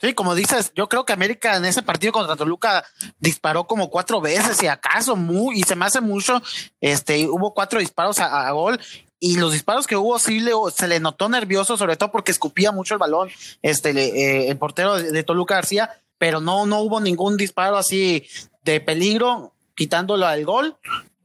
Sí, 0.00 0.14
como 0.14 0.34
dices, 0.34 0.72
yo 0.74 0.88
creo 0.88 1.04
que 1.04 1.12
América 1.12 1.54
en 1.54 1.66
ese 1.66 1.82
partido 1.82 2.14
contra 2.14 2.34
Toluca 2.34 2.82
disparó 3.18 3.66
como 3.66 3.90
cuatro 3.90 4.22
veces 4.22 4.62
y 4.62 4.66
acaso 4.66 5.16
muy, 5.16 5.60
y 5.60 5.64
se 5.64 5.76
me 5.76 5.84
hace 5.84 6.00
mucho, 6.00 6.40
este, 6.80 7.28
hubo 7.28 7.52
cuatro 7.52 7.78
disparos 7.78 8.20
a, 8.20 8.50
gol 8.52 8.80
y 9.20 9.36
los 9.36 9.52
disparos 9.52 9.86
que 9.86 9.96
hubo 9.96 10.18
sí 10.18 10.40
le, 10.40 10.52
se 10.74 10.88
le 10.88 11.00
notó 11.00 11.28
nervioso, 11.28 11.76
sobre 11.76 11.96
todo 11.96 12.10
porque 12.10 12.32
escupía 12.32 12.72
mucho 12.72 12.94
el 12.94 12.98
balón, 12.98 13.30
este, 13.62 13.90
eh, 13.90 14.48
el 14.50 14.56
portero 14.58 14.96
de, 14.96 15.22
Toluca 15.22 15.54
García, 15.54 15.90
pero 16.24 16.40
no, 16.40 16.64
no 16.64 16.80
hubo 16.80 17.00
ningún 17.00 17.36
disparo 17.36 17.76
así 17.76 18.26
de 18.62 18.80
peligro 18.80 19.52
quitándolo 19.74 20.26
al 20.26 20.42
gol 20.46 20.74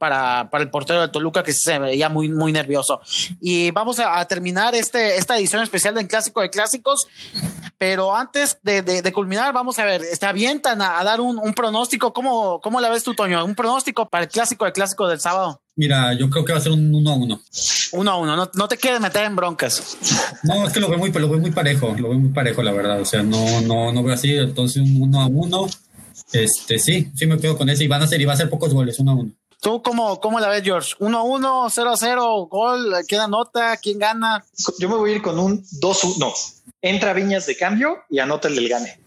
para, 0.00 0.48
para 0.50 0.64
el 0.64 0.70
portero 0.70 1.02
de 1.02 1.08
Toluca 1.08 1.42
que 1.42 1.52
se 1.52 1.78
veía 1.78 2.08
muy, 2.08 2.30
muy 2.30 2.52
nervioso. 2.52 3.02
Y 3.38 3.70
vamos 3.70 4.00
a, 4.00 4.24
terminar 4.24 4.74
este, 4.74 5.18
esta 5.18 5.36
edición 5.36 5.62
especial 5.62 5.94
del 5.94 6.08
Clásico 6.08 6.40
de 6.40 6.48
Clásicos. 6.48 7.06
Pero 7.76 8.16
antes 8.16 8.58
de, 8.62 8.82
de, 8.82 9.12
culminar, 9.12 9.52
vamos 9.52 9.78
a 9.78 9.84
ver, 9.84 10.02
te 10.18 10.26
avientan 10.26 10.80
a, 10.80 11.04
dar 11.04 11.20
un, 11.20 11.38
un, 11.38 11.52
pronóstico. 11.52 12.12
¿Cómo, 12.12 12.60
¿Cómo 12.62 12.80
la 12.80 12.88
ves 12.88 13.04
tú, 13.04 13.14
Toño? 13.14 13.44
Un 13.44 13.54
pronóstico 13.54 14.08
para 14.08 14.24
el 14.24 14.30
Clásico 14.30 14.64
de 14.64 14.72
Clásicos 14.72 15.10
del 15.10 15.20
sábado. 15.20 15.60
Mira, 15.76 16.14
yo 16.14 16.28
creo 16.30 16.44
que 16.44 16.52
va 16.52 16.58
a 16.58 16.62
ser 16.62 16.72
un 16.72 16.94
1 16.94 17.10
a 17.10 17.14
1. 17.14 17.40
1 17.92 18.10
a 18.10 18.16
1, 18.16 18.36
no, 18.36 18.50
no, 18.52 18.68
te 18.68 18.76
quieres 18.76 19.00
meter 19.00 19.24
en 19.24 19.36
broncas. 19.36 19.98
No, 20.42 20.66
es 20.66 20.72
que 20.72 20.80
lo 20.80 20.88
veo 20.88 20.98
muy, 20.98 21.12
lo 21.12 21.28
veo 21.28 21.38
muy 21.38 21.50
parejo, 21.50 21.94
lo 21.98 22.10
veo 22.10 22.18
muy 22.18 22.30
parejo, 22.30 22.62
la 22.62 22.72
verdad. 22.72 23.00
O 23.00 23.04
sea, 23.04 23.22
no, 23.22 23.60
no, 23.62 23.92
no 23.92 24.02
veo 24.02 24.14
así. 24.14 24.34
Entonces, 24.36 24.82
un 24.82 25.02
1 25.02 25.20
a 25.20 25.26
1. 25.26 25.66
Este, 26.32 26.78
sí, 26.78 27.10
sí 27.14 27.26
me 27.26 27.38
quedo 27.38 27.58
con 27.58 27.68
ese. 27.68 27.84
Y 27.84 27.88
van 27.88 28.02
a 28.02 28.06
ser, 28.06 28.20
y 28.20 28.24
va 28.24 28.32
a 28.32 28.36
ser 28.36 28.48
pocos 28.48 28.72
goles, 28.72 28.98
1 28.98 29.10
a 29.10 29.14
1. 29.14 29.32
¿Tú 29.60 29.82
cómo, 29.82 30.20
cómo 30.20 30.40
la 30.40 30.48
ves, 30.48 30.62
George? 30.62 30.94
¿1-1, 30.98 31.68
0-0, 31.68 32.48
gol? 32.48 32.94
¿Quién 33.06 33.20
anota? 33.20 33.76
¿Quién 33.76 33.98
gana? 33.98 34.42
Yo 34.78 34.88
me 34.88 34.96
voy 34.96 35.10
a 35.10 35.14
ir 35.16 35.22
con 35.22 35.38
un 35.38 35.62
2-1. 35.62 36.32
Entra 36.80 37.12
Viñas 37.12 37.44
de 37.44 37.58
cambio 37.58 37.98
y 38.08 38.20
anota 38.20 38.48
el 38.48 38.54
del 38.54 38.70
gane. 38.70 38.98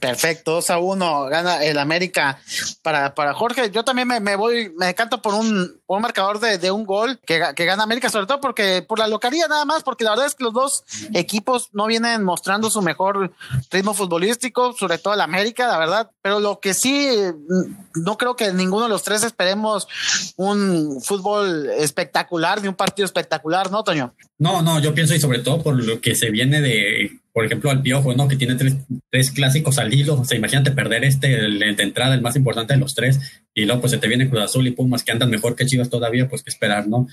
Perfecto, 0.00 0.52
2 0.52 0.70
a 0.70 0.78
1 0.78 1.24
gana 1.26 1.62
el 1.62 1.78
América 1.78 2.40
para, 2.82 3.14
para 3.14 3.34
Jorge. 3.34 3.70
Yo 3.70 3.84
también 3.84 4.08
me, 4.08 4.18
me 4.18 4.34
voy, 4.34 4.72
me 4.76 4.94
canto 4.96 5.22
por 5.22 5.34
un, 5.34 5.79
un 5.96 6.02
marcador 6.02 6.38
de, 6.38 6.58
de 6.58 6.70
un 6.70 6.84
gol 6.84 7.18
que, 7.26 7.42
que, 7.56 7.64
gana 7.64 7.82
América, 7.82 8.08
sobre 8.10 8.26
todo 8.26 8.40
porque 8.40 8.82
por 8.86 8.98
la 8.98 9.08
localidad 9.08 9.48
nada 9.48 9.64
más, 9.64 9.82
porque 9.82 10.04
la 10.04 10.10
verdad 10.10 10.26
es 10.26 10.34
que 10.34 10.44
los 10.44 10.52
dos 10.52 10.84
equipos 11.14 11.70
no 11.72 11.86
vienen 11.86 12.22
mostrando 12.22 12.70
su 12.70 12.80
mejor 12.80 13.32
ritmo 13.70 13.92
futbolístico, 13.92 14.72
sobre 14.72 14.98
todo 14.98 15.14
el 15.14 15.20
América, 15.20 15.66
la 15.66 15.78
verdad. 15.78 16.10
Pero 16.22 16.38
lo 16.38 16.60
que 16.60 16.74
sí, 16.74 17.08
no 17.94 18.16
creo 18.18 18.36
que 18.36 18.52
ninguno 18.52 18.84
de 18.84 18.90
los 18.90 19.02
tres 19.02 19.24
esperemos 19.24 19.88
un 20.36 21.00
fútbol 21.02 21.68
espectacular, 21.76 22.62
ni 22.62 22.68
un 22.68 22.74
partido 22.74 23.06
espectacular, 23.06 23.70
¿no, 23.70 23.82
Toño? 23.82 24.14
No, 24.38 24.62
no, 24.62 24.80
yo 24.80 24.94
pienso 24.94 25.14
y 25.14 25.20
sobre 25.20 25.40
todo 25.40 25.62
por 25.62 25.82
lo 25.82 26.00
que 26.00 26.14
se 26.14 26.30
viene 26.30 26.60
de 26.60 27.20
por 27.32 27.44
ejemplo, 27.44 27.70
al 27.70 27.82
Piojo, 27.82 28.14
¿no? 28.14 28.26
Que 28.26 28.36
tiene 28.36 28.56
tres, 28.56 28.76
tres 29.10 29.30
clásicos 29.30 29.78
al 29.78 29.94
hilo. 29.94 30.20
O 30.20 30.24
sea, 30.24 30.36
imagínate 30.36 30.72
perder 30.72 31.04
este 31.04 31.32
el, 31.34 31.58
de 31.76 31.82
entrada, 31.82 32.14
el 32.14 32.22
más 32.22 32.34
importante 32.34 32.74
de 32.74 32.80
los 32.80 32.94
tres, 32.94 33.20
y 33.54 33.64
luego 33.64 33.82
pues 33.82 33.92
se 33.92 33.98
te 33.98 34.08
viene 34.08 34.28
Cruz 34.28 34.42
Azul 34.42 34.66
y 34.66 34.72
Pumas 34.72 35.04
que 35.04 35.12
andan 35.12 35.30
mejor 35.30 35.54
que 35.54 35.66
Chivas 35.66 35.79
todavía, 35.88 36.28
pues 36.28 36.42
que 36.42 36.50
esperar, 36.50 36.88
¿no? 36.88 37.08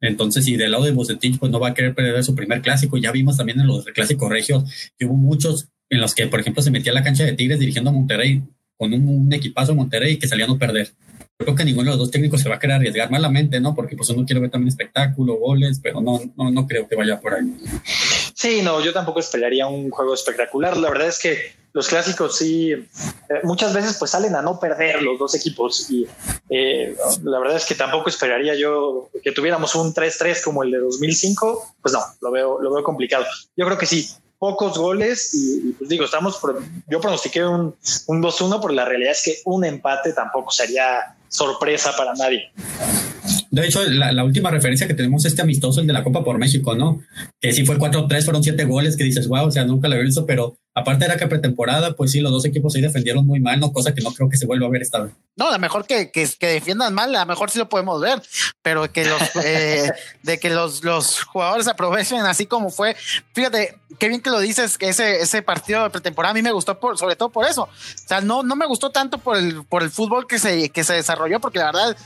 Entonces, 0.00 0.46
y 0.46 0.56
del 0.56 0.72
lado 0.72 0.84
de 0.84 0.92
Bucetich, 0.92 1.38
pues 1.38 1.50
no 1.50 1.58
va 1.58 1.68
a 1.68 1.74
querer 1.74 1.94
perder 1.94 2.22
su 2.22 2.34
primer 2.34 2.60
clásico. 2.60 2.96
Ya 2.96 3.10
vimos 3.10 3.36
también 3.36 3.60
en 3.60 3.66
los 3.66 3.84
clásicos 3.86 4.30
regios 4.30 4.64
que 4.98 5.06
hubo 5.06 5.14
muchos 5.14 5.68
en 5.88 6.00
los 6.00 6.14
que, 6.14 6.26
por 6.26 6.40
ejemplo, 6.40 6.62
se 6.62 6.70
metía 6.70 6.92
a 6.92 6.94
la 6.94 7.02
cancha 7.02 7.24
de 7.24 7.32
Tigres 7.32 7.58
dirigiendo 7.58 7.90
a 7.90 7.92
Monterrey 7.92 8.42
con 8.76 8.92
un, 8.92 9.08
un 9.08 9.32
equipazo 9.32 9.74
Monterrey 9.74 10.18
que 10.18 10.28
salían 10.28 10.50
a 10.50 10.52
no 10.52 10.58
perder 10.58 10.92
creo 11.42 11.54
que 11.54 11.64
ninguno 11.64 11.90
de 11.90 11.96
los 11.96 11.98
dos 11.98 12.10
técnicos 12.10 12.40
se 12.40 12.48
va 12.48 12.56
a 12.56 12.58
querer 12.58 12.76
arriesgar 12.76 13.10
malamente, 13.10 13.60
¿no? 13.60 13.74
Porque 13.74 13.96
pues 13.96 14.08
uno 14.10 14.24
quiere 14.24 14.40
ver 14.40 14.50
también 14.50 14.68
espectáculo, 14.68 15.36
goles, 15.36 15.80
pero 15.82 16.00
no, 16.00 16.20
no, 16.36 16.50
no 16.50 16.66
creo 16.66 16.88
que 16.88 16.96
vaya 16.96 17.20
por 17.20 17.34
ahí. 17.34 17.52
Sí, 18.42 18.60
no, 18.60 18.80
yo 18.80 18.92
tampoco 18.92 19.20
esperaría 19.20 19.68
un 19.68 19.88
juego 19.88 20.14
espectacular. 20.14 20.76
La 20.76 20.90
verdad 20.90 21.06
es 21.06 21.20
que 21.20 21.52
los 21.72 21.86
clásicos 21.86 22.38
sí, 22.38 22.72
eh, 22.72 22.88
muchas 23.44 23.72
veces 23.72 23.96
pues 23.96 24.10
salen 24.10 24.34
a 24.34 24.42
no 24.42 24.58
perder 24.58 25.00
los 25.00 25.16
dos 25.16 25.36
equipos 25.36 25.88
y 25.88 26.08
eh, 26.50 26.96
la 27.22 27.38
verdad 27.38 27.58
es 27.58 27.64
que 27.64 27.76
tampoco 27.76 28.08
esperaría 28.08 28.56
yo 28.56 29.10
que 29.22 29.30
tuviéramos 29.30 29.76
un 29.76 29.94
3-3 29.94 30.42
como 30.42 30.64
el 30.64 30.72
de 30.72 30.78
2005, 30.78 31.76
pues 31.80 31.94
no, 31.94 32.00
lo 32.20 32.32
veo, 32.32 32.60
lo 32.60 32.74
veo 32.74 32.82
complicado. 32.82 33.24
Yo 33.56 33.64
creo 33.64 33.78
que 33.78 33.86
sí, 33.86 34.10
pocos 34.40 34.76
goles 34.76 35.32
y, 35.34 35.74
pues 35.78 35.88
digo, 35.88 36.04
estamos, 36.04 36.40
yo 36.88 37.00
pronostiqué 37.00 37.44
un, 37.44 37.76
un 38.08 38.22
2-1, 38.22 38.60
pero 38.60 38.74
la 38.74 38.84
realidad 38.84 39.12
es 39.12 39.22
que 39.22 39.36
un 39.44 39.64
empate 39.64 40.14
tampoco 40.14 40.50
sería 40.50 41.14
sorpresa 41.28 41.94
para 41.96 42.12
nadie. 42.14 42.50
De 43.52 43.66
hecho, 43.66 43.84
la, 43.86 44.24
última 44.24 44.50
referencia 44.50 44.88
que 44.88 44.94
tenemos 44.94 45.26
es 45.26 45.32
este 45.32 45.42
amistoso, 45.42 45.82
el 45.82 45.86
de 45.86 45.92
la 45.92 46.02
Copa 46.02 46.24
por 46.24 46.38
México, 46.38 46.74
¿no? 46.74 47.02
Que 47.38 47.52
sí 47.52 47.66
fue 47.66 47.76
4-3, 47.76 48.24
fueron 48.24 48.42
7 48.42 48.64
goles, 48.64 48.96
que 48.96 49.04
dices, 49.04 49.28
wow, 49.28 49.46
o 49.46 49.50
sea, 49.50 49.66
nunca 49.66 49.88
lo 49.88 49.94
había 49.94 50.06
visto, 50.06 50.24
pero 50.24 50.56
aparte 50.74 51.04
era 51.04 51.16
que 51.16 51.26
pretemporada, 51.26 51.94
pues 51.94 52.12
sí, 52.12 52.20
los 52.20 52.32
dos 52.32 52.44
equipos 52.44 52.74
ahí 52.74 52.80
defendieron 52.80 53.26
muy 53.26 53.40
mal, 53.40 53.60
¿no? 53.60 53.72
Cosa 53.72 53.94
que 53.94 54.00
no 54.00 54.12
creo 54.12 54.28
que 54.28 54.36
se 54.36 54.46
vuelva 54.46 54.66
a 54.66 54.70
ver 54.70 54.82
esta 54.82 55.00
vez. 55.00 55.12
No, 55.36 55.50
la 55.50 55.58
mejor 55.58 55.86
que, 55.86 56.10
que, 56.10 56.28
que 56.38 56.46
defiendan 56.46 56.94
mal, 56.94 57.14
a 57.14 57.20
lo 57.20 57.26
mejor 57.26 57.50
sí 57.50 57.58
lo 57.58 57.68
podemos 57.68 58.00
ver, 58.00 58.22
pero 58.62 58.90
que 58.90 59.04
los, 59.04 59.20
eh, 59.44 59.90
de 60.22 60.38
que 60.38 60.50
los, 60.50 60.82
los 60.82 61.22
jugadores 61.24 61.68
aprovechen 61.68 62.20
así 62.20 62.46
como 62.46 62.70
fue. 62.70 62.96
Fíjate, 63.34 63.78
qué 63.98 64.08
bien 64.08 64.22
que 64.22 64.30
lo 64.30 64.40
dices, 64.40 64.78
que 64.78 64.88
ese, 64.88 65.20
ese 65.20 65.42
partido 65.42 65.82
de 65.84 65.90
pretemporada 65.90 66.30
a 66.30 66.34
mí 66.34 66.42
me 66.42 66.52
gustó 66.52 66.78
por, 66.80 66.96
sobre 66.98 67.16
todo 67.16 67.30
por 67.30 67.46
eso. 67.46 67.64
O 67.64 68.08
sea, 68.08 68.20
no, 68.20 68.42
no 68.42 68.56
me 68.56 68.66
gustó 68.66 68.90
tanto 68.90 69.18
por 69.18 69.36
el, 69.36 69.64
por 69.64 69.82
el 69.82 69.90
fútbol 69.90 70.26
que 70.26 70.38
se, 70.38 70.70
que 70.70 70.84
se 70.84 70.94
desarrolló, 70.94 71.40
porque 71.40 71.58
la 71.58 71.66
verdad, 71.66 71.96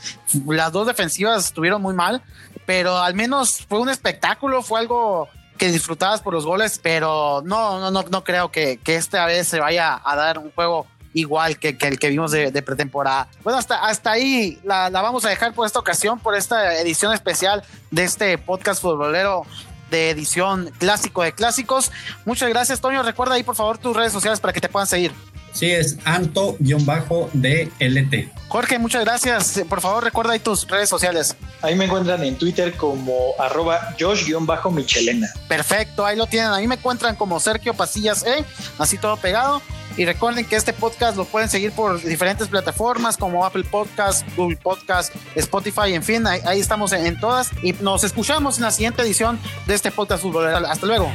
las 0.47 0.71
dos 0.71 0.87
defensivas 0.87 1.45
estuvieron 1.45 1.81
muy 1.81 1.93
mal, 1.93 2.21
pero 2.65 2.97
al 2.97 3.13
menos 3.13 3.65
fue 3.67 3.79
un 3.79 3.89
espectáculo, 3.89 4.61
fue 4.61 4.81
algo 4.81 5.29
que 5.57 5.71
disfrutabas 5.71 6.21
por 6.21 6.33
los 6.33 6.45
goles, 6.45 6.79
pero 6.81 7.41
no, 7.45 7.79
no, 7.79 7.91
no, 7.91 8.03
no 8.09 8.23
creo 8.23 8.51
que, 8.51 8.79
que 8.83 8.95
esta 8.95 9.25
vez 9.25 9.47
se 9.47 9.59
vaya 9.59 9.99
a 10.03 10.15
dar 10.15 10.37
un 10.37 10.51
juego 10.51 10.87
igual 11.13 11.57
que, 11.57 11.77
el 11.79 11.99
que 11.99 12.09
vimos 12.09 12.31
de, 12.31 12.61
pretemporada. 12.61 13.27
Bueno, 13.43 13.57
hasta, 13.57 13.85
hasta 13.85 14.11
ahí 14.11 14.59
la, 14.63 14.89
la, 14.89 15.01
vamos 15.01 15.25
a 15.25 15.29
dejar 15.29 15.53
por 15.53 15.65
esta 15.65 15.79
ocasión, 15.79 16.19
por 16.19 16.35
esta 16.35 16.79
edición 16.79 17.13
especial 17.13 17.63
de 17.91 18.03
este 18.03 18.37
podcast 18.37 18.81
futbolero 18.81 19.45
de 19.89 20.09
edición 20.09 20.71
clásico 20.77 21.23
de 21.23 21.31
clásicos. 21.31 21.91
Muchas 22.25 22.49
gracias, 22.49 22.81
Toño. 22.81 23.03
Recuerda 23.03 23.35
ahí, 23.35 23.43
por 23.43 23.55
favor, 23.55 23.77
tus 23.77 23.95
redes 23.95 24.11
sociales 24.11 24.39
para 24.39 24.53
que 24.53 24.61
te 24.61 24.69
puedan 24.69 24.87
seguir. 24.87 25.13
Sí, 25.57 25.71
es 25.71 25.97
Anto-DLT. 26.05 26.59
Jorge, 28.47 28.77
muchas 28.77 29.03
gracias. 29.03 29.59
Por 29.67 29.81
favor, 29.81 30.03
recuerda 30.03 30.33
ahí 30.33 30.39
tus 30.39 30.67
redes 30.67 30.87
sociales. 30.87 31.35
Ahí 31.63 31.73
me 31.73 31.85
encuentran 31.85 32.23
en 32.23 32.37
Twitter 32.37 32.75
como 32.75 33.33
arroba 33.39 33.95
Josh-Michelena. 33.99 35.27
Perfecto, 35.47 36.05
ahí 36.05 36.15
lo 36.15 36.27
tienen. 36.27 36.51
Ahí 36.51 36.67
me 36.67 36.75
encuentran 36.75 37.15
como 37.15 37.39
Sergio 37.39 37.73
Pasillas 37.73 38.23
E, 38.23 38.45
así 38.77 38.99
todo 38.99 39.17
pegado. 39.17 39.63
Y 39.97 40.05
recuerden 40.05 40.45
que 40.45 40.55
este 40.55 40.73
podcast 40.73 41.17
lo 41.17 41.25
pueden 41.25 41.49
seguir 41.49 41.71
por 41.71 41.99
diferentes 42.03 42.47
plataformas 42.47 43.17
como 43.17 43.43
Apple 43.43 43.63
Podcast, 43.63 44.27
Google 44.35 44.57
Podcast, 44.57 45.11
Spotify, 45.33 45.93
en 45.93 46.03
fin, 46.03 46.27
ahí, 46.27 46.59
estamos 46.59 46.91
en, 46.93 47.03
en, 47.03 47.19
todas. 47.19 47.49
Y 47.63 47.73
nos 47.73 48.03
escuchamos 48.03 48.57
en 48.57 48.65
la 48.65 48.71
siguiente 48.71 49.01
edición 49.01 49.39
de 49.65 49.73
este 49.73 49.89
podcast 49.89 50.21
fútbol. 50.21 50.45
Hasta 50.47 50.85
luego. 50.85 51.11